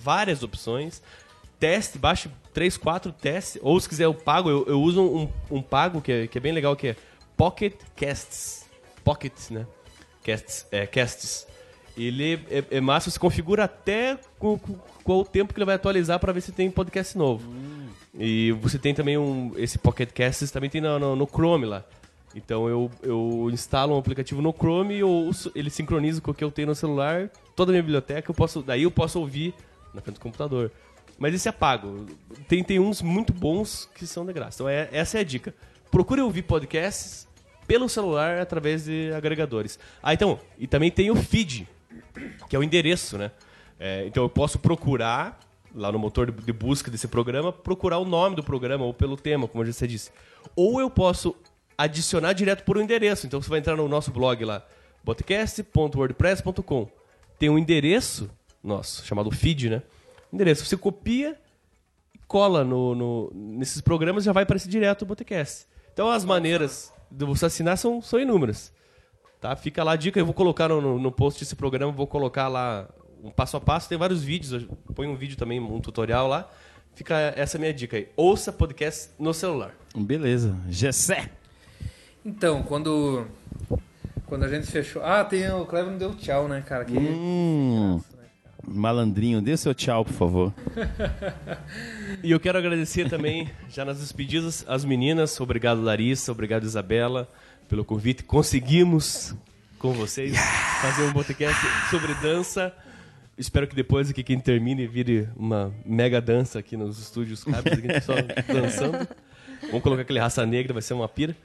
[0.02, 1.02] várias opções.
[1.60, 5.62] Teste, baixe 3, 4 testes, ou se quiser eu pago, eu, eu uso um, um
[5.62, 6.96] pago que é, que é bem legal, que é
[7.36, 8.66] Pocket Casts.
[9.04, 9.66] Pocket, né?
[10.24, 11.48] Casts, é, casts.
[11.98, 16.20] Ele é, é massa, você configura até com, com- o tempo que ele vai atualizar
[16.20, 17.50] para ver se tem podcast novo.
[18.18, 19.54] E você tem também um.
[19.58, 21.84] Esse Pocket Casts também tem no, no- no Chrome lá.
[22.36, 26.44] Então eu, eu instalo um aplicativo no Chrome e eu ele sincroniza com o que
[26.44, 29.54] eu tenho no celular, toda a minha biblioteca, eu posso, daí eu posso ouvir
[29.94, 30.70] na frente do computador.
[31.18, 32.06] Mas esse é pago.
[32.50, 34.58] Tem, tem uns muito bons que são de graça.
[34.58, 35.56] Então é, essa é a dica.
[35.90, 37.26] Procure ouvir podcasts
[37.66, 39.80] pelo celular através de agregadores.
[40.04, 41.66] Ah, então, e também tem o feed,
[42.50, 43.32] que é o endereço, né?
[43.80, 45.40] É, então eu posso procurar
[45.74, 49.48] lá no motor de busca desse programa, procurar o nome do programa ou pelo tema,
[49.48, 50.10] como você disse.
[50.56, 51.36] Ou eu posso
[51.78, 53.28] adicionar direto por um endereço.
[53.28, 54.66] Então você vai entrar no nosso blog lá,
[55.04, 56.88] podcast.wordpress.com.
[57.38, 58.30] Tem um endereço
[58.64, 59.82] nosso, chamado feed, né?
[60.32, 60.66] Endereço.
[60.66, 61.38] Você copia
[62.14, 65.66] e cola no, no- nesses programas já vai aparecer direto o Botecast.
[65.94, 68.74] Então as maneiras de você assinar são, são inúmeras.
[69.42, 69.56] Tá?
[69.56, 72.88] Fica lá a dica, eu vou colocar no, no- post desse programa, vou colocar lá
[73.24, 76.50] um passo a passo, tem vários vídeos, ponho um vídeo também, um tutorial lá.
[76.96, 78.08] Fica essa minha dica aí.
[78.16, 79.72] Ouça podcast no celular.
[79.96, 80.56] Beleza.
[80.70, 81.30] Gessé.
[82.26, 83.28] Então, quando.
[84.26, 85.04] Quando a gente fechou.
[85.04, 86.86] Ah, tem o Cleber não deu tchau, né, cara?
[86.86, 86.98] Que...
[86.98, 88.00] Hum,
[88.66, 90.54] malandrinho, dê seu tchau, por favor.
[92.24, 95.40] E eu quero agradecer também, já nas despedidas, as meninas.
[95.40, 96.32] Obrigado, Larissa.
[96.32, 97.30] Obrigado, Isabela,
[97.68, 98.24] pelo convite.
[98.24, 99.36] Conseguimos,
[99.80, 100.38] com vocês,
[100.82, 102.74] fazer um podcast sobre dança.
[103.38, 108.02] Espero que depois aqui quem termine vire uma mega dança aqui nos estúdios Cabos, aqui,
[108.02, 108.14] só
[108.52, 109.08] dançando.
[109.64, 111.36] Vamos colocar aquele raça negra, vai ser uma pira.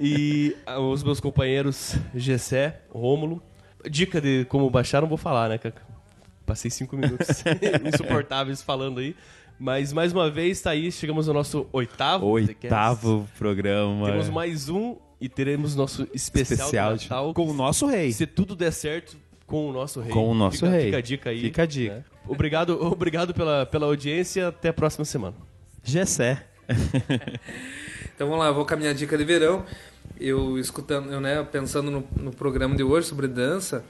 [0.00, 3.42] E ah, os meus companheiros Gessé, Rômulo.
[3.88, 5.58] Dica de como baixar, não vou falar, né?
[5.58, 5.82] Caca?
[6.44, 7.44] Passei cinco minutos
[7.86, 9.14] insuportáveis falando aí.
[9.58, 12.26] Mas mais uma vez tá aí, chegamos ao nosso oitavo.
[12.26, 14.06] Oitavo programa.
[14.06, 17.34] Temos mais um e teremos nosso especial, Especial de Natal.
[17.34, 18.10] com o nosso rei.
[18.12, 19.16] Se tudo der certo,
[19.46, 20.10] com o nosso rei.
[20.12, 20.84] Com o nosso Fica- rei.
[20.86, 21.40] Fica a dica aí.
[21.40, 21.94] Fica a dica.
[21.96, 22.04] né?
[22.28, 24.48] Obrigado, obrigado pela, pela audiência.
[24.48, 25.36] Até a próxima semana.
[25.84, 26.46] Gessé.
[28.14, 29.64] Então vamos lá, eu vou com a minha dica de verão.
[30.20, 33.82] Eu escutando, eu, né, pensando no, no programa de hoje sobre dança,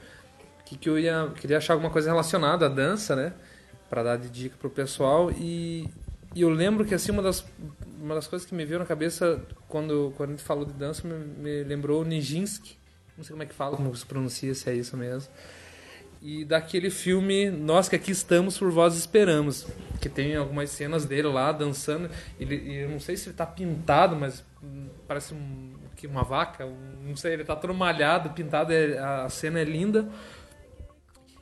[0.65, 3.33] que, que eu ia queria achar alguma coisa relacionada à dança, né,
[3.89, 5.85] para dar de dica pro pessoal e
[6.33, 7.45] e eu lembro que assim uma das
[8.01, 11.07] uma das coisas que me veio na cabeça quando quando a gente falou de dança
[11.07, 12.77] me, me lembrou Nijinsky.
[13.17, 15.29] Não sei como é que fala, como se pronuncia, se é isso mesmo.
[16.21, 19.67] E daquele filme Nós que aqui estamos por vós esperamos,
[19.99, 22.09] que tem algumas cenas dele lá dançando.
[22.39, 24.43] Ele, e eu não sei se ele tá pintado, mas
[25.07, 25.73] parece um,
[26.05, 30.07] uma vaca, um- não sei, ele tá todo malhado, pintado, é- a cena é linda.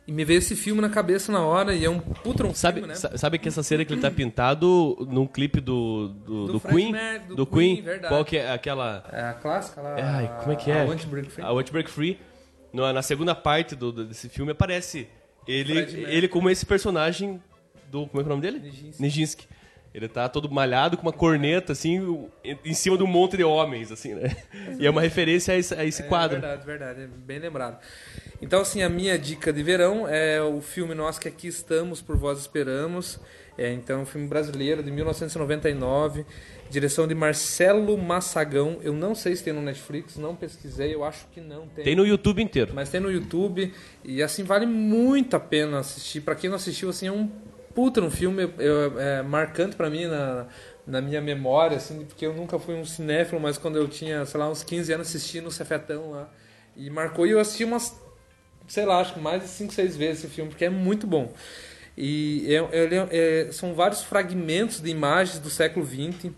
[0.10, 2.80] E me veio esse filme na cabeça na hora, e é um puta um Sabe,
[2.80, 2.96] filme, né?
[2.96, 6.60] sa- sabe que essa cena que ele tá pintado num clipe do, do, Do do
[6.60, 6.92] Queen?
[7.28, 7.84] Do do Queen, Queen.
[7.86, 8.12] verdade.
[8.12, 9.08] Qual que é aquela.
[9.14, 9.96] É a clássica lá.
[10.02, 10.82] Ai, como é que é?
[10.82, 11.44] A Want to Break Free.
[11.46, 12.20] A Want Break Free.
[12.74, 15.08] No- na segunda parte do, desse filme aparece
[15.48, 17.40] ele, Fred ele como esse personagem
[17.92, 18.08] do.
[18.08, 18.60] Como é é o nome dele?
[18.60, 19.00] Nijinsky.
[19.02, 19.48] Nijinsky.
[19.94, 23.44] Ele tá todo malhado com uma corneta, assim, em- em cima de um monte de
[23.44, 24.36] homens, assim, né?
[24.80, 26.40] E é uma referência a esse, a esse É quadro.
[26.40, 27.80] verdade, verdade, é bem lembrado.
[28.42, 32.16] Então, assim, a minha dica de verão é o filme Nós que Aqui Estamos, Por
[32.16, 33.20] Vós Esperamos.
[33.58, 36.26] É, então, um filme brasileiro de 1999,
[36.70, 38.80] direção de Marcelo Massagão.
[38.82, 41.84] Eu não sei se tem no Netflix, não pesquisei, eu acho que não tem.
[41.84, 42.72] Tem no YouTube inteiro.
[42.74, 43.74] Mas tem no YouTube
[44.06, 46.22] e assim vale muito a pena assistir.
[46.22, 47.30] Pra quem não assistiu, assim é um
[47.76, 50.48] puta um filme eu- é, marcante pra mim na,
[50.88, 54.40] na minha memória, assim, porque eu nunca fui um cinéfilo, mas quando eu tinha, sei
[54.40, 56.30] lá, uns 15 anos assisti no Cefetão lá
[56.78, 57.94] e marcou e eu assisti umas,
[58.70, 61.34] sei lá, acho que mais de 5, 6 vezes esse filme, porque é muito bom.
[61.98, 66.32] E eu- eu lem- é, são vários fragmentos de imagens do século XX.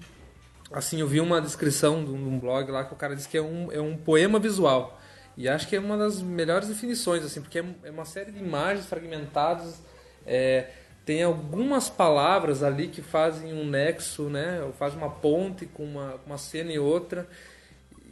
[0.72, 3.28] Assim, eu vi uma descrição de um de um blog lá que o cara disse
[3.30, 5.00] que é um, é um poema visual.
[5.38, 8.40] E acho que é uma das melhores definições, assim, porque é é uma série de
[8.40, 9.82] imagens fragmentadas.
[10.26, 10.68] é,
[11.06, 14.62] tem algumas palavras ali que fazem um nexo, né?
[14.64, 17.28] Ou faz uma ponte com uma, uma cena e outra.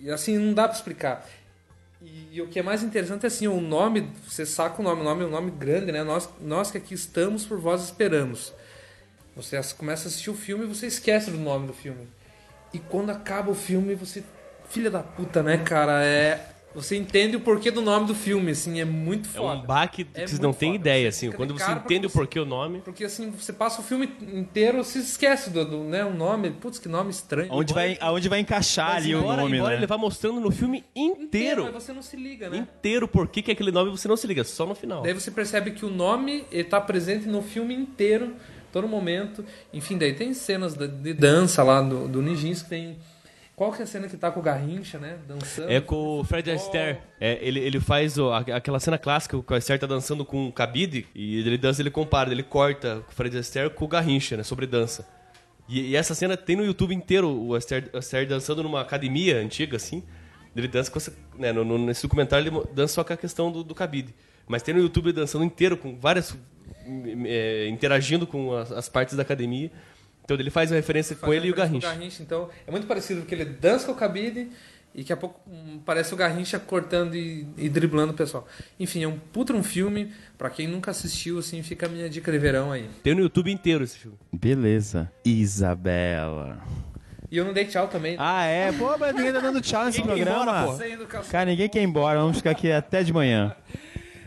[0.02, 1.28] E assim, não dá para explicar.
[2.02, 5.02] E, e o que é mais interessante é assim, o nome, você saca o nome,
[5.02, 6.04] o nome é um nome grande, né?
[6.04, 8.54] Nós, nós que aqui estamos por vós esperamos.
[9.36, 12.08] Você começa a assistir o filme e você esquece do nome do filme.
[12.74, 14.24] E quando acaba o filme, você.
[14.70, 16.04] Filha da puta, né, cara?
[16.04, 16.59] É.
[16.76, 19.60] Você entende o porquê do nome do filme, assim, é muito É foda.
[19.64, 21.36] um baque que É vocês não têm ideia, Você assim.
[21.36, 22.82] Quando você entende o porque porquê o nome.
[22.82, 26.52] Porque assim, você passa o filme inteiro, se esquece do, do né, o nome.
[26.52, 27.52] Putz, que nome estranho.
[27.52, 29.80] Onde vai, aonde vai encaixar Mas ali o embora, nome, embora né?
[29.80, 31.64] ele vá mostrando no filme inteiro.
[31.64, 32.58] Mas você não se liga, né?
[32.58, 35.02] Inteiro por que que é aquele nome você não se liga, só no final.
[35.02, 38.36] Daí você percebe que o nome está presente no filme inteiro,
[38.72, 39.44] todo momento.
[39.74, 42.98] Enfim, daí tem cenas de, de dança lá do, do Nijinsky, tem...
[43.60, 45.18] Qual que é a cena que tá com o Garrincha, né?
[45.28, 45.70] Dançando.
[45.70, 47.00] É com o Fred Astaire.
[47.20, 48.16] É, ele, ele faz
[48.56, 51.92] aquela cena clássica que o Astaire tá dançando com o Cabide e ele dança, ele
[51.92, 55.06] compara, ele corta o Fred Astaire com o Garrincha, né, sobre dança.
[55.68, 59.76] E, e essa cena tem no YouTube inteiro o Astaire, Astaire dançando numa academia antiga,
[59.76, 60.04] assim.
[60.56, 63.62] Ele dança com essa, né, no, nesse documentário ele dança só com a questão do,
[63.62, 64.16] do Cabide.
[64.48, 66.34] Mas tem no YouTube ele dançando inteiro, com várias.
[67.26, 69.70] é, interagindo com as, as partes da academia.
[70.30, 72.22] Então ele faz a referência com Faz ele e o com Garrincha.
[72.22, 74.48] Então, é muito parecido porque ele dança com o cabide
[74.94, 78.48] e daqui a pouco hum, parece o Garrincha cortando e, e driblando o pessoal.
[78.80, 80.12] Enfim, é um puta um filme.
[80.38, 82.88] Pra quem nunca assistiu, assim, fica a minha dica de verão aí.
[83.02, 84.18] Tem no YouTube inteiro esse filme.
[84.32, 85.12] Beleza.
[85.26, 86.62] Isabela.
[87.32, 88.16] E eu não dei tchau também.
[88.20, 88.72] Ah, é?
[88.72, 90.42] Pô, mas ninguém tá dando tchau nesse programa.
[90.44, 92.20] embora, com Cara, ninguém quer ir embora.
[92.20, 93.56] Vamos ficar aqui até de manhã.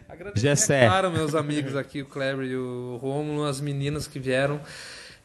[0.08, 0.84] Agradecer, Gessé.
[0.84, 4.60] é claro, meus amigos aqui, o Kleber e o Rômulo, as meninas que vieram.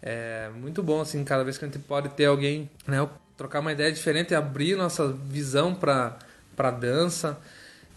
[0.01, 3.71] É muito bom, assim, cada vez que a gente pode ter alguém, né, trocar uma
[3.71, 6.17] ideia diferente e abrir nossa visão para
[6.55, 7.37] para dança.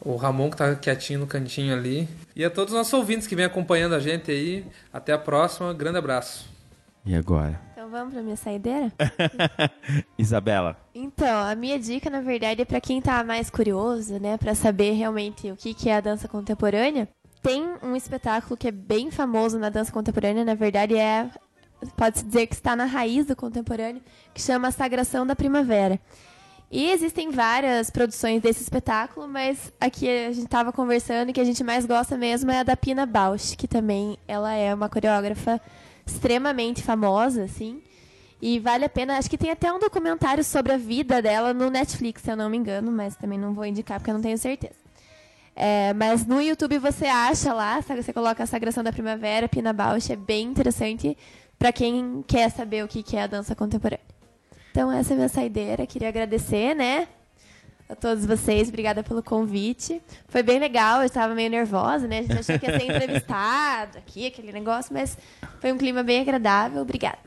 [0.02, 2.08] O Ramon que tá quietinho no cantinho ali.
[2.36, 4.64] E a todos os nossos ouvintes que vêm acompanhando a gente aí.
[4.92, 5.72] Até a próxima.
[5.74, 6.48] Grande abraço.
[7.04, 7.58] E agora?
[7.72, 8.92] Então vamos pra minha saideira?
[10.18, 10.76] Isabela.
[10.94, 14.92] Então, a minha dica, na verdade, é pra quem tá mais curioso, né, Pra saber
[14.92, 17.08] realmente o que que é a dança contemporânea.
[17.42, 21.30] Tem um espetáculo que é bem famoso na dança contemporânea, na verdade é
[21.96, 24.02] pode-se dizer que está na raiz do contemporâneo,
[24.34, 26.00] que chama a Sagração da Primavera.
[26.70, 31.44] E existem várias produções desse espetáculo, mas aqui a gente estava conversando e que a
[31.44, 35.60] gente mais gosta mesmo é a da Pina Bausch, que também ela é uma coreógrafa
[36.06, 37.82] extremamente famosa, assim.
[38.40, 41.70] E vale a pena, acho que tem até um documentário sobre a vida dela no
[41.70, 44.38] Netflix, se eu não me engano, mas também não vou indicar porque eu não tenho
[44.38, 44.78] certeza.
[45.56, 50.10] É, mas no YouTube você acha lá, você coloca a Sagração da Primavera, Pina Bausch,
[50.10, 51.18] é bem interessante
[51.60, 54.00] para quem quer saber o que é a dança contemporânea.
[54.70, 57.06] Então essa é a minha saideira, queria agradecer, né?
[57.86, 60.00] A todos vocês, obrigada pelo convite.
[60.28, 62.20] Foi bem legal, eu estava meio nervosa, né?
[62.20, 65.18] A gente achou que ia ser entrevistado aqui, aquele negócio, mas
[65.60, 66.80] foi um clima bem agradável.
[66.80, 67.18] Obrigada.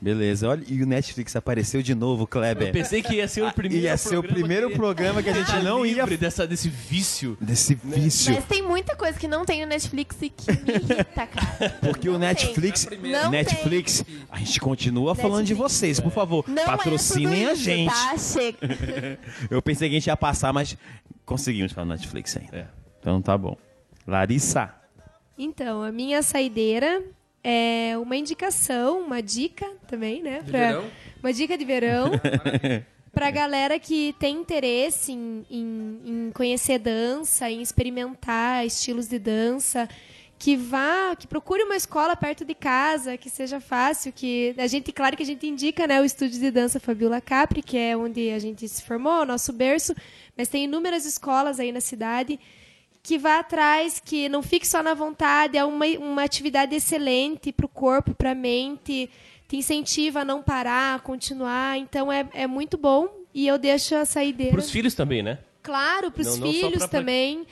[0.00, 2.68] Beleza, olha, e o Netflix apareceu de novo, Kleber.
[2.68, 5.46] Eu pensei que ia ser o primeiro Ia ser o primeiro programa que a gente
[5.50, 7.36] Tá não ia livre dessa, desse vício.
[7.40, 8.32] desse vício.
[8.32, 11.70] Mas tem muita coisa que não tem no Netflix e que me irrita, cara.
[11.80, 17.44] Porque o Netflix, Não Netflix, a gente continua falando de vocês, por favor, Não patrocinem
[17.44, 17.92] é a tudo isso, gente.
[17.92, 18.18] Tá?
[18.18, 19.18] Chega.
[19.50, 20.76] Eu pensei que a gente ia passar, mas
[21.24, 22.56] conseguimos falar no Netflix ainda.
[22.56, 22.66] É.
[23.00, 23.56] Então tá bom.
[24.06, 24.72] Larissa,
[25.36, 27.02] Então, a minha saideira
[27.42, 30.40] é uma indicação, uma dica também, né?
[30.44, 30.84] De pra- verão?
[31.22, 32.10] Uma dica de verão.
[33.12, 39.88] pra galera que tem interesse em, em- em conhecer dança, em experimentar estilos de dança,
[40.38, 44.92] que vá, que procure uma escola perto de casa, que seja fácil, que a gente,
[44.92, 48.30] claro que a gente indica, né, o estúdio de dança Fabiola Capri, que é onde
[48.30, 49.94] a gente se formou, o nosso berço,
[50.36, 52.38] mas tem inúmeras escolas aí na cidade
[53.02, 57.66] que vá atrás, que não fique só na vontade, é uma, uma atividade excelente para
[57.66, 59.08] o corpo, para a mente,
[59.48, 63.94] te incentiva a não parar, a continuar, então é, é muito bom e eu deixo
[63.94, 64.52] a saideira.
[64.52, 65.38] Pros filhos também, né?
[65.62, 67.46] Claro, para os filhos pra- também.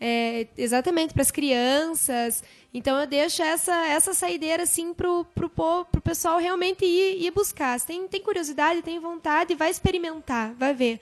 [0.00, 2.42] é, exatamente, para as crianças.
[2.72, 7.30] Então eu deixo essa, essa saideira assim pro, pro, po- pro pessoal realmente ir, ir
[7.32, 7.78] buscar.
[7.80, 11.00] Se tem, tem curiosidade, tem vontade, vai experimentar, vai ver.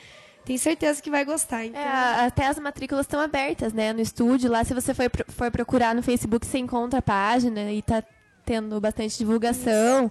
[0.49, 1.67] Tenho certeza que vai gostar.
[1.67, 1.79] Então...
[1.79, 3.93] É, até as matrículas estão abertas, né?
[3.93, 7.83] No estúdio, lá se você for, for procurar no Facebook, você encontra a página e
[7.83, 8.03] tá
[8.47, 10.11] tendo bastante divulgação.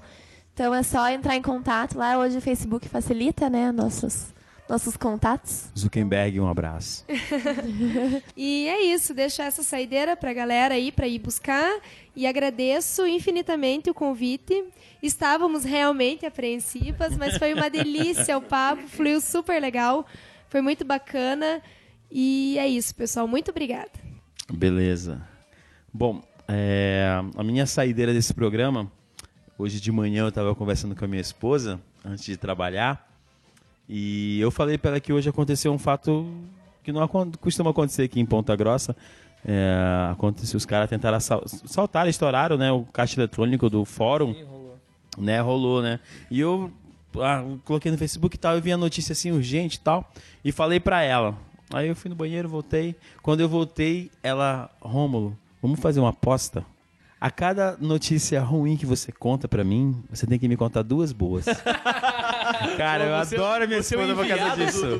[0.53, 2.19] Então é só entrar em contato lá.
[2.19, 3.71] Hoje o Facebook facilita, né?
[3.71, 4.27] Nossos,
[4.69, 5.69] nossos contatos.
[5.77, 7.05] Zuckerberg, um abraço.
[8.35, 11.79] E é isso, deixo essa saideira pra galera aí pra ir buscar
[12.15, 14.63] e agradeço infinitamente o convite.
[15.01, 20.05] Estávamos realmente apreensivas, mas foi uma delícia o papo, fluiu super legal,
[20.49, 21.61] foi muito bacana.
[22.11, 23.91] E é isso, pessoal, muito obrigada.
[24.51, 25.21] Beleza.
[25.93, 28.91] Bom, é, a minha saideira desse programa,
[29.57, 33.05] hoje de manhã eu estava conversando com a minha esposa, antes de trabalhar,
[33.89, 36.27] e eu falei para ela que hoje aconteceu um fato
[36.83, 37.07] que não
[37.39, 38.95] costuma acontecer aqui em Ponta Grossa.
[39.45, 44.35] É, aconteceu, os caras tentaram saltar, estouraram né, o caixa eletrônico do fórum.
[45.17, 45.99] Né, rolou, né?
[46.29, 46.71] E eu
[47.15, 50.11] ah, coloquei no Facebook e tal, eu vi a notícia assim, urgente e tal,
[50.43, 51.35] e falei pra ela.
[51.73, 52.95] Aí eu fui no banheiro, voltei.
[53.21, 56.65] Quando eu voltei, ela, Rômulo, vamos fazer uma aposta?
[57.19, 61.11] A cada notícia ruim que você conta pra mim, você tem que me contar duas
[61.11, 61.45] boas.
[62.77, 64.81] Cara, eu Você- adoro a minha é esposa por causa disso.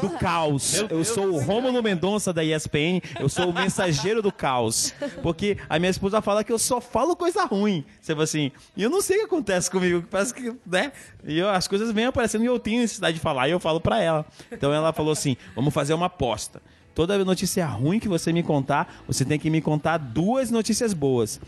[0.08, 0.72] do- caos.
[0.74, 4.94] Meu eu Deus sou o Rômulo Mendonça da ESPN, eu sou o mensageiro do caos.
[5.22, 7.84] Porque a minha esposa fala que eu só falo coisa ruim.
[8.00, 10.92] Você fala assim, e eu não sei o que acontece comigo, parece que, né?
[11.24, 13.80] E eu- as coisas vêm aparecendo e eu tenho necessidade de falar e eu falo
[13.80, 14.26] pra ela.
[14.52, 16.60] Então ela falou assim: vamos fazer uma aposta.
[16.96, 21.38] Toda notícia ruim que você me contar, você tem que me contar duas notícias boas.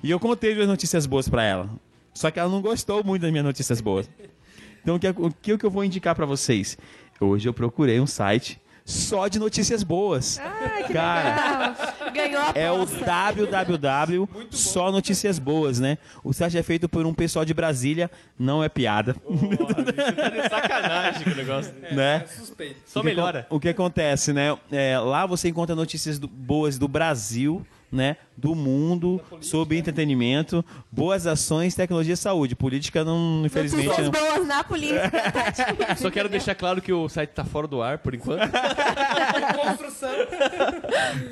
[0.00, 1.68] E eu contei duas notícias boas pra ela.
[2.14, 4.08] Só que ela não gostou muito das minhas notícias boas.
[4.80, 6.78] Então, o que, o que que eu vou indicar pra vocês?
[7.20, 8.61] Hoje eu procurei um site
[8.92, 10.38] só de notícias boas.
[10.92, 11.74] Cara,
[12.12, 15.96] Ganhou a é o www só notícias boas, né?
[16.22, 19.16] O site é feito por um pessoal de Brasília, não é piada,
[20.50, 21.72] Sacanagem que o negócio.
[21.92, 22.24] né?
[22.26, 22.76] Suspeito.
[22.86, 23.46] Só O que melhora.
[23.50, 24.56] O que acontece, né?
[24.70, 28.16] É, lá você encontra notícias do- boas do Brasil, né?
[28.34, 32.56] Do mundo, sobre entretenimento, boas ações, tecnologia e saúde.
[32.56, 34.20] Política não, infelizmente, Notícias não.
[34.20, 35.10] boas na polícia.
[35.30, 36.00] Tati.
[36.00, 38.50] Só quero deixar claro que o site tá fora do ar por enquanto.
[39.62, 40.10] Construção.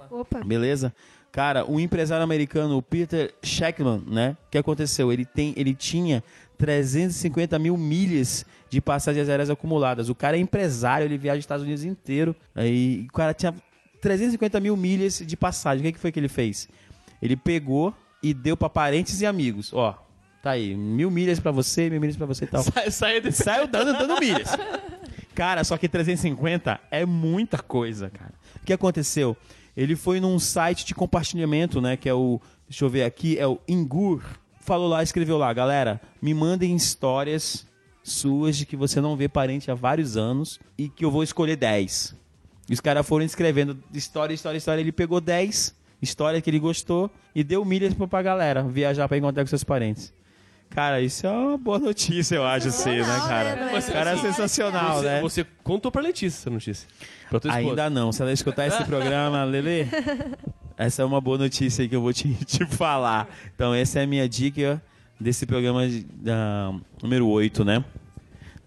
[0.10, 0.40] Opa.
[0.44, 0.94] Beleza?
[1.34, 4.38] Cara, um empresário americano, o Peter Shackman, né?
[4.48, 5.12] O que aconteceu?
[5.12, 6.24] Ele, tem, ele tinha
[6.58, 10.08] 350 mil milhas de passagens aéreas acumuladas.
[10.10, 12.34] O cara é empresário, ele viaja os Estados Unidos inteiro.
[12.56, 13.54] Aí o cara tinha
[14.02, 15.82] 350 mil milhas de passagem.
[15.82, 16.70] O que, que foi que ele fez?
[17.22, 17.94] Ele pegou
[18.24, 19.74] e deu pra parentes e amigos.
[19.74, 19.94] Ó,
[20.48, 22.64] tá aí, mil milhas pra você, mil milhas pra você e tal.
[22.72, 23.44] Sai, sai desse...
[23.44, 24.50] Saiu dando, dando milhas.
[25.36, 28.34] Cara, só que 350 é muita coisa, cara.
[28.56, 29.38] O que aconteceu?
[29.76, 31.96] Ele foi num site de compartilhamento, né?
[31.96, 32.42] Que é o.
[32.68, 34.24] Deixa eu ver aqui, é o Ingur.
[34.62, 37.68] Falou lá, escreveu lá, galera, me mandem histórias
[38.02, 41.56] suas de que você não vê parente há vários anos e que eu vou escolher
[41.56, 42.16] 10.
[42.68, 44.82] E os caras foram escrevendo história, história, história.
[44.82, 49.18] Ele pegou 10 histórias que ele gostou e deu milhas pra, pra galera viajar pra
[49.18, 50.12] encontrar com seus parentes.
[50.70, 53.70] Cara, isso é uma boa notícia, eu acho, assim, né, cara?
[53.72, 55.22] Mas, O cara é sensacional, você, né?
[55.22, 56.88] você contou pra Letícia essa notícia.
[57.30, 57.70] Pra tua esposa.
[57.70, 58.12] Ainda não.
[58.12, 59.88] Se ela escutar esse programa, Lele,
[60.78, 63.28] essa é uma boa notícia aí que eu vou te, te falar.
[63.56, 64.82] Então, essa é a minha dica
[65.20, 66.72] desse programa de- da,
[67.02, 67.84] número 8, né?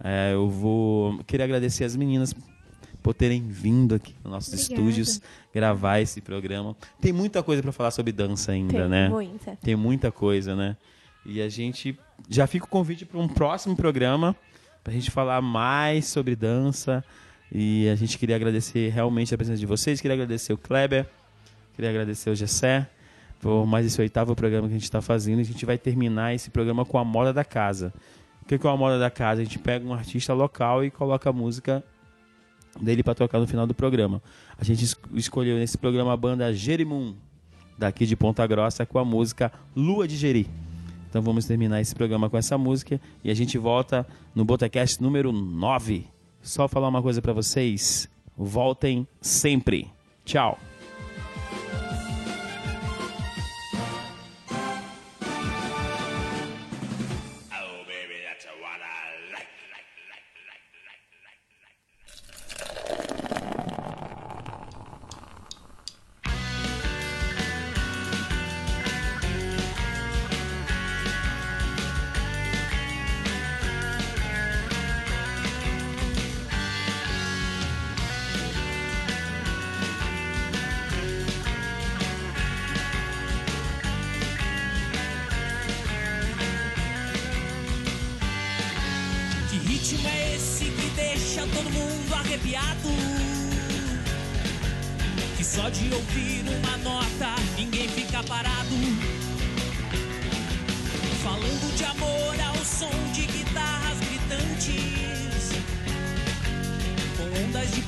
[0.03, 1.19] É, eu vou.
[1.27, 2.35] Queria agradecer as meninas
[3.03, 4.75] por terem vindo aqui nos nossos Obrigada.
[4.75, 5.21] estúdios
[5.55, 6.77] gravar esse programa.
[7.01, 9.09] Tem muita coisa para falar sobre dança ainda, Tem né?
[9.09, 9.57] muita.
[9.57, 10.77] Tem muita coisa, né?
[11.25, 11.99] E a gente
[12.29, 14.35] já fica o convite para um próximo programa
[14.83, 17.05] para a gente falar mais sobre dança.
[17.53, 21.07] E a gente queria agradecer realmente a presença de vocês, queria agradecer o Kleber,
[21.75, 22.89] queria agradecer o Gessé
[23.41, 25.41] por mais esse oitavo programa que a gente está fazendo.
[25.41, 27.93] A gente vai terminar esse programa com a moda da casa.
[28.43, 29.41] O que que é a moda da casa?
[29.41, 31.83] A gente pega um artista local e coloca a música
[32.81, 34.23] dele para tocar no final do programa.
[34.59, 37.15] A gente es- escolheu nesse programa a banda Jerimum,
[37.79, 40.49] daqui de Ponta Grossa, com a música Lua de Jeri.
[41.11, 45.33] Então vamos terminar esse programa com essa música e a gente volta no Botecast número
[45.33, 46.07] 9.
[46.41, 48.09] Só falar uma coisa para vocês,
[48.39, 49.91] voltem sempre.
[50.25, 50.70] Tchau.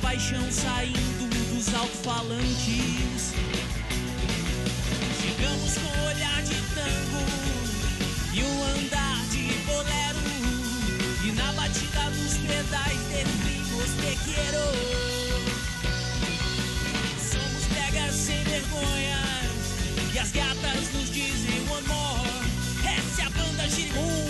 [0.03, 3.31] Paixão saindo dos alto-falantes.
[5.21, 7.23] Chegamos com olhar de tango
[8.33, 10.19] e um andar de bolero.
[11.23, 13.91] E na batida dos pedais definimos
[14.25, 14.65] quiero.
[17.31, 22.29] Somos pregas sem vergonhas e as gatas nos dizem one more.
[22.83, 24.27] Essa é a banda Girimum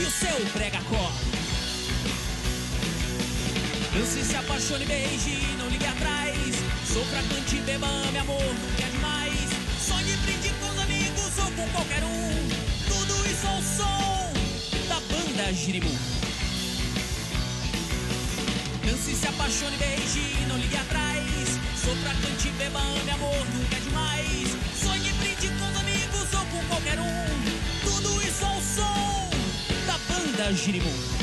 [0.00, 1.35] e o seu prega-cor.
[3.96, 6.36] Dance, se apaixone, beije, não ligue atrás.
[6.86, 9.48] Sofra, cante, beba, ame, amor, nunca é demais.
[9.80, 12.48] Sonhe, brinde com os amigos ou com qualquer um.
[12.86, 14.32] Tudo isso ao som
[14.86, 15.96] da banda Girimum.
[18.84, 21.48] Dance, se apaixone, beije, não ligue atrás.
[21.82, 24.48] Sopra, cante, beba, ame, amor, nunca é demais.
[24.78, 27.26] Sonhe, brinde com os amigos ou com qualquer um.
[27.82, 29.30] Tudo isso ao som
[29.86, 31.15] da banda Girimum.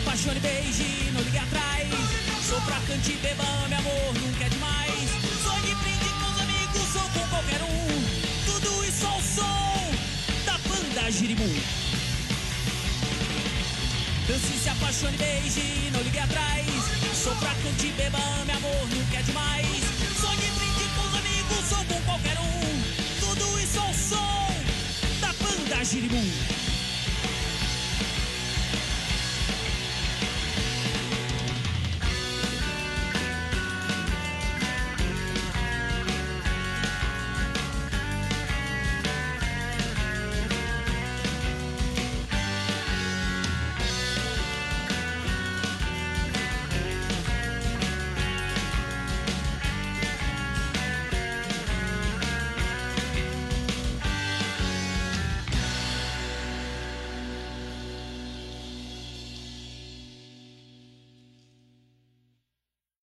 [0.00, 1.88] Apaixone, beije, não ligue atrás.
[2.48, 5.08] Sopra, cante, beba, ame, amor, nunca é demais.
[5.44, 7.88] Sonhe, brinde com os amigos ou com qualquer um.
[8.46, 9.92] Tudo isso ao som
[10.46, 11.54] da banda Girimum.
[14.26, 16.50] Dance, se apaixone, beije, não ligue atrás.